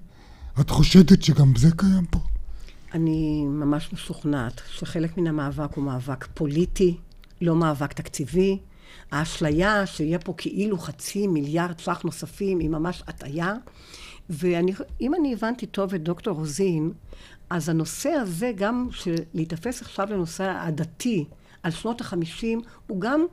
את 0.61 0.71
חושדת 0.71 1.23
שגם 1.23 1.57
זה 1.57 1.71
קיים 1.77 2.07
פה? 2.11 2.19
אני 2.95 3.45
ממש 3.45 3.93
משוכנעת 3.93 4.61
שחלק 4.73 5.19
מן 5.19 5.27
המאבק 5.27 5.75
הוא 5.75 5.85
מאבק 5.85 6.27
פוליטי, 6.35 6.97
לא 7.41 7.57
מאבק 7.57 7.93
תקציבי. 7.93 8.59
האשליה 9.13 9.87
שיהיה 9.87 10.19
פה 10.19 10.35
כאילו 10.37 10.79
חצי 10.79 11.27
מיליארד 11.27 11.79
ש"ח 11.79 12.03
נוספים 12.05 12.59
היא 12.59 12.71
ממש 12.71 13.03
הטעיה. 13.07 13.55
ואם 14.31 15.15
אני 15.21 15.33
הבנתי 15.33 15.67
טוב 15.67 15.95
את 15.95 16.03
דוקטור 16.03 16.35
רוזין, 16.37 16.93
אז 17.51 17.69
הנושא 17.69 18.09
הזה, 18.09 18.53
גם 18.57 18.89
של 18.91 19.15
להיתפס 19.35 19.83
עכשיו 19.83 20.07
לנושא 20.11 20.57
הדתי 20.61 21.25
על 21.63 21.71
שנות 21.71 22.01
החמישים, 22.01 22.61
הוא 22.87 23.01
גם 23.01 23.25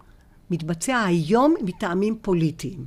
מתבצע 0.52 1.00
היום 1.00 1.56
מטעמים 1.64 2.18
פוליטיים. 2.22 2.86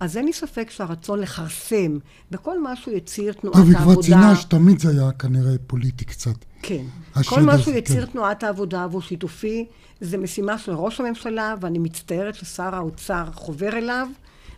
אז 0.00 0.16
אין 0.16 0.24
לי 0.24 0.32
ספק 0.32 0.70
שהרצון 0.70 1.20
לכרסם 1.20 1.98
בכל 2.30 2.62
משהו 2.62 2.92
יציר 2.92 3.32
תנועת 3.32 3.56
העבודה... 3.56 3.78
טוב, 3.78 3.88
היא 3.88 3.94
כבר 3.94 4.02
ציינה 4.02 4.36
שתמיד 4.36 4.78
זה 4.78 4.90
היה 4.90 5.12
כנראה 5.12 5.54
פוליטי 5.66 6.04
קצת. 6.04 6.44
כן. 6.68 6.84
כל 7.24 7.42
משהו 7.42 7.70
הזה, 7.70 7.78
יציר 7.78 8.06
כן. 8.06 8.12
תנועת 8.12 8.42
העבודה 8.42 8.86
והוא 8.90 9.02
שיתופי, 9.02 9.66
זה 10.00 10.18
משימה 10.18 10.58
של 10.58 10.72
ראש 10.72 11.00
הממשלה, 11.00 11.54
ואני 11.60 11.78
מצטערת 11.78 12.34
ששר 12.34 12.74
האוצר 12.74 13.24
חובר 13.34 13.68
אליו, 13.78 14.08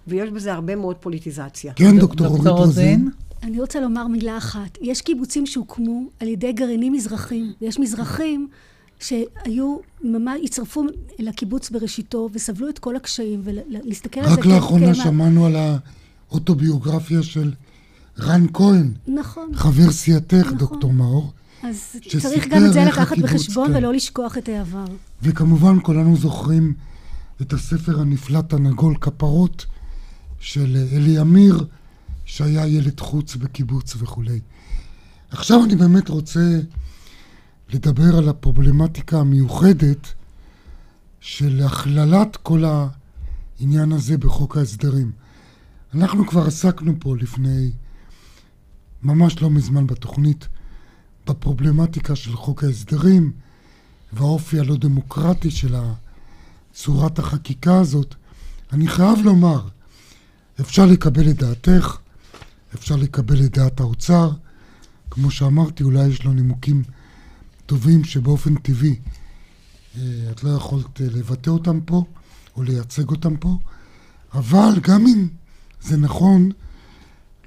ויש 0.07 0.31
בזה 0.31 0.53
הרבה 0.53 0.77
מאוד 0.77 0.97
פוליטיזציה. 0.97 1.73
כן, 1.73 1.99
דוקטור 1.99 2.27
אורית 2.27 2.47
רוזין. 2.47 3.11
אני 3.43 3.61
רוצה 3.61 3.81
לומר 3.81 4.07
מילה 4.07 4.39
אחת. 4.39 4.79
יש 4.81 5.01
קיבוצים 5.01 5.47
שהוקמו 5.47 6.03
על 6.21 6.29
ידי 6.29 6.53
גרעינים 6.53 6.93
מזרחים, 6.93 7.53
ויש 7.61 7.79
מזרחים 7.79 8.49
שהיו, 9.01 9.77
ממש 10.05 10.41
הצטרפו 10.45 10.85
לקיבוץ 11.19 11.71
בראשיתו 11.71 12.29
וסבלו 12.33 12.69
את 12.69 12.79
כל 12.79 12.97
הקשיים, 12.97 13.41
ולהסתכל 13.45 14.21
על 14.21 14.27
זה 14.27 14.35
רק 14.35 14.47
לאחרונה 14.47 14.95
שמענו 14.95 15.47
על 15.47 15.57
האוטוביוגרפיה 16.29 17.23
של 17.23 17.53
רן 18.19 18.47
כהן. 18.53 18.93
נכון. 19.09 19.51
חבר 19.55 19.91
סיעתך, 19.91 20.47
נכון. 20.47 20.59
דוקטור 20.59 20.93
מאור. 20.93 21.33
אז 21.63 21.97
צריך 22.23 22.47
גם 22.49 22.65
את 22.67 22.73
זה 22.73 22.85
לקחת 22.85 23.19
בחשבון 23.19 23.69
כן. 23.69 23.77
ולא 23.77 23.93
לשכוח 23.93 24.39
את 24.39 24.49
העבר. 24.49 24.85
וכמובן 25.23 25.79
כולנו 25.83 26.17
זוכרים 26.17 26.75
את 27.43 27.53
הספר 27.53 28.01
הנפלא 28.01 28.41
תנגול 28.41 28.97
כפרות 29.01 29.67
של 30.39 30.77
אלי 30.93 31.21
אמיר, 31.21 31.67
שהיה 32.25 32.67
ילד 32.67 33.01
חוץ 33.01 33.37
בקיבוץ 33.37 33.97
וכולי. 33.99 34.41
עכשיו 35.31 35.65
אני 35.65 35.77
באמת 35.77 36.09
רוצה 36.09 36.61
לדבר 37.73 38.19
על 38.19 38.29
הפרובלמטיקה 38.29 39.19
המיוחדת 39.19 40.15
של 41.21 41.63
הכללת 41.65 42.37
כל 42.37 42.65
העניין 42.65 43.93
הזה 43.93 44.19
בחוק 44.19 44.57
ההסדרים. 44.57 45.13
אנחנו 45.95 46.27
כבר 46.27 46.47
עסקנו 46.47 46.93
פה 46.99 47.17
לפני, 47.17 47.71
ממש 49.03 49.43
לא 49.43 49.51
מזמן 49.51 49.87
בתוכנית, 49.87 50.49
בפרובלמטיקה 51.31 52.17
של 52.17 52.37
חוק 52.37 52.65
ההסדרים 52.65 53.33
והאופי 54.13 54.61
הלא 54.61 54.77
דמוקרטי 54.77 55.51
של 55.51 55.75
צורת 56.73 57.19
החקיקה 57.19 57.79
הזאת. 57.79 58.15
אני 58.73 58.89
חייב 58.89 59.19
לומר, 59.25 59.69
אפשר 60.61 60.87
לקבל 60.87 61.31
את 61.31 61.37
דעתך, 61.37 61.99
אפשר 62.75 62.97
לקבל 62.97 63.45
את 63.45 63.59
דעת 63.59 63.81
האוצר. 63.81 64.31
כמו 65.11 65.31
שאמרתי, 65.31 65.83
אולי 65.83 66.07
יש 66.07 66.25
לו 66.25 66.33
נימוקים 66.33 66.83
טובים 67.67 68.05
שבאופן 68.05 68.55
טבעי 68.55 68.97
אה, 69.99 70.03
את 70.31 70.45
לא 70.45 70.51
יכולת 70.51 71.01
אה, 71.01 71.07
לבטא 71.07 71.51
אותם 71.51 71.81
פה 71.81 72.05
או 72.57 72.63
לייצג 72.63 73.09
אותם 73.09 73.37
פה, 73.37 73.59
אבל 74.35 74.73
גם 74.83 75.07
אם 75.07 75.29
זה 75.83 75.97
נכון, 75.97 76.51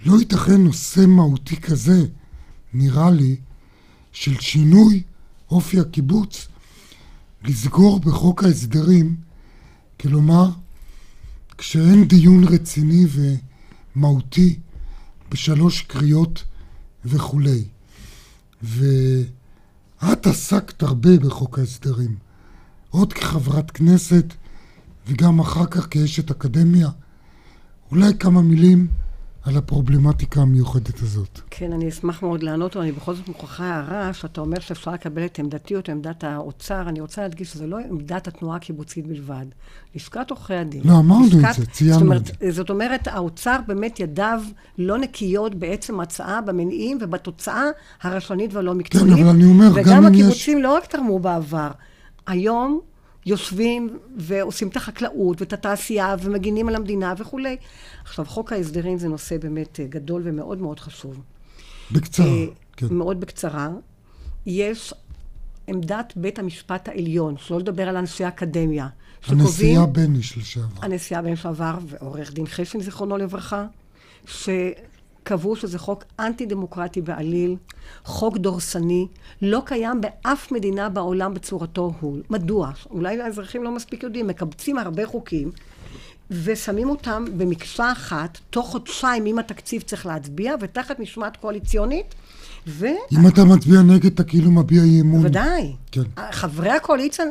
לא 0.05 0.19
ייתכן 0.19 0.63
נושא 0.63 1.05
מהותי 1.07 1.61
כזה, 1.61 2.05
נראה 2.73 3.11
לי, 3.11 3.35
של 4.13 4.39
שינוי 4.39 5.03
אופי 5.51 5.79
הקיבוץ, 5.79 6.47
לסגור 7.43 7.99
בחוק 7.99 8.43
ההסדרים, 8.43 9.15
כלומר, 9.99 10.49
כשאין 11.57 12.07
דיון 12.07 12.43
רציני 12.43 13.05
ומהותי 13.95 14.59
בשלוש 15.31 15.81
קריאות 15.81 16.43
וכולי. 17.05 17.63
ואת 18.61 20.27
עסקת 20.27 20.83
הרבה 20.83 21.17
בחוק 21.17 21.59
ההסדרים, 21.59 22.15
עוד 22.89 23.13
כחברת 23.13 23.71
כנסת 23.71 24.33
וגם 25.07 25.39
אחר 25.39 25.65
כך 25.65 25.87
כאשת 25.91 26.31
אקדמיה. 26.31 26.89
אולי 27.91 28.13
כמה 28.19 28.41
מילים 28.41 28.87
על 29.45 29.57
הפרובלמטיקה 29.57 30.41
המיוחדת 30.41 30.99
הזאת. 30.99 31.39
כן, 31.49 31.73
אני 31.73 31.89
אשמח 31.89 32.21
מאוד 32.23 32.43
לענות, 32.43 32.75
אבל 32.75 32.83
אני 32.85 32.91
בכל 32.91 33.13
זאת 33.15 33.27
מוכרחה 33.27 33.63
הערה, 33.65 34.13
שאתה 34.13 34.41
אומר 34.41 34.59
שאפשר 34.59 34.91
לקבל 34.91 35.25
את 35.25 35.39
עמדתי 35.39 35.75
או 35.75 35.79
את 35.79 35.89
עמדת 35.89 36.23
האוצר. 36.23 36.81
אני 36.89 37.01
רוצה 37.01 37.21
להדגיש 37.21 37.51
שזה 37.51 37.67
לא 37.67 37.77
עמדת 37.89 38.27
התנועה 38.27 38.55
הקיבוצית 38.57 39.07
בלבד. 39.07 39.45
לשכת 39.95 40.29
עורכי 40.29 40.53
הדין. 40.53 40.81
לא, 40.85 40.99
אמרנו 40.99 41.25
לשכת, 41.25 41.49
את 41.49 41.55
זה, 41.55 41.65
ציינו 41.65 42.15
את 42.15 42.25
זה. 42.25 42.33
זאת 42.51 42.69
אומרת, 42.69 43.07
האוצר 43.07 43.57
באמת 43.67 43.99
ידיו 43.99 44.41
לא 44.77 44.97
נקיות 44.97 45.55
בעצם 45.55 45.99
הצעה, 45.99 46.41
במניעים 46.41 46.97
ובתוצאה 47.01 47.63
הרשלנית 48.01 48.53
והלא 48.53 48.73
מקצועית. 48.73 49.13
כן, 49.15 49.21
אבל 49.21 49.29
אני 49.29 49.45
אומר, 49.45 49.65
גם 49.67 49.73
וגם 49.75 50.05
אם 50.05 50.13
יש- 50.13 50.19
הקיבוצים 50.21 50.61
לא 50.63 50.75
רק 50.75 50.85
תרמו 50.85 51.19
בעבר. 51.19 51.71
היום 52.27 52.79
יושבים 53.25 53.99
ועושים 54.17 54.67
את 54.67 54.75
החקלאות 54.75 55.41
ואת 55.41 55.53
התעשייה 55.53 56.15
ומגינים 56.21 56.67
על 56.67 56.75
המדינה 56.75 57.13
וכולי. 57.17 57.57
עכשיו, 58.03 58.25
חוק 58.25 58.53
ההסדרים 58.53 58.97
זה 58.97 59.07
נושא 59.07 59.37
באמת 59.37 59.79
אה, 59.79 59.85
גדול 59.87 60.21
ומאוד 60.25 60.61
מאוד 60.61 60.79
חשוב. 60.79 61.21
בקצרה, 61.91 62.25
אה, 62.25 62.45
כן. 62.77 62.87
מאוד 62.91 63.19
בקצרה. 63.19 63.69
יש 64.45 64.93
עמדת 65.67 66.13
בית 66.15 66.39
המשפט 66.39 66.87
העליון, 66.87 67.35
שלא 67.37 67.59
לדבר 67.59 67.89
על 67.89 67.97
אנשי 67.97 68.27
אקדמיה, 68.27 68.87
הנשיאה 69.27 69.85
בניש 69.85 70.37
לשעבר. 70.37 70.85
הנשיאה 70.85 71.21
בן 71.21 71.35
שעבר 71.35 71.77
ועורך 71.87 72.33
דין 72.33 72.47
חשין, 72.47 72.81
זיכרונו 72.81 73.17
לברכה, 73.17 73.65
שקבעו 75.23 75.55
שזה 75.55 75.79
חוק 75.79 76.03
אנטי-דמוקרטי 76.19 77.01
בעליל, 77.01 77.55
חוק 78.05 78.37
דורסני, 78.37 79.07
לא 79.41 79.61
קיים 79.65 80.01
באף 80.01 80.51
מדינה 80.51 80.89
בעולם 80.89 81.33
בצורתו 81.33 81.93
הוא. 81.99 82.17
מדוע? 82.29 82.71
אולי 82.89 83.21
האזרחים 83.21 83.63
לא 83.63 83.71
מספיק 83.71 84.03
יודעים, 84.03 84.27
מקבצים 84.27 84.77
הרבה 84.77 85.05
חוקים, 85.05 85.51
ושמים 86.31 86.89
אותם 86.89 87.25
במקצוע 87.37 87.91
אחת, 87.91 88.37
תוך 88.49 88.69
חודשיים 88.69 89.25
אם 89.25 89.39
התקציב 89.39 89.81
צריך 89.81 90.05
להצביע, 90.05 90.55
ותחת 90.61 90.99
משמעת 90.99 91.37
קואליציונית. 91.37 92.15
ו... 92.67 92.85
אם 93.11 93.27
אתה 93.27 93.43
מצביע 93.43 93.81
נגד, 93.81 94.05
אתה 94.05 94.23
כאילו 94.23 94.51
מביע 94.51 94.83
אי 94.83 95.01
אמון. 95.01 95.21
בוודאי. 95.21 95.73
כן. 95.91 96.01
חברי 96.31 96.69
הקואליציה 96.69 97.25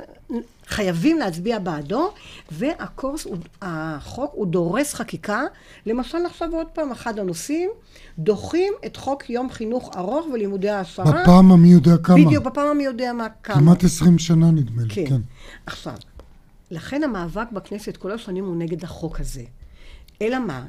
חייבים 0.66 1.18
להצביע 1.18 1.58
בעדו, 1.58 2.10
והקורס, 2.50 3.26
החוק, 3.62 4.32
הוא 4.34 4.46
דורס 4.46 4.94
חקיקה. 4.94 5.42
למשל, 5.86 6.18
עכשיו 6.26 6.48
עוד 6.52 6.66
פעם, 6.66 6.90
אחד 6.90 7.18
הנושאים, 7.18 7.70
דוחים 8.18 8.72
את 8.86 8.96
חוק 8.96 9.30
יום 9.30 9.50
חינוך 9.50 9.90
ארוך 9.96 10.26
ולימודי 10.32 10.70
העשרה. 10.70 11.22
בפעם 11.22 11.52
המי 11.52 11.68
יודע 11.68 11.96
כמה. 12.02 12.16
בדיוק, 12.16 12.44
בפעם 12.44 12.66
המי 12.66 12.84
יודע 12.84 13.12
מה 13.12 13.26
כמה. 13.42 13.56
כמעט 13.56 13.84
עשרים 13.84 14.18
שנה 14.18 14.50
נדמה 14.50 14.82
לי, 14.82 14.88
כן. 14.94 15.06
כן. 15.08 15.20
עכשיו, 15.66 15.94
לכן 16.70 17.02
המאבק 17.02 17.52
בכנסת 17.52 17.96
כל 17.96 18.12
השנים 18.12 18.44
הוא 18.44 18.56
נגד 18.56 18.84
החוק 18.84 19.20
הזה. 19.20 19.44
אלא 20.22 20.38
מה? 20.38 20.64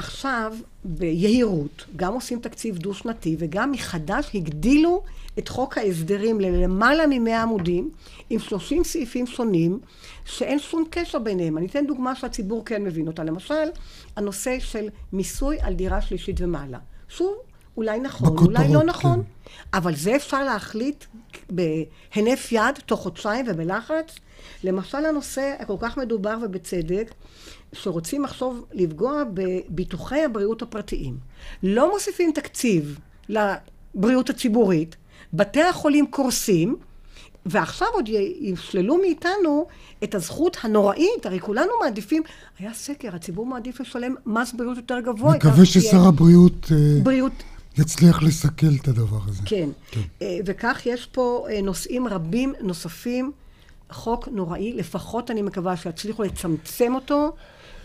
עכשיו, 0.00 0.54
ביהירות, 0.84 1.84
גם 1.96 2.12
עושים 2.12 2.40
תקציב 2.40 2.78
דו-שנתי 2.78 3.36
וגם 3.38 3.72
מחדש 3.72 4.30
הגדילו 4.34 5.02
את 5.38 5.48
חוק 5.48 5.78
ההסדרים 5.78 6.40
ללמעלה 6.40 7.06
מ-100 7.06 7.30
עמודים, 7.30 7.90
עם 8.30 8.38
30 8.38 8.84
סעיפים 8.84 9.26
שונים, 9.26 9.80
שאין 10.24 10.58
שום 10.58 10.84
קשר 10.90 11.18
ביניהם. 11.18 11.58
אני 11.58 11.66
אתן 11.66 11.86
דוגמה 11.86 12.14
שהציבור 12.14 12.64
כן 12.64 12.84
מבין 12.84 13.06
אותה. 13.06 13.24
למשל, 13.24 13.68
הנושא 14.16 14.58
של 14.58 14.88
מיסוי 15.12 15.56
על 15.60 15.74
דירה 15.74 16.00
שלישית 16.00 16.40
ומעלה. 16.40 16.78
שוב, 17.08 17.34
אולי 17.76 18.00
נכון, 18.00 18.26
בכותרות, 18.26 18.56
אולי 18.56 18.72
לא 18.72 18.80
כן. 18.80 18.86
נכון, 18.86 19.22
אבל 19.74 19.94
זה 19.94 20.16
אפשר 20.16 20.44
להחליט 20.44 21.04
בהינף 21.50 22.52
יד, 22.52 22.74
תוך 22.86 23.00
חודשיים 23.00 23.46
ובלחץ. 23.48 24.18
למשל, 24.64 25.04
הנושא 25.04 25.54
הכל 25.58 25.76
כך 25.80 25.96
מדובר 25.96 26.36
ובצדק, 26.42 27.14
שרוצים 27.72 28.24
עכשיו 28.24 28.52
לפגוע 28.72 29.22
בביטוחי 29.34 30.24
הבריאות 30.24 30.62
הפרטיים. 30.62 31.16
לא 31.62 31.92
מוסיפים 31.92 32.32
תקציב 32.32 32.98
לבריאות 33.28 34.30
הציבורית, 34.30 34.96
בתי 35.32 35.62
החולים 35.62 36.06
קורסים, 36.06 36.76
ועכשיו 37.46 37.88
עוד 37.92 38.08
ישללו 38.40 38.96
מאיתנו 38.96 39.66
את 40.04 40.14
הזכות 40.14 40.56
הנוראית, 40.62 41.26
הרי 41.26 41.40
כולנו 41.40 41.72
מעדיפים, 41.82 42.22
היה 42.58 42.74
סקר, 42.74 43.14
הציבור 43.14 43.46
מעדיף 43.46 43.80
לשלם 43.80 44.14
מס 44.26 44.52
בריאות 44.52 44.76
יותר 44.76 45.00
גבוה. 45.00 45.36
מקווה 45.36 45.64
ששר 45.64 46.06
הבריאות 46.08 46.66
אה, 46.72 47.02
בריאות 47.02 47.32
יצליח 47.78 48.22
לסכל 48.22 48.66
את 48.80 48.88
הדבר 48.88 49.18
הזה. 49.28 49.42
כן. 49.46 49.68
אה, 50.22 50.38
וכך 50.46 50.82
יש 50.86 51.06
פה 51.06 51.46
אה, 51.50 51.62
נושאים 51.62 52.08
רבים 52.08 52.54
נוספים, 52.60 53.32
חוק 53.90 54.28
נוראי, 54.32 54.72
לפחות 54.72 55.30
אני 55.30 55.42
מקווה 55.42 55.76
שיצליחו 55.76 56.22
לצמצם 56.22 56.94
אותו, 56.94 57.32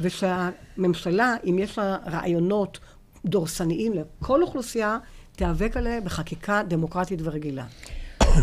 ושהממשלה, 0.02 1.36
אם 1.50 1.60
יש 1.60 1.78
לה 1.78 1.98
רעיונות 2.06 2.80
דורסניים 3.26 3.94
לכל 3.94 4.42
אוכלוסייה, 4.42 4.98
תיאבק 5.36 5.78
עליה 5.78 6.02
בחקיקה 6.02 6.64
דמוקרטית 6.68 7.20
ורגילה. 7.24 7.66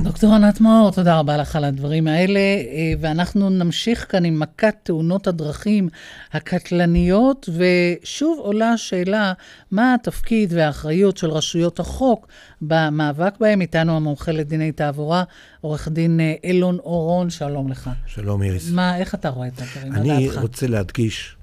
דוקטור 0.01 0.35
ענת 0.35 0.61
מאור, 0.61 0.91
תודה 0.91 1.19
רבה 1.19 1.37
לך 1.37 1.57
על 1.57 1.65
הדברים 1.65 2.09
האלה, 2.09 2.41
אה, 2.41 2.93
ואנחנו 3.01 3.51
נמשיך 3.51 4.07
כאן 4.09 4.25
עם 4.25 4.41
מכת 4.41 4.75
תאונות 4.83 5.27
הדרכים 5.27 5.89
הקטלניות, 6.33 7.49
ושוב 7.57 8.39
עולה 8.39 8.73
השאלה, 8.73 9.33
מה 9.71 9.95
התפקיד 9.95 10.53
והאחריות 10.53 11.17
של 11.17 11.31
רשויות 11.31 11.81
החוק 11.81 12.27
במאבק 12.63 13.35
בהם? 13.41 13.61
איתנו 13.61 13.97
המומחה 13.97 14.33
לדיני 14.33 14.73
תעבורה, 14.73 15.25
עורך 15.61 15.89
דין 15.89 16.21
אה, 16.21 16.35
אילון 16.45 16.79
אורון, 16.79 17.31
שלום 17.31 17.69
לך. 17.69 17.91
שלום 18.07 18.43
איריס. 18.43 18.71
מה, 18.71 18.97
איך 18.97 19.15
אתה 19.15 19.29
רואה 19.29 19.49
את 19.49 19.59
הדברים? 19.59 19.95
אני 19.95 20.27
דעתך? 20.27 20.39
רוצה 20.39 20.67
להדגיש, 20.67 21.37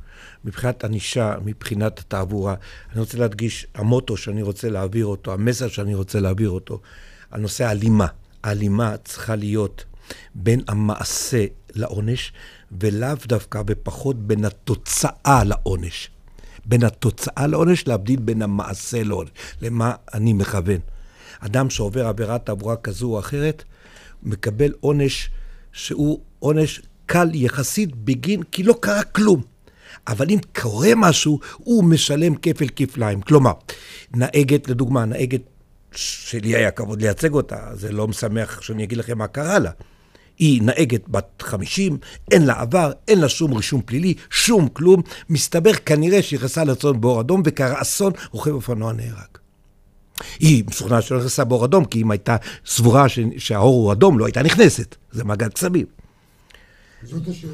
מבחינת 0.46 0.84
ענישה, 0.84 1.36
מבחינת 1.46 2.00
התעבורה, 2.00 2.56
אני 2.92 3.00
רוצה 3.00 3.18
להדגיש, 3.18 3.68
המוטו 3.76 4.18
שאני 4.18 4.42
רוצה 4.42 4.70
להעביר 4.70 5.06
אותו, 5.06 5.34
המסר 5.34 5.68
שאני 5.68 5.96
רוצה 5.96 6.20
להעביר 6.20 6.50
אותו, 6.50 6.80
על 7.32 7.42
נושא 7.42 7.66
ההלימה. 7.66 8.08
ההלימה 8.44 8.98
צריכה 8.98 9.36
להיות 9.36 9.86
בין 10.36 10.62
המעשה 10.68 11.46
לעונש, 11.74 12.34
ולאו 12.82 13.16
דווקא 13.28 13.62
ופחות 13.68 14.28
בין 14.28 14.46
התוצאה 14.46 15.44
לעונש. 15.44 16.10
בין 16.66 16.84
התוצאה 16.84 17.48
לעונש, 17.48 17.88
להבדיל 17.88 18.20
בין 18.20 18.42
המעשה 18.42 19.04
לעונש. 19.04 19.30
למה 19.62 19.94
אני 20.14 20.34
מכוון? 20.34 20.80
אדם 21.40 21.70
שעובר 21.70 22.08
עבירת 22.08 22.46
תעבורה 22.46 22.76
כזו 22.76 23.08
או 23.08 23.20
אחרת, 23.20 23.64
מקבל 24.24 24.74
עונש 24.80 25.30
שהוא 25.72 26.20
עונש 26.40 26.82
קל 27.06 27.30
יחסית 27.34 27.96
בגין, 27.96 28.44
כי 28.44 28.64
לא 28.64 28.76
קרה 28.82 29.04
כלום. 29.04 29.42
אבל 30.08 30.26
אם 30.30 30.40
קורה 30.62 30.90
משהו, 30.96 31.40
הוא 31.58 31.84
משלם 31.84 32.36
כפל 32.36 32.68
כפליים. 32.76 33.22
כלומר, 33.22 33.52
נהגת, 34.16 34.70
לדוגמה, 34.70 35.06
נהגת 35.06 35.42
שלי 35.96 36.56
היה 36.56 36.72
כבוד 36.72 37.02
לייצג 37.02 37.34
אותה, 37.34 37.58
זה 37.74 37.92
לא 37.92 38.08
משמח 38.08 38.62
שאני 38.62 38.84
אגיד 38.84 38.98
לכם 38.98 39.18
מה 39.18 39.28
קרה 39.28 39.60
לה. 39.60 39.72
היא 40.38 40.62
נהגת 40.62 41.10
בת 41.10 41.42
50, 41.42 41.98
אין 42.32 42.46
לה 42.46 42.62
עבר, 42.62 42.92
אין 43.08 43.20
לה 43.22 43.30
שום 43.30 43.54
רישום 43.54 43.82
פלילי, 43.86 44.14
שום 44.30 44.68
כלום. 44.68 45.02
מסתבר 45.30 45.74
כנראה 45.74 46.22
שהיא 46.22 46.38
נכנסה 46.40 46.64
לצון 46.64 47.02
באור 47.02 47.22
אדום 47.22 47.42
וקרה 47.46 47.82
אסון, 47.82 48.14
רוכב 48.32 48.52
אופנוע 48.52 48.94
נהרג. 48.94 49.38
היא 50.40 50.64
משוכנעת 50.68 51.04
שלא 51.04 51.18
נכנסה 51.20 51.44
באור 51.44 51.66
אדום, 51.66 51.86
כי 51.86 52.02
אם 52.02 52.12
הייתה 52.12 52.36
סבורה 52.66 53.10
ש- 53.10 53.20
שהאור 53.38 53.84
הוא 53.84 53.92
אדום, 53.92 54.20
לא 54.20 54.26
הייתה 54.26 54.44
נכנסת. 54.44 54.96
זה 55.12 55.24
מעגל 55.24 55.50
קסמים. 55.50 55.86
זאת 57.04 57.28
השאלה. 57.28 57.52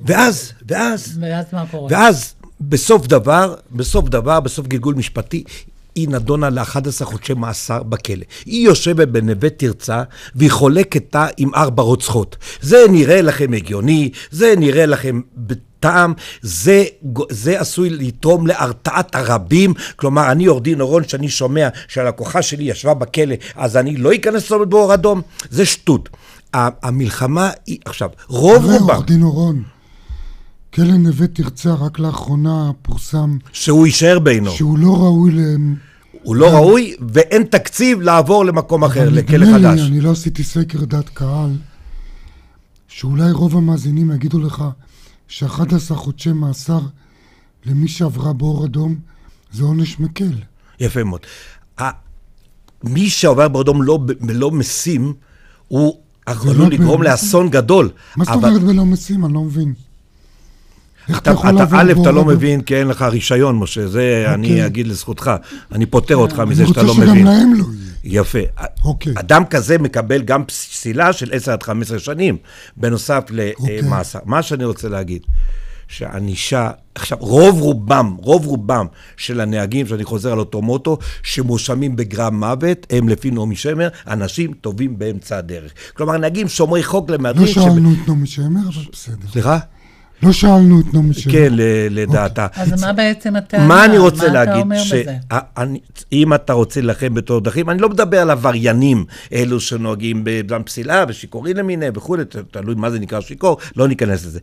ואז, 0.00 0.52
ואז, 0.68 1.18
ואז 1.20 1.44
מה 1.52 1.66
קורה? 1.70 1.88
ואז 1.92 2.34
בסוף 2.60 3.06
דבר, 3.06 3.54
בסוף 3.70 4.08
דבר, 4.08 4.40
בסוף 4.40 4.66
גלגול 4.66 4.94
משפטי, 4.94 5.44
היא 5.96 6.08
נדונה 6.08 6.50
ל-11 6.50 7.04
חודשי 7.04 7.34
מאסר 7.34 7.82
בכלא. 7.82 8.24
היא 8.46 8.66
יושבת 8.66 9.08
בנווה 9.08 9.50
תרצה, 9.50 10.02
והיא 10.34 10.50
חולקת 10.50 11.04
תא 11.10 11.26
עם 11.36 11.54
ארבע 11.54 11.82
רוצחות. 11.82 12.36
זה 12.60 12.84
נראה 12.90 13.22
לכם 13.22 13.52
הגיוני, 13.52 14.10
זה 14.30 14.54
נראה 14.56 14.86
לכם 14.86 15.20
בטעם, 15.36 16.14
זה, 16.42 16.84
זה 17.30 17.60
עשוי 17.60 17.90
לתרום 17.90 18.46
להרתעת 18.46 19.14
הרבים. 19.14 19.74
כלומר, 19.96 20.32
אני 20.32 20.46
עורך 20.46 20.62
דין 20.62 20.80
אורון, 20.80 21.08
שאני 21.08 21.28
שומע 21.28 21.68
שהלקוחה 21.88 22.42
שלי 22.42 22.64
ישבה 22.64 22.94
בכלא, 22.94 23.34
אז 23.54 23.76
אני 23.76 23.96
לא 23.96 24.14
אכנס 24.14 24.44
לצומת 24.44 24.68
באור 24.68 24.94
אדום? 24.94 25.22
זה 25.50 25.66
שטות. 25.66 26.08
המלחמה 26.52 27.50
היא, 27.66 27.78
עכשיו, 27.84 28.10
רוב 28.28 28.64
רובם... 28.64 28.90
עורך 28.90 29.06
דין 29.06 29.22
אורון, 29.22 29.62
כלא 30.76 30.96
נווה 30.96 31.26
תרצה 31.26 31.74
רק 31.74 31.98
לאחרונה 31.98 32.70
פורסם 32.82 33.38
שהוא 33.52 33.86
יישאר 33.86 34.18
בינו. 34.18 34.50
שהוא 34.50 34.78
לא 34.78 34.96
ראוי 34.96 35.32
להם. 35.32 35.76
הוא 36.22 36.36
לא 36.36 36.46
ראוי, 36.46 36.94
ואין 37.08 37.44
תקציב 37.44 38.00
לעבור 38.00 38.44
למקום 38.44 38.84
אחר, 38.84 39.08
לכלא 39.10 39.46
נדמה 39.46 39.58
לי, 39.58 39.68
חדש. 39.68 39.80
אני 39.80 40.00
לא 40.00 40.10
עשיתי 40.10 40.44
סקר 40.44 40.84
דעת 40.84 41.08
קהל, 41.08 41.50
שאולי 42.88 43.30
רוב 43.30 43.56
המאזינים 43.56 44.10
יגידו 44.10 44.38
לך 44.38 44.64
ש-11 45.28 45.94
חודשי 45.94 46.32
מאסר 46.32 46.80
למי 47.66 47.88
שעברה 47.88 48.32
באור 48.32 48.66
אדום 48.66 48.94
זה 49.52 49.64
עונש 49.64 50.00
מקל. 50.00 50.34
יפה 50.80 51.04
מאוד. 51.04 51.20
מי 52.84 53.10
שעובר 53.10 53.48
באדום 53.48 53.82
לא, 53.82 53.98
לא 54.28 54.50
משים, 54.50 55.14
הוא 55.68 55.96
עלול 56.26 56.56
לא 56.56 56.68
לגרום. 56.68 57.02
לאסון 57.02 57.50
גדול. 57.50 57.90
מה 58.16 58.24
זאת 58.24 58.34
אומרת 58.34 58.62
בלא 58.62 58.84
משים? 58.84 59.24
אני 59.24 59.34
לא 59.34 59.40
מבין. 59.40 59.74
אתה, 61.10 61.18
אתה 61.18 61.30
יכול 61.30 61.50
לעבור 61.50 61.80
א', 61.80 61.92
אתה 62.02 62.10
לא? 62.10 62.24
מבין 62.24 62.60
כי 62.60 62.76
אין 62.76 62.88
לך 62.88 63.02
רישיון, 63.02 63.58
משה, 63.58 63.88
זה 63.88 64.24
אני 64.34 64.48
אוקיי. 64.48 64.66
אגיד 64.66 64.86
לזכותך. 64.86 65.30
אני 65.72 65.86
פוטר 65.86 66.16
אותך 66.16 66.38
אני 66.38 66.50
מזה 66.50 66.66
שאתה 66.66 66.80
רוצה 66.80 66.92
לא 66.92 67.04
שגם 67.04 67.12
מבין. 67.12 67.26
להם 67.26 67.54
לא 67.54 67.64
יפה. 68.04 68.38
אוקיי. 68.84 69.12
אדם 69.16 69.44
כזה 69.44 69.78
מקבל 69.78 70.22
גם 70.22 70.44
פסילה 70.44 71.12
של 71.12 71.28
10 71.32 71.52
עד 71.52 71.62
15 71.62 71.98
שנים, 71.98 72.36
בנוסף 72.76 73.24
אוקיי. 73.60 73.82
למאסר. 73.82 74.18
מה 74.24 74.42
שאני 74.42 74.64
רוצה 74.64 74.88
להגיד, 74.88 75.22
שענישה, 75.88 76.70
עכשיו, 76.94 77.18
רוב 77.20 77.60
רובם, 77.60 78.16
רוב 78.18 78.46
רובם 78.46 78.86
של 79.16 79.40
הנהגים, 79.40 79.86
שאני 79.86 80.04
חוזר 80.04 80.32
על 80.32 80.38
אותו 80.38 80.62
מוטו, 80.62 80.98
שמואשמים 81.22 81.96
בגרם 81.96 82.40
מוות, 82.40 82.86
הם 82.90 83.08
לפי 83.08 83.30
נעמי 83.30 83.56
שמר, 83.56 83.88
אנשים 84.08 84.52
טובים 84.60 84.98
באמצע 84.98 85.38
הדרך. 85.38 85.72
כלומר, 85.96 86.16
נהגים 86.16 86.48
שומרי 86.48 86.82
חוק 86.82 87.10
לא 87.10 87.16
למהדרין... 87.16 87.46
שאלנו 87.46 87.92
את 87.92 88.08
נעמי 88.08 88.26
שמר, 88.26 88.60
אבל 88.68 88.82
בסדר. 88.92 89.28
סליחה? 89.32 89.58
לא 90.22 90.32
שאלנו 90.32 90.80
את 90.80 90.94
נעמי 90.94 91.14
שמר. 91.14 91.32
כן, 91.32 91.48
ל- 91.52 91.60
לדעתה. 91.90 92.46
אז 92.54 92.84
מה 92.84 92.92
בעצם 92.92 93.36
הטענה? 93.36 93.66
מה 93.66 93.84
אני 93.84 93.98
רוצה 93.98 94.22
מה 94.22 94.28
אתה 94.28 94.32
להגיד? 94.44 94.62
אומר 94.62 94.76
בזה? 94.84 95.16
שאם 96.12 96.34
אתה 96.34 96.52
רוצה 96.52 96.80
להילחם 96.80 97.14
בתור 97.14 97.40
דרכים, 97.40 97.70
אני 97.70 97.78
לא 97.82 97.88
מדבר 97.88 98.18
על 98.20 98.30
עבריינים, 98.30 99.04
אלו 99.32 99.60
שנוהגים 99.60 100.20
בדם 100.24 100.62
פסילה 100.64 101.04
ושיכורים 101.08 101.56
למיניהם 101.56 101.92
וכולי, 101.96 102.22
תלוי 102.50 102.74
מה 102.74 102.90
זה 102.90 102.98
נקרא 102.98 103.20
שיכור, 103.20 103.56
לא 103.76 103.88
ניכנס 103.88 104.24
לזה. 104.26 104.40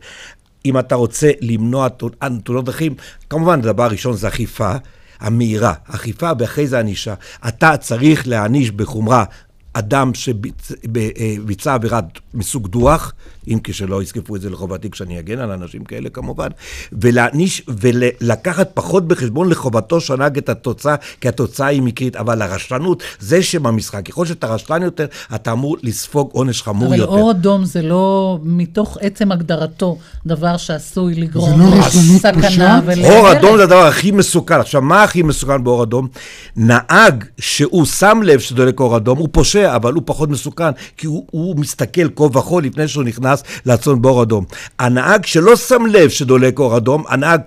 אם 0.66 0.78
אתה 0.78 0.94
רוצה 0.94 1.30
למנוע 1.40 1.88
תאונות- 1.88 2.64
דרכים, 2.64 2.94
כמובן, 3.30 3.58
הדבר 3.58 3.82
הראשון 3.84 4.16
זה 4.16 4.28
אכיפה 4.28 4.72
המהירה, 5.20 5.72
אכיפה 5.88 6.30
ואחרי 6.38 6.66
זה 6.66 6.78
ענישה. 6.80 7.14
אתה 7.48 7.76
צריך 7.76 8.28
להעניש 8.28 8.70
בחומרה 8.70 9.24
אדם 9.72 10.10
שביצע 10.14 11.74
עבירת 11.74 12.04
מסוג 12.34 12.68
דוח, 12.68 13.12
אם 13.48 13.58
כשלא 13.64 14.02
יזקפו 14.02 14.36
את 14.36 14.40
זה 14.40 14.50
לחובתי 14.50 14.90
כשאני 14.90 15.18
אגן 15.18 15.38
על 15.38 15.50
אנשים 15.50 15.84
כאלה 15.84 16.08
כמובן, 16.08 16.48
ולהעניש 16.92 17.62
ולקחת 17.68 18.70
פחות 18.74 19.08
בחשבון 19.08 19.48
לחובתו 19.48 20.00
שנהג 20.00 20.38
את 20.38 20.48
התוצאה, 20.48 20.94
כי 21.20 21.28
התוצאה 21.28 21.66
היא 21.66 21.82
מקרית, 21.82 22.16
אבל 22.16 22.42
הרשלנות 22.42 23.02
זה 23.20 23.42
שם 23.42 23.66
המשחק. 23.66 24.08
ככל 24.08 24.26
שאתה 24.26 24.46
רשלן 24.46 24.82
יותר, 24.82 25.06
אתה 25.34 25.52
אמור 25.52 25.76
לספוג 25.82 26.30
עונש 26.32 26.62
חמור 26.62 26.88
אבל 26.88 26.96
יותר. 26.96 27.12
אבל 27.12 27.20
אור 27.20 27.30
אדום 27.30 27.64
זה 27.64 27.82
לא, 27.82 28.38
מתוך 28.42 28.98
עצם 29.00 29.32
הגדרתו, 29.32 29.98
דבר 30.26 30.56
שעשוי 30.56 31.14
לגרום 31.14 31.60
לא 31.60 31.66
לסכנה. 31.78 32.80
אור 33.04 33.32
אדום 33.32 33.56
זה 33.56 33.62
הדבר 33.62 33.86
הכי 33.86 34.10
מסוכן. 34.10 34.60
עכשיו, 34.60 34.82
מה 34.82 35.02
הכי 35.02 35.22
מסוכן 35.22 35.64
באור 35.64 35.82
אדום? 35.82 36.08
נהג 36.56 37.24
שהוא 37.38 37.84
שם 37.84 38.20
לב 38.24 38.40
שדולק 38.40 38.80
אור 38.80 38.96
אדום, 38.96 39.18
הוא 39.18 39.28
פושע, 39.32 39.76
אבל 39.76 39.92
הוא 39.92 40.02
פחות 40.06 40.30
מסוכן, 40.30 40.70
כי 40.96 41.06
הוא, 41.06 41.26
הוא 41.30 41.56
מסתכל 41.56 42.08
כה 42.16 42.22
וכה 42.24 42.60
לפני 42.62 42.88
שהוא 42.88 43.04
נכנס 43.04 43.33
לעצון 43.66 44.02
באור 44.02 44.22
אדום. 44.22 44.44
הנהג 44.78 45.26
שלא 45.26 45.56
שם 45.56 45.86
לב 45.86 46.10
שדולק 46.10 46.58
אור 46.58 46.76
אדום, 46.76 47.04
הנהג... 47.08 47.40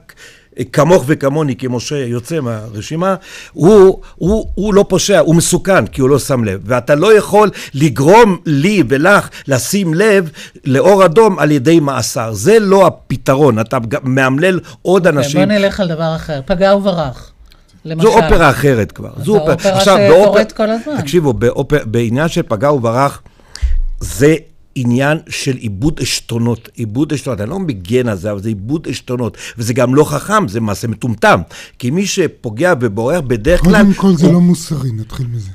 כמוך 0.72 1.04
וכמוני, 1.08 1.56
כמשה 1.56 1.98
יוצא 1.98 2.40
מהרשימה, 2.40 3.16
הוא, 3.54 4.02
הוא, 4.16 4.48
הוא 4.56 4.74
לא 4.74 4.86
פושע, 4.90 5.20
הוא 5.20 5.36
מסוכן, 5.36 5.88
כי 5.88 6.02
הוא 6.02 6.10
לא 6.10 6.20
שם 6.20 6.44
לב. 6.44 6.62
ואתה 6.66 6.96
לא 6.96 7.18
יכול 7.18 7.50
לגרום 7.74 8.38
לי 8.46 8.84
ולך 8.90 9.30
לשים 9.48 9.94
לב 9.94 10.30
לאור 10.66 11.06
אדום 11.06 11.40
על 11.40 11.52
ידי 11.52 11.80
מאסר. 11.80 12.34
זה 12.34 12.60
לא 12.60 12.88
הפתרון, 12.88 13.60
אתה 13.60 13.78
מאמלל 14.04 14.60
עוד 14.82 15.08
okay, 15.08 15.10
אוקיי, 15.10 15.20
אנשים. 15.20 15.40
בוא 15.40 15.58
נלך 15.58 15.80
על 15.80 15.88
דבר 15.88 16.16
אחר, 16.16 16.42
פגע 16.46 16.76
וברח. 16.76 17.32
למשל. 17.86 18.08
זו 18.08 18.18
אופרה 18.18 18.50
אחרת 18.50 18.92
כבר. 18.92 19.10
זו 19.24 19.38
אופרה, 19.38 19.54
אופרה 19.54 19.82
שקורית 19.82 20.52
כל 20.52 20.70
הזמן. 20.70 21.02
תקשיבו, 21.02 21.34
באופר, 21.34 21.80
בעניין 21.86 22.28
של 22.28 22.42
פגע 22.42 22.72
וברח, 22.72 23.22
זה 24.00 24.36
עניין 24.80 25.18
של 25.30 25.56
עיבוד 25.56 26.00
עשתונות. 26.02 26.70
עיבוד 26.76 27.14
עשתונות, 27.14 27.42
אני 27.42 27.50
לא 27.50 27.60
מגן 27.60 28.08
על 28.08 28.18
זה, 28.18 28.32
אבל 28.32 28.42
זה 28.42 28.50
עיבוד 28.50 28.88
עשתונות. 28.90 29.38
וזה 29.58 29.74
גם 29.74 29.96
לא 29.96 30.04
חכם, 30.04 30.48
זה 30.48 30.60
מעשה 30.60 30.88
מטומטם. 30.88 31.42
כי 31.80 31.90
מי 31.90 32.06
שפוגע 32.06 32.74
ובורח 32.82 33.20
בדרך 33.28 33.62
כלל... 33.62 33.72
קודם 33.72 33.94
כל 33.94 34.16
זה 34.16 34.32
לא 34.32 34.42
מוסרי, 34.42 34.92
נתחיל 34.92 35.28
מזה. 35.28 35.50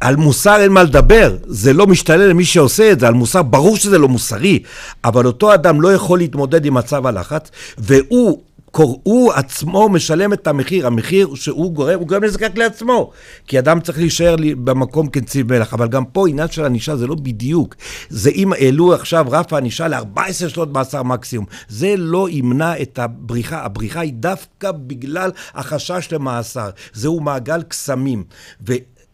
על 0.00 0.16
מוסר 0.16 0.56
אין 0.60 0.72
מה 0.72 0.82
לדבר, 0.82 1.36
זה 1.46 1.72
לא 1.72 1.86
משתלם 1.86 2.28
למי 2.28 2.44
שעושה 2.44 2.92
את 2.92 3.00
זה, 3.00 3.08
על 3.08 3.14
מוסר 3.14 3.42
ברור 3.42 3.76
שזה 3.76 3.98
לא 3.98 4.08
מוסרי, 4.08 4.62
אבל 5.04 5.26
אותו 5.26 5.54
אדם 5.54 5.80
לא 5.80 5.94
יכול 5.94 6.18
להתמודד 6.18 6.66
עם 6.66 6.74
מצב 6.74 7.06
הלחץ, 7.06 7.50
והוא 7.78 8.38
הוא 8.76 9.32
עצמו 9.32 9.88
משלם 9.88 10.32
את 10.32 10.46
המחיר, 10.46 10.86
המחיר 10.86 11.34
שהוא 11.34 11.72
גורם, 11.72 11.98
הוא 11.98 12.08
גורם 12.08 12.24
נזקק 12.24 12.52
לעצמו. 12.56 13.10
כי 13.46 13.58
אדם 13.58 13.80
צריך 13.80 13.98
להישאר 13.98 14.36
במקום 14.64 15.08
כנציב 15.08 15.52
מלח. 15.52 15.74
אבל 15.74 15.88
גם 15.88 16.04
פה 16.04 16.28
עניין 16.28 16.48
של 16.48 16.64
ענישה 16.64 16.96
זה 16.96 17.06
לא 17.06 17.14
בדיוק. 17.14 17.74
זה 18.08 18.30
אם 18.30 18.52
העלו 18.52 18.94
עכשיו 18.94 19.26
רף 19.30 19.52
הענישה 19.52 19.88
ל-14 19.88 20.48
שנות 20.48 20.72
מאסר 20.72 21.02
מקסימום. 21.02 21.46
זה 21.68 21.94
לא 21.98 22.28
ימנע 22.30 22.82
את 22.82 22.98
הבריחה. 22.98 23.64
הבריחה 23.64 24.00
היא 24.00 24.12
דווקא 24.12 24.70
בגלל 24.72 25.30
החשש 25.54 26.08
למאסר. 26.12 26.70
זהו 26.92 27.20
מעגל 27.20 27.62
קסמים. 27.62 28.24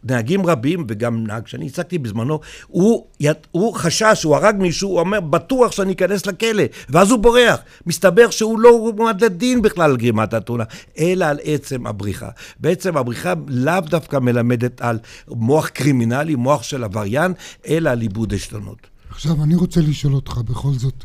נהגים 0.03 0.45
רבים, 0.45 0.85
וגם 0.87 1.27
נהג 1.27 1.47
שאני 1.47 1.67
הצגתי 1.67 1.97
בזמנו, 1.97 2.39
הוא, 2.67 3.07
הוא 3.51 3.75
חשש, 3.75 4.23
הוא 4.23 4.35
הרג 4.35 4.55
מישהו, 4.59 4.89
הוא 4.89 4.99
אומר, 4.99 5.19
בטוח 5.19 5.71
שאני 5.71 5.93
אכנס 5.93 6.25
לכלא, 6.25 6.63
ואז 6.89 7.11
הוא 7.11 7.19
בורח. 7.19 7.59
מסתבר 7.85 8.29
שהוא 8.29 8.59
לא 8.59 8.91
מועד 8.97 9.23
לדין 9.23 9.61
בכלל 9.61 9.91
על 9.91 9.97
גרימת 9.97 10.33
התאונה, 10.33 10.63
אלא 10.99 11.25
על 11.25 11.39
עצם 11.43 11.87
הבריחה. 11.87 12.29
בעצם 12.59 12.97
הבריחה 12.97 13.33
לאו 13.47 13.81
דווקא 13.81 14.17
מלמדת 14.17 14.81
על 14.81 14.99
מוח 15.27 15.67
קרימינלי, 15.67 16.35
מוח 16.35 16.63
של 16.63 16.83
עבריין, 16.83 17.33
אלא 17.67 17.89
על 17.89 18.01
עיבוד 18.01 18.33
עשתונות. 18.33 18.87
עכשיו, 19.09 19.43
אני 19.43 19.55
רוצה 19.55 19.81
לשאול 19.81 20.13
אותך 20.13 20.37
בכל 20.37 20.73
זאת, 20.73 21.03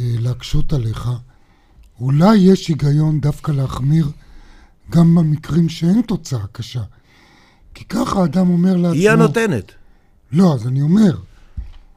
אה, 0.00 0.04
להקשות 0.18 0.72
עליך, 0.72 1.08
אולי 2.00 2.36
יש 2.36 2.68
היגיון 2.68 3.20
דווקא 3.20 3.52
להחמיר 3.52 4.06
גם 4.90 5.14
במקרים 5.14 5.68
שאין 5.68 6.02
תוצאה 6.02 6.46
קשה. 6.52 6.82
כי 7.74 7.84
ככה 7.84 8.20
האדם 8.20 8.50
אומר 8.50 8.76
לעצמו... 8.76 8.92
היא 8.92 9.10
הנותנת. 9.10 9.72
לא, 10.32 10.54
אז 10.54 10.66
אני 10.66 10.82
אומר, 10.82 11.10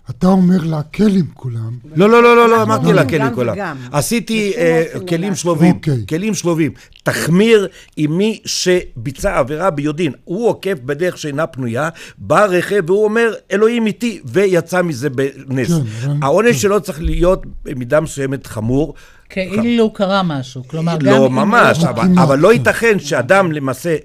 אתה 0.10 0.28
אומר 0.28 0.64
להקל 0.64 1.16
עם 1.16 1.26
כולם. 1.34 1.78
לא, 1.96 2.10
לא, 2.10 2.24
לא, 2.24 2.36
לא, 2.36 2.50
לא 2.50 2.64
אמרתי 2.64 2.94
להקל 2.94 3.22
עם 3.22 3.36
כולם. 3.36 3.58
עשיתי 3.92 4.54
אה, 4.58 4.84
כלים 5.10 5.36
שלובים, 5.36 5.76
אוקיי. 5.76 6.06
כלים 6.10 6.34
שלובים. 6.34 6.72
תחמיר 7.04 7.68
עם 7.98 8.18
מי 8.18 8.40
שביצע 8.46 9.38
עבירה 9.40 9.70
ביודעין. 9.70 10.12
הוא 10.24 10.48
עוקף 10.48 10.78
בדרך 10.86 11.18
שאינה 11.18 11.48
פנויה, 11.48 11.90
בא 12.18 12.46
רכב 12.46 12.84
והוא 12.88 13.04
אומר, 13.04 13.34
אלוהים 13.52 13.86
איתי, 13.86 14.20
ויצא 14.26 14.82
מזה 14.82 15.10
בנס. 15.10 15.68
כן, 15.68 16.12
העונש 16.22 16.62
שלו 16.62 16.82
צריך 16.82 17.02
להיות 17.02 17.44
במידה 17.66 18.00
מסוימת 18.00 18.48
חמור. 18.48 18.94
כאילו 19.30 19.94
קרה 19.94 20.24
משהו, 20.24 20.68
כלומר, 20.68 20.98
לא, 21.02 21.12
גם... 21.12 21.22
לא, 21.22 21.30
ממש, 21.30 21.84
אבל 22.18 22.40
לא 22.40 22.54
ייתכן 22.54 23.00
שאדם 23.00 23.52
למעשה... 23.52 23.96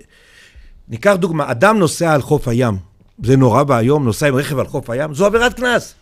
ניקח 0.88 1.14
דוגמה, 1.14 1.50
אדם 1.50 1.78
נוסע 1.78 2.12
על 2.12 2.22
חוף 2.22 2.48
הים, 2.48 2.76
זה 3.24 3.36
נורא 3.36 3.62
ואיום, 3.68 4.04
נוסע 4.04 4.28
עם 4.28 4.34
רכב 4.34 4.58
על 4.58 4.66
חוף 4.66 4.90
הים, 4.90 5.14
זו 5.14 5.26
עבירת 5.26 5.54
קנס. 5.54 5.94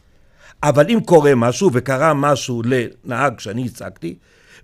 אבל 0.63 0.91
אם 0.91 0.99
קורה 1.05 1.35
משהו, 1.35 1.71
וקרה 1.73 2.15
משהו 2.15 2.63
לנהג 2.65 3.41
שאני 3.41 3.67
הצגתי, 3.67 4.15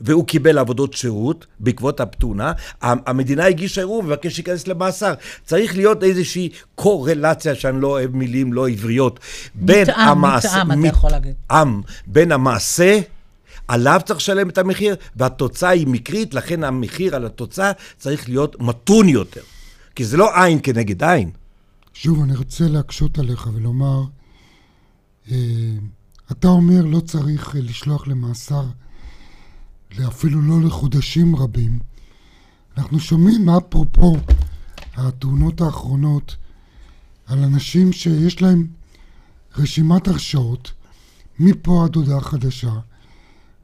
והוא 0.00 0.26
קיבל 0.26 0.58
עבודות 0.58 0.92
שירות 0.92 1.46
בעקבות 1.60 2.00
הפתונה, 2.00 2.52
המדינה 2.82 3.46
הגישה 3.46 3.80
ערעור 3.80 3.98
ומבקש 3.98 4.38
להיכנס 4.38 4.68
למאסר. 4.68 5.14
צריך 5.44 5.76
להיות 5.76 6.02
איזושהי 6.02 6.48
קורלציה, 6.74 7.54
שאני 7.54 7.80
לא 7.80 7.86
אוהב 7.86 8.16
מילים 8.16 8.52
לא 8.52 8.68
עבריות, 8.68 9.20
בין 9.54 9.82
מתאם, 9.82 10.08
המעשה... 10.08 10.64
מתאם, 10.64 10.80
אתה 10.80 10.88
יכול 10.88 11.10
להגיד. 11.10 11.34
מתאם, 11.44 11.80
בין 12.06 12.32
המעשה... 12.32 13.00
עליו 13.68 14.00
צריך 14.04 14.18
לשלם 14.18 14.48
את 14.48 14.58
המחיר, 14.58 14.96
והתוצאה 15.16 15.70
היא 15.70 15.86
מקרית, 15.86 16.34
לכן 16.34 16.64
המחיר 16.64 17.16
על 17.16 17.26
התוצאה 17.26 17.72
צריך 17.98 18.28
להיות 18.28 18.56
מתון 18.60 19.08
יותר. 19.08 19.40
כי 19.96 20.04
זה 20.04 20.16
לא 20.16 20.42
עין 20.42 20.58
כנגד 20.62 21.02
עין. 21.02 21.30
שוב, 21.92 22.22
אני 22.22 22.36
רוצה 22.36 22.68
להקשות 22.68 23.18
עליך 23.18 23.48
ולומר, 23.54 24.04
אה, 25.30 25.36
אתה 26.32 26.48
אומר 26.48 26.82
לא 26.82 27.00
צריך 27.00 27.56
אה, 27.56 27.60
לשלוח 27.60 28.08
למאסר, 28.08 28.64
אפילו 30.08 30.42
לא 30.42 30.66
לחודשים 30.66 31.36
רבים. 31.36 31.78
אנחנו 32.76 33.00
שומעים, 33.00 33.48
אפרופו 33.50 34.16
התאונות 34.94 35.60
האחרונות, 35.60 36.36
על 37.26 37.44
אנשים 37.44 37.92
שיש 37.92 38.42
להם 38.42 38.66
רשימת 39.56 40.08
הרשאות, 40.08 40.72
מפה 41.38 41.84
עד 41.84 41.96
הודעה 41.96 42.20
חדשה, 42.20 42.72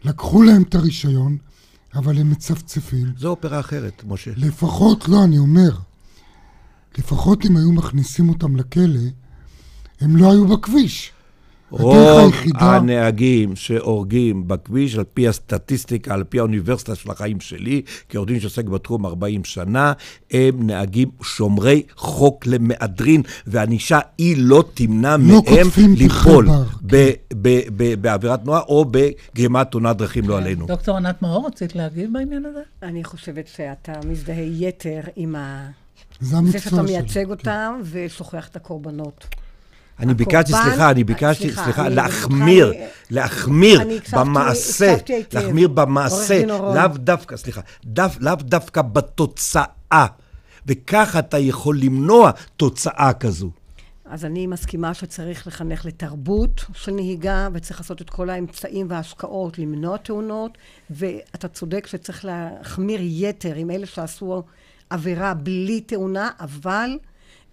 לקחו 0.04 0.42
להם 0.42 0.62
את 0.62 0.74
הרישיון, 0.74 1.36
אבל 1.94 2.18
הם 2.18 2.30
מצפצפים. 2.30 3.12
זו 3.16 3.28
אופרה 3.28 3.60
אחרת, 3.60 4.02
משה. 4.06 4.30
לפחות, 4.36 5.08
לא, 5.08 5.24
אני 5.24 5.38
אומר, 5.38 5.78
לפחות 6.98 7.44
אם 7.44 7.56
היו 7.56 7.72
מכניסים 7.72 8.28
אותם 8.28 8.56
לכלא, 8.56 9.00
הם 10.00 10.16
לא 10.16 10.32
היו 10.32 10.48
בכביש. 10.48 11.12
רוב 11.72 12.18
היחידה... 12.18 12.76
הנהגים 12.76 13.56
שהורגים 13.56 14.48
בכביש, 14.48 14.96
על 14.96 15.04
פי 15.14 15.28
הסטטיסטיקה, 15.28 16.14
על 16.14 16.24
פי 16.24 16.38
האוניברסיטה 16.38 16.94
של 16.94 17.10
החיים 17.10 17.40
שלי, 17.40 17.82
כעורך 18.08 18.28
דין 18.28 18.40
שעוסק 18.40 18.64
בתחום 18.64 19.06
40 19.06 19.44
שנה, 19.44 19.92
הם 20.30 20.66
נהגים 20.66 21.10
שומרי 21.22 21.82
חוק 21.96 22.46
למהדרין, 22.46 23.22
וענישה 23.46 23.98
היא 24.18 24.36
לא 24.38 24.64
תמנע 24.74 25.16
לא 25.16 25.42
מהם 25.50 25.94
ליפול 25.96 26.48
בעבירת 28.00 28.42
תנועה 28.42 28.60
או 28.60 28.84
בגרימת 28.90 29.70
תאונת 29.70 29.96
דרכים, 29.96 30.28
לא 30.28 30.38
עלינו. 30.38 30.66
דוקטור 30.66 30.96
ענת 30.96 31.22
מאור, 31.22 31.46
רצית 31.46 31.76
להגיב 31.76 32.10
בעניין 32.12 32.44
הזה? 32.44 32.60
אני 32.82 33.04
חושבת 33.04 33.48
שאתה 33.48 33.92
מזדהה 34.08 34.42
יתר 34.42 35.00
עם 35.16 35.36
ה... 35.36 35.68
זה 36.20 36.36
המקצוע 36.36 36.60
שלי. 36.60 36.70
זה 36.70 36.70
שאתה 36.70 36.82
מייצג 36.82 37.30
אותם 37.30 37.80
ושוכח 37.84 38.48
את 38.48 38.56
הקורבנות. 38.56 39.26
אני 40.00 40.14
ביקשתי, 40.14 40.52
סליחה, 40.52 40.90
אני 40.90 41.04
ביקשתי, 41.04 41.52
סליחה, 41.52 41.88
להחמיר, 41.88 42.72
להחמיר 43.10 43.80
במעשה, 44.12 44.96
להחמיר 45.32 45.68
במעשה, 45.68 46.46
לאו 46.46 46.88
דווקא, 46.94 47.36
סליחה, 47.36 47.60
לאו 48.20 48.34
דווקא 48.34 48.82
בתוצאה. 48.82 50.06
וכך 50.66 51.16
אתה 51.18 51.38
יכול 51.38 51.78
למנוע 51.78 52.30
תוצאה 52.56 53.12
כזו. 53.12 53.50
אז 54.04 54.24
אני 54.24 54.46
מסכימה 54.46 54.94
שצריך 54.94 55.46
לחנך 55.46 55.86
לתרבות 55.86 56.64
של 56.74 56.92
נהיגה, 56.92 57.48
וצריך 57.52 57.80
לעשות 57.80 58.02
את 58.02 58.10
כל 58.10 58.30
האמצעים 58.30 58.86
וההשקעות 58.90 59.58
למנוע 59.58 59.96
תאונות, 59.96 60.58
ואתה 60.90 61.48
צודק 61.48 61.86
שצריך 61.86 62.24
להחמיר 62.24 63.00
יתר 63.02 63.54
עם 63.54 63.70
אלה 63.70 63.86
שעשו 63.86 64.42
עבירה 64.92 65.34
בלי 65.34 65.80
תאונה, 65.80 66.30
אבל 66.40 66.98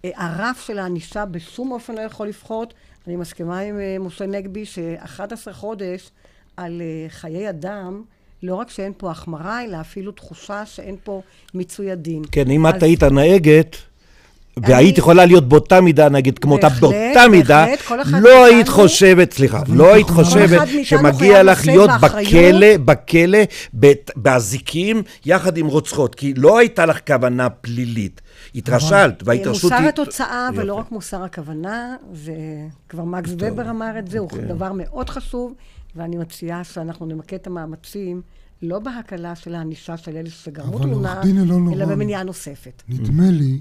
אה, 0.04 0.10
הרף 0.16 0.66
של 0.66 0.78
הענישה 0.78 1.24
בשום 1.24 1.72
אופן 1.72 1.94
לא 1.94 2.00
יכול 2.00 2.28
לפחות. 2.28 2.74
אני 3.06 3.16
מסכימה 3.16 3.58
עם 3.58 3.78
אה, 3.78 3.96
משה 4.00 4.26
נגבי 4.26 4.66
ש-11 4.66 5.52
חודש 5.52 6.10
על 6.56 6.82
אה, 6.82 7.08
חיי 7.08 7.50
אדם, 7.50 8.02
לא 8.42 8.54
רק 8.54 8.70
שאין 8.70 8.92
פה 8.96 9.10
החמרה, 9.10 9.64
אלא 9.64 9.80
אפילו 9.80 10.12
תחושה 10.12 10.66
שאין 10.66 10.96
פה 11.04 11.22
מיצוי 11.54 11.90
הדין. 11.90 12.22
כן, 12.32 12.50
אם 12.50 12.66
אז... 12.66 12.74
את 12.74 12.82
היית 12.82 13.02
נהגת, 13.02 13.76
והיית 14.56 14.98
יכולה 14.98 15.26
להיות 15.26 15.48
באותה 15.48 15.80
מידה, 15.80 16.08
נגיד 16.08 16.38
כמותה 16.38 16.68
באותה 16.68 17.28
מידה, 17.30 17.66
לא 18.20 18.44
היית 18.44 18.68
חושבת, 18.68 19.32
סליחה, 19.32 19.62
לא 19.68 19.94
היית 19.94 20.10
חושבת 20.10 20.60
שמגיע 20.82 21.42
לך 21.42 21.66
להיות 21.66 21.90
בכלא, 22.00 22.76
בכלא, 22.84 23.38
באזיקים, 24.16 25.02
יחד 25.26 25.56
עם 25.56 25.66
רוצחות, 25.66 26.14
כי 26.14 26.34
לא 26.34 26.58
הייתה 26.58 26.86
לך 26.86 26.98
כוונה 27.06 27.50
פלילית. 27.50 28.20
התרשלת, 28.54 29.22
וההתרשלות 29.24 29.72
היא... 29.72 29.80
מוסר 29.80 29.88
התוצאה, 29.88 30.48
ולא 30.54 30.74
רק 30.74 30.92
מוסר 30.92 31.22
הכוונה, 31.22 31.96
וכבר 32.12 33.04
מקס 33.04 33.30
ובר 33.38 33.70
אמר 33.70 33.98
את 33.98 34.08
זה, 34.08 34.18
הוא 34.18 34.28
אוקיי. 34.30 34.44
דבר 34.44 34.72
מאוד 34.74 35.10
חשוב, 35.10 35.54
ואני 35.96 36.16
מציעה 36.16 36.64
שאנחנו 36.64 37.06
נמקד 37.06 37.36
את 37.36 37.46
המאמצים. 37.46 38.22
לא 38.62 38.78
בהקלה 38.78 39.34
של 39.34 39.54
הענישה 39.54 39.96
של 39.96 40.16
אלה 40.16 40.30
שגרמו 40.30 40.78
תאונה, 40.78 41.22
אלא 41.72 41.86
במניעה 41.86 42.22
נוספת. 42.22 42.82
נדמה 42.88 43.30
לי 43.30 43.60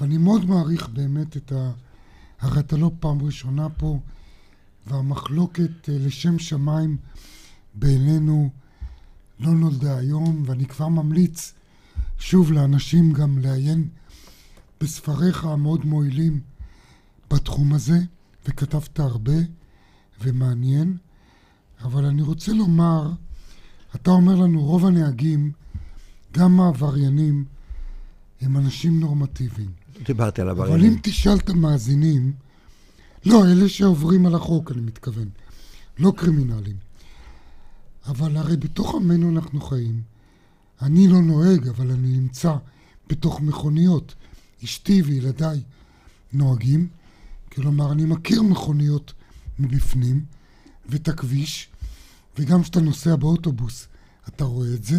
ואני 0.00 0.18
מאוד 0.18 0.44
מעריך 0.44 0.88
באמת 0.88 1.36
את 1.36 1.52
ה... 1.52 1.72
הרי 2.40 2.60
אתה 2.60 2.76
לא 2.76 2.90
פעם 3.00 3.22
ראשונה 3.22 3.68
פה, 3.68 4.00
והמחלוקת 4.86 5.88
אה, 5.88 5.98
לשם 5.98 6.38
שמיים 6.38 6.96
בינינו 7.74 8.50
לא 9.40 9.52
נולדה 9.52 9.98
היום, 9.98 10.42
ואני 10.46 10.66
כבר 10.66 10.88
ממליץ 10.88 11.54
שוב 12.18 12.52
לאנשים 12.52 13.12
גם 13.12 13.38
לעיין 13.38 13.88
בספריך 14.80 15.44
המאוד 15.44 15.84
מועילים 15.84 16.40
בתחום 17.30 17.72
הזה, 17.72 17.98
וכתבת 18.48 18.98
הרבה 19.00 19.36
ומעניין, 20.20 20.96
אבל 21.84 22.04
אני 22.04 22.22
רוצה 22.22 22.52
לומר, 22.52 23.12
אתה 23.94 24.10
אומר 24.10 24.34
לנו, 24.34 24.62
רוב 24.62 24.86
הנהגים, 24.86 25.52
גם 26.32 26.60
העבריינים, 26.60 27.44
הם 28.40 28.56
אנשים 28.56 29.00
נורמטיביים. 29.00 29.79
דיברתי 30.04 30.40
על 30.40 30.48
עבריינים. 30.48 30.80
אבל 30.80 30.86
אם 30.86 30.98
תשאל 31.02 31.36
את 31.36 31.48
המאזינים, 31.48 32.32
לא, 33.24 33.44
אלה 33.44 33.68
שעוברים 33.68 34.26
על 34.26 34.34
החוק, 34.34 34.72
אני 34.72 34.80
מתכוון, 34.80 35.28
לא 35.98 36.12
קרימינלים. 36.16 36.76
אבל 38.06 38.36
הרי 38.36 38.56
בתוך 38.56 38.94
עמנו 38.94 39.30
אנחנו 39.30 39.60
חיים. 39.60 40.02
אני 40.82 41.08
לא 41.08 41.20
נוהג, 41.20 41.68
אבל 41.68 41.90
אני 41.90 42.08
נמצא 42.08 42.54
בתוך 43.08 43.40
מכוניות. 43.40 44.14
אשתי 44.64 45.02
וילדיי 45.02 45.60
נוהגים. 46.32 46.88
כלומר, 47.52 47.92
אני 47.92 48.04
מכיר 48.04 48.42
מכוניות 48.42 49.12
מבפנים, 49.58 50.24
ואת 50.86 51.08
הכביש, 51.08 51.68
וגם 52.38 52.62
כשאתה 52.62 52.80
נוסע 52.80 53.16
באוטובוס, 53.16 53.88
אתה 54.28 54.44
רואה 54.44 54.74
את 54.74 54.84
זה. 54.84 54.98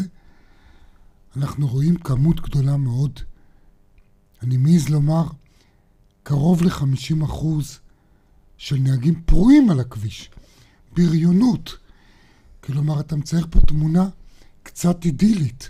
אנחנו 1.37 1.67
רואים 1.67 1.95
כמות 1.95 2.41
גדולה 2.41 2.77
מאוד 2.77 3.19
אני 4.43 4.57
מעז 4.57 4.89
לומר, 4.89 5.23
קרוב 6.23 6.63
ל-50% 6.63 7.45
של 8.57 8.75
נהגים 8.79 9.21
פרועים 9.25 9.69
על 9.69 9.79
הכביש, 9.79 10.29
בריונות. 10.93 11.77
כלומר, 12.63 12.99
אתה 12.99 13.15
מצייר 13.15 13.47
פה 13.49 13.59
תמונה 13.59 14.09
קצת 14.63 15.05
אידילית. 15.05 15.69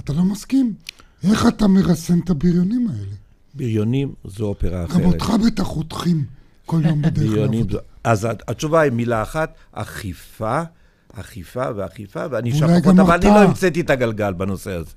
אתה 0.00 0.12
לא 0.12 0.22
מסכים? 0.22 0.74
איך 1.22 1.46
אתה 1.46 1.66
מרסן 1.66 2.18
את 2.18 2.30
הבריונים 2.30 2.88
האלה? 2.88 3.14
בריונים 3.54 4.14
זו 4.24 4.44
אופרה 4.44 4.84
אחרת. 4.84 5.00
גם 5.00 5.04
אותך 5.04 5.32
בטח 5.46 5.62
חותכים 5.62 6.24
כל 6.66 6.80
יום 6.84 7.02
בדרך 7.02 7.32
לעבודה. 7.32 7.78
אז 8.04 8.28
התשובה 8.48 8.80
היא 8.80 8.92
מילה 8.92 9.22
אחת, 9.22 9.54
אכיפה, 9.72 10.62
אכיפה 11.12 11.64
ואכיפה, 11.76 12.26
ואני 12.30 12.52
אשאר 12.52 12.80
פחות, 12.80 12.98
אבל 12.98 13.14
אני 13.14 13.24
לא 13.24 13.42
המצאתי 13.42 13.80
את 13.80 13.90
הגלגל 13.90 14.32
בנושא 14.32 14.70
הזה. 14.70 14.90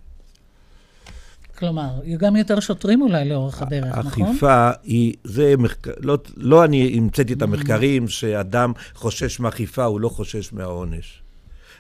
כלומר, 1.60 1.90
יהיו 2.04 2.20
גם 2.20 2.36
יותר 2.36 2.60
שוטרים 2.60 3.02
אולי 3.02 3.30
לאורך 3.30 3.62
הדרך, 3.62 3.98
נכון? 3.98 4.24
אכיפה 4.24 4.70
היא, 4.84 5.14
זה 5.24 5.58
מחקר, 5.58 5.92
לא, 6.00 6.18
לא 6.38 6.64
אני 6.64 6.98
המצאתי 6.98 7.34
את 7.34 7.42
המחקרים 7.42 8.08
שאדם 8.08 8.72
חושש 8.96 9.40
מאכיפה, 9.40 9.84
הוא 9.84 10.00
לא 10.00 10.10
חושש 10.10 10.54
מהעונש. 10.54 11.22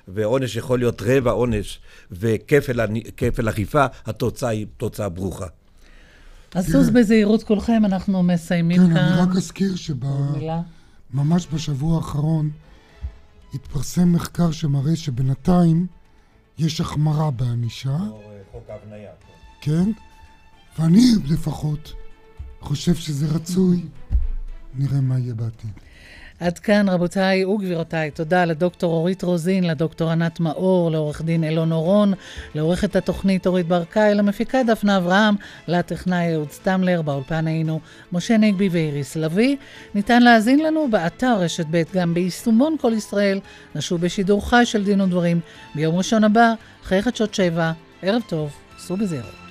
ועונש 0.08 0.56
יכול 0.56 0.80
להיות 0.80 1.02
רבע 1.06 1.32
עונש, 1.32 1.80
וכפל 2.12 3.50
אכיפה, 3.50 3.86
התוצאה 4.06 4.50
היא 4.50 4.66
תוצאה 4.78 5.10
ברוכה. 5.10 5.48
אז 6.56 6.72
סוס 6.72 6.90
בזהירות 6.90 7.44
כולכם, 7.44 7.86
אנחנו 7.86 8.24
מסיימים 8.24 8.82
כאן. 8.82 8.94
כן, 8.94 8.98
אני 8.98 9.22
רק 9.22 9.36
אזכיר 9.36 9.76
שממש 9.76 11.48
בשבוע 11.54 11.98
האחרון 11.98 12.50
התפרסם 13.54 14.14
מחקר 14.14 14.52
שמראה 14.52 14.96
שבינתיים 14.96 15.88
יש 16.58 16.82
החמרה 16.82 17.32
בענישה. 17.32 17.98
חוק 18.52 18.70
ההבניה. 18.70 19.12
כן? 19.66 19.92
ואני 20.80 21.02
לפחות 21.30 21.94
חושב 22.62 22.96
שזה 22.96 23.26
רצוי. 23.36 23.82
נראה 24.76 25.02
מה 25.02 25.20
יהיה 25.20 25.34
בעתיד. 25.34 25.70
עד 26.40 26.60
כאן, 26.60 26.90
רבותיי 26.90 27.46
וגבירותיי, 27.46 28.12
תודה 28.12 28.46
לדוקטור 28.46 28.94
אורית 28.94 29.24
רוזין, 29.24 29.64
לדוקטור 29.64 30.10
ענת 30.10 30.40
מאור, 30.40 30.92
לעורך 30.92 31.22
דין 31.22 31.44
אילון 31.44 31.72
אורון, 31.72 32.14
לעורכת 32.56 32.96
התוכנית 32.96 33.48
אורית 33.48 33.68
ברקאי, 33.68 34.16
למפיקה 34.16 34.64
דפנה 34.64 34.98
אברהם, 34.98 35.36
לטכנאי 35.68 36.34
אהוד 36.34 36.52
סטמלר, 36.52 37.02
באולפן 37.02 37.48
היינו 37.48 37.80
משה 38.12 38.38
נגבי 38.38 38.70
ואיריס 38.72 39.16
לביא. 39.16 39.56
ניתן 39.96 40.24
להאזין 40.24 40.60
לנו 40.60 40.88
באתר 40.92 41.38
רשת 41.40 41.66
ב' 41.72 41.84
גם 41.94 42.14
ביישומון 42.14 42.76
כל 42.82 42.94
ישראל, 42.96 43.40
נשוב 43.76 44.02
בשידור 44.02 44.50
חי 44.50 44.62
של 44.66 44.84
דין 44.84 45.02
ודברים 45.02 45.40
ביום 45.76 45.96
ראשון 45.96 46.24
הבא, 46.24 46.54
אחרי 46.84 47.02
חדשות 47.02 47.34
שבע. 47.34 47.72
ערב 48.02 48.22
טוב, 48.28 48.52
סעו 48.78 48.98
בזהירות. 48.98 49.45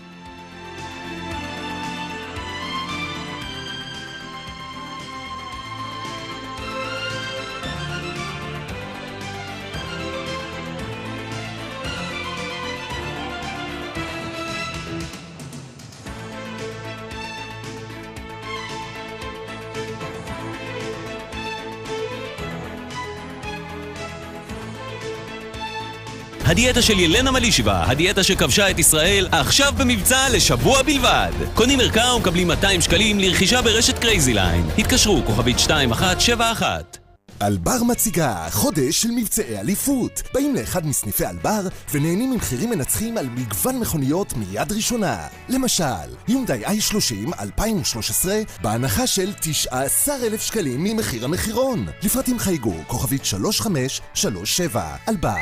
הדיאטה 26.54 26.82
של 26.82 27.00
ילנה 27.00 27.30
מלישבה, 27.30 27.84
הדיאטה 27.86 28.22
שכבשה 28.22 28.70
את 28.70 28.78
ישראל, 28.78 29.28
עכשיו 29.32 29.72
במבצע 29.78 30.28
לשבוע 30.32 30.82
בלבד. 30.82 31.32
קונים 31.54 31.80
ערכה 31.80 32.14
ומקבלים 32.14 32.48
200 32.48 32.80
שקלים 32.80 33.18
לרכישה 33.18 33.62
ברשת 33.62 33.98
Crazy 33.98 34.31
Line. 34.31 34.64
התקשרו, 34.78 35.22
כוכבית 35.26 35.56
2171. 35.56 36.98
אלבר 37.42 37.82
מציגה 37.88 38.46
חודש 38.50 39.02
של 39.02 39.10
מבצעי 39.10 39.58
אליפות. 39.58 40.22
באים 40.34 40.54
לאחד 40.54 40.86
מסניפי 40.86 41.26
אלבר 41.26 41.60
ונהנים 41.92 42.30
ממחירים 42.30 42.70
מנצחים 42.70 43.18
על 43.18 43.26
מגוון 43.26 43.80
מכוניות 43.80 44.32
מיד 44.36 44.72
ראשונה. 44.72 45.26
למשל, 45.48 45.84
יונדאי 46.28 46.64
i30 46.66 47.40
2013 47.40 48.34
בהנחה 48.62 49.06
של 49.06 49.32
19,000 49.40 50.42
שקלים 50.42 50.84
ממחיר 50.84 51.24
המחירון. 51.24 51.86
לפרטים 52.02 52.38
חייגו 52.38 52.74
כוכבית 52.86 53.24
3537 53.24 54.96
אלבר 55.08 55.34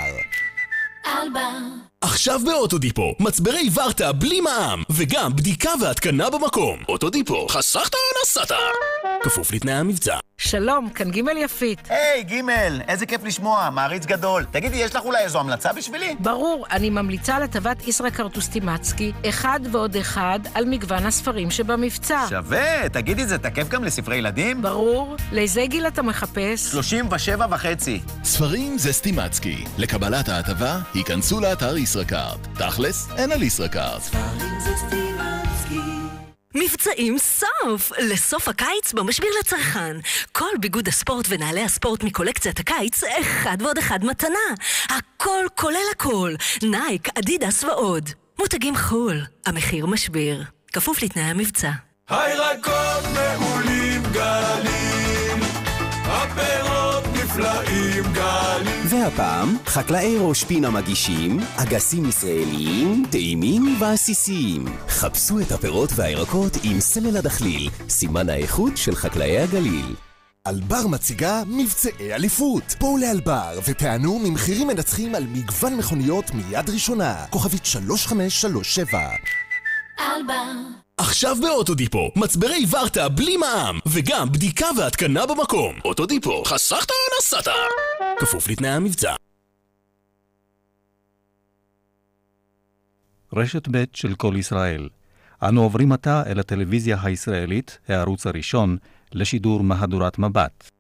אלבה. 1.07 1.49
עכשיו 2.01 2.41
באוטודיפו, 2.45 3.15
מצברי 3.21 3.69
ורטה 3.75 4.13
בלי 4.13 4.41
מע"מ, 4.41 4.83
וגם 4.91 5.37
בדיקה 5.37 5.71
והתקנה 5.81 6.31
במקום. 6.31 6.79
אוטודיפו, 6.89 7.47
חסכת, 7.49 7.93
נסעת. 8.23 8.53
כפוף 9.23 9.53
לתנאי 9.53 9.75
המבצע. 9.75 10.17
שלום, 10.45 10.91
כאן 10.91 11.11
ג' 11.11 11.23
יפית. 11.37 11.79
היי, 11.89 12.25
hey, 12.29 12.33
ג', 12.33 12.51
איזה 12.89 13.07
כיף 13.07 13.25
לשמוע, 13.25 13.71
מעריץ 13.71 14.07
גדול. 14.07 14.45
תגידי, 14.51 14.77
יש 14.77 14.95
לך 14.95 15.05
אולי 15.05 15.19
איזו 15.25 15.41
המלצה 15.41 15.73
בשבילי? 15.73 16.17
ברור, 16.21 16.67
אני 16.71 16.91
ממליצה 16.91 17.37
על 17.37 17.43
הטבת 17.43 17.89
ישראכרט 17.89 18.37
וסטימצקי, 18.37 19.13
אחד 19.29 19.61
ועוד 19.73 19.97
אחד, 19.97 20.41
על 20.55 20.65
מגוון 20.65 21.07
הספרים 21.07 21.51
שבמבצע. 21.51 22.27
שווה, 22.29 22.89
תגידי, 22.89 23.27
זה 23.27 23.39
תקף 23.39 23.69
גם 23.69 23.85
לספרי 23.85 24.17
ילדים? 24.17 24.63
ברור. 24.63 25.17
לאיזה 25.33 25.65
גיל 25.67 25.87
אתה 25.87 26.03
מחפש? 26.03 26.71
37 26.71 27.47
וחצי. 27.51 28.01
ספרים 28.25 28.79
זה 28.79 28.93
סטימצקי. 28.93 29.65
לקבלת 29.79 30.29
ההטבה, 30.29 30.79
היכנסו 30.95 31.41
לאתר 31.41 31.77
ישראכרט. 31.77 32.47
תכלס, 32.55 33.09
אין 33.17 33.33
על 33.33 33.43
ישראכרט. 33.43 34.03
ספרים 34.03 34.61
זה 34.61 34.71
סטימצקי. 34.77 35.02
מבצעים 36.55 37.19
סוף! 37.19 37.93
לסוף 37.99 38.49
הקיץ 38.49 38.93
במשביר 38.93 39.31
לצרכן. 39.41 39.97
כל 40.33 40.51
ביגוד 40.61 40.89
הספורט 40.89 41.27
ונעלי 41.29 41.63
הספורט 41.63 42.05
מקולקציית 42.05 42.61
הקיץ, 42.61 43.05
אחד 43.05 43.57
ועוד 43.61 43.79
אחד 43.79 44.05
מתנה. 44.05 44.49
הכל 44.89 45.45
כולל 45.55 45.77
הכל. 45.93 46.35
נייק, 46.63 47.09
אדידס 47.19 47.65
ועוד. 47.65 48.11
מותגי 48.39 48.77
חו"ל, 48.77 49.21
במחיר 49.47 49.87
משביר. 49.87 50.45
כפוף 50.73 51.03
לתנאי 51.03 51.25
המבצע. 51.25 51.71
הירקות 52.09 53.05
מעולים 53.15 54.03
גלים, 54.13 55.41
הפירות 56.05 57.05
נפלאים. 57.15 57.72
והפעם, 59.03 59.57
חקלאי 59.67 60.17
ראש 60.21 60.45
פינה 60.45 60.71
מגישים 60.71 61.41
אגסים 61.57 62.09
ישראליים, 62.09 63.05
טעימים 63.11 63.77
ועסיסיים. 63.81 64.65
חפשו 64.89 65.41
את 65.41 65.53
הפירות 65.53 65.91
והירקות 65.97 66.53
עם 66.63 66.81
סמל 66.81 67.17
הדחליל, 67.17 67.71
סימן 67.89 68.29
האיכות 68.29 68.77
של 68.77 68.95
חקלאי 68.95 69.39
הגליל. 69.39 69.95
אלבר 70.47 70.87
מציגה 70.87 71.43
מבצעי 71.47 72.15
אליפות. 72.15 72.75
בואו 72.81 72.99
לאלבר 72.99 73.59
ותענו 73.69 74.19
ממחירים 74.19 74.69
מנצחים 74.69 75.15
על 75.15 75.25
מגוון 75.27 75.77
מכוניות 75.77 76.35
מיד 76.35 76.71
ראשונה. 76.71 77.25
כוכבית 77.31 77.65
3537 77.65 78.99
אלבר 80.01 80.82
עכשיו 80.97 81.37
באוטודיפו, 81.43 82.11
מצברי 82.17 82.65
ורטה 82.71 83.09
בלי 83.09 83.37
מע"מ, 83.37 83.79
וגם 83.89 84.33
בדיקה 84.33 84.67
והתקנה 84.79 85.27
במקום. 85.27 85.75
אוטודיפו, 85.85 86.45
חסכת 86.45 86.91
או 86.91 86.97
נסעת? 87.19 87.49
כפוף 88.19 88.49
לתנאי 88.49 88.71
המבצע. 88.71 89.15
רשת 93.33 93.69
ב' 93.71 93.85
של 93.95 94.15
כל 94.15 94.35
ישראל. 94.39 94.89
אנו 95.43 95.63
עוברים 95.63 95.93
עתה 95.93 96.23
אל 96.27 96.41
הטלוויזיה 96.41 96.97
הישראלית, 97.03 97.79
הערוץ 97.89 98.27
הראשון, 98.27 98.77
לשידור 99.13 99.63
מהדורת 99.63 100.19
מבט. 100.19 100.72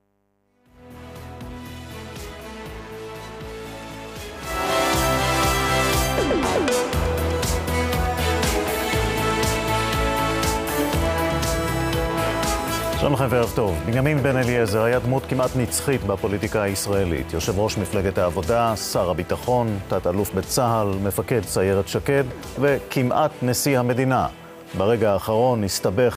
שלום 13.03 13.15
לכם 13.15 13.27
וערב 13.31 13.53
טוב. 13.55 13.83
בנימין 13.87 14.19
בן 14.19 14.37
אליעזר 14.37 14.83
היה 14.83 14.99
דמות 14.99 15.23
כמעט 15.29 15.51
נצחית 15.57 16.05
בפוליטיקה 16.05 16.63
הישראלית. 16.63 17.33
יושב 17.33 17.59
ראש 17.59 17.79
מפלגת 17.79 18.19
העבודה, 18.19 18.77
שר 18.77 19.11
הביטחון, 19.11 19.79
תת-אלוף 19.89 20.35
בצה"ל, 20.35 20.89
מפקד 21.03 21.41
סיירת 21.45 21.89
שקד 21.89 22.25
וכמעט 22.61 23.31
נשיא 23.43 23.79
המדינה. 23.79 24.27
ברגע 24.79 25.13
האחרון 25.13 25.65
הסתבך 25.65 26.11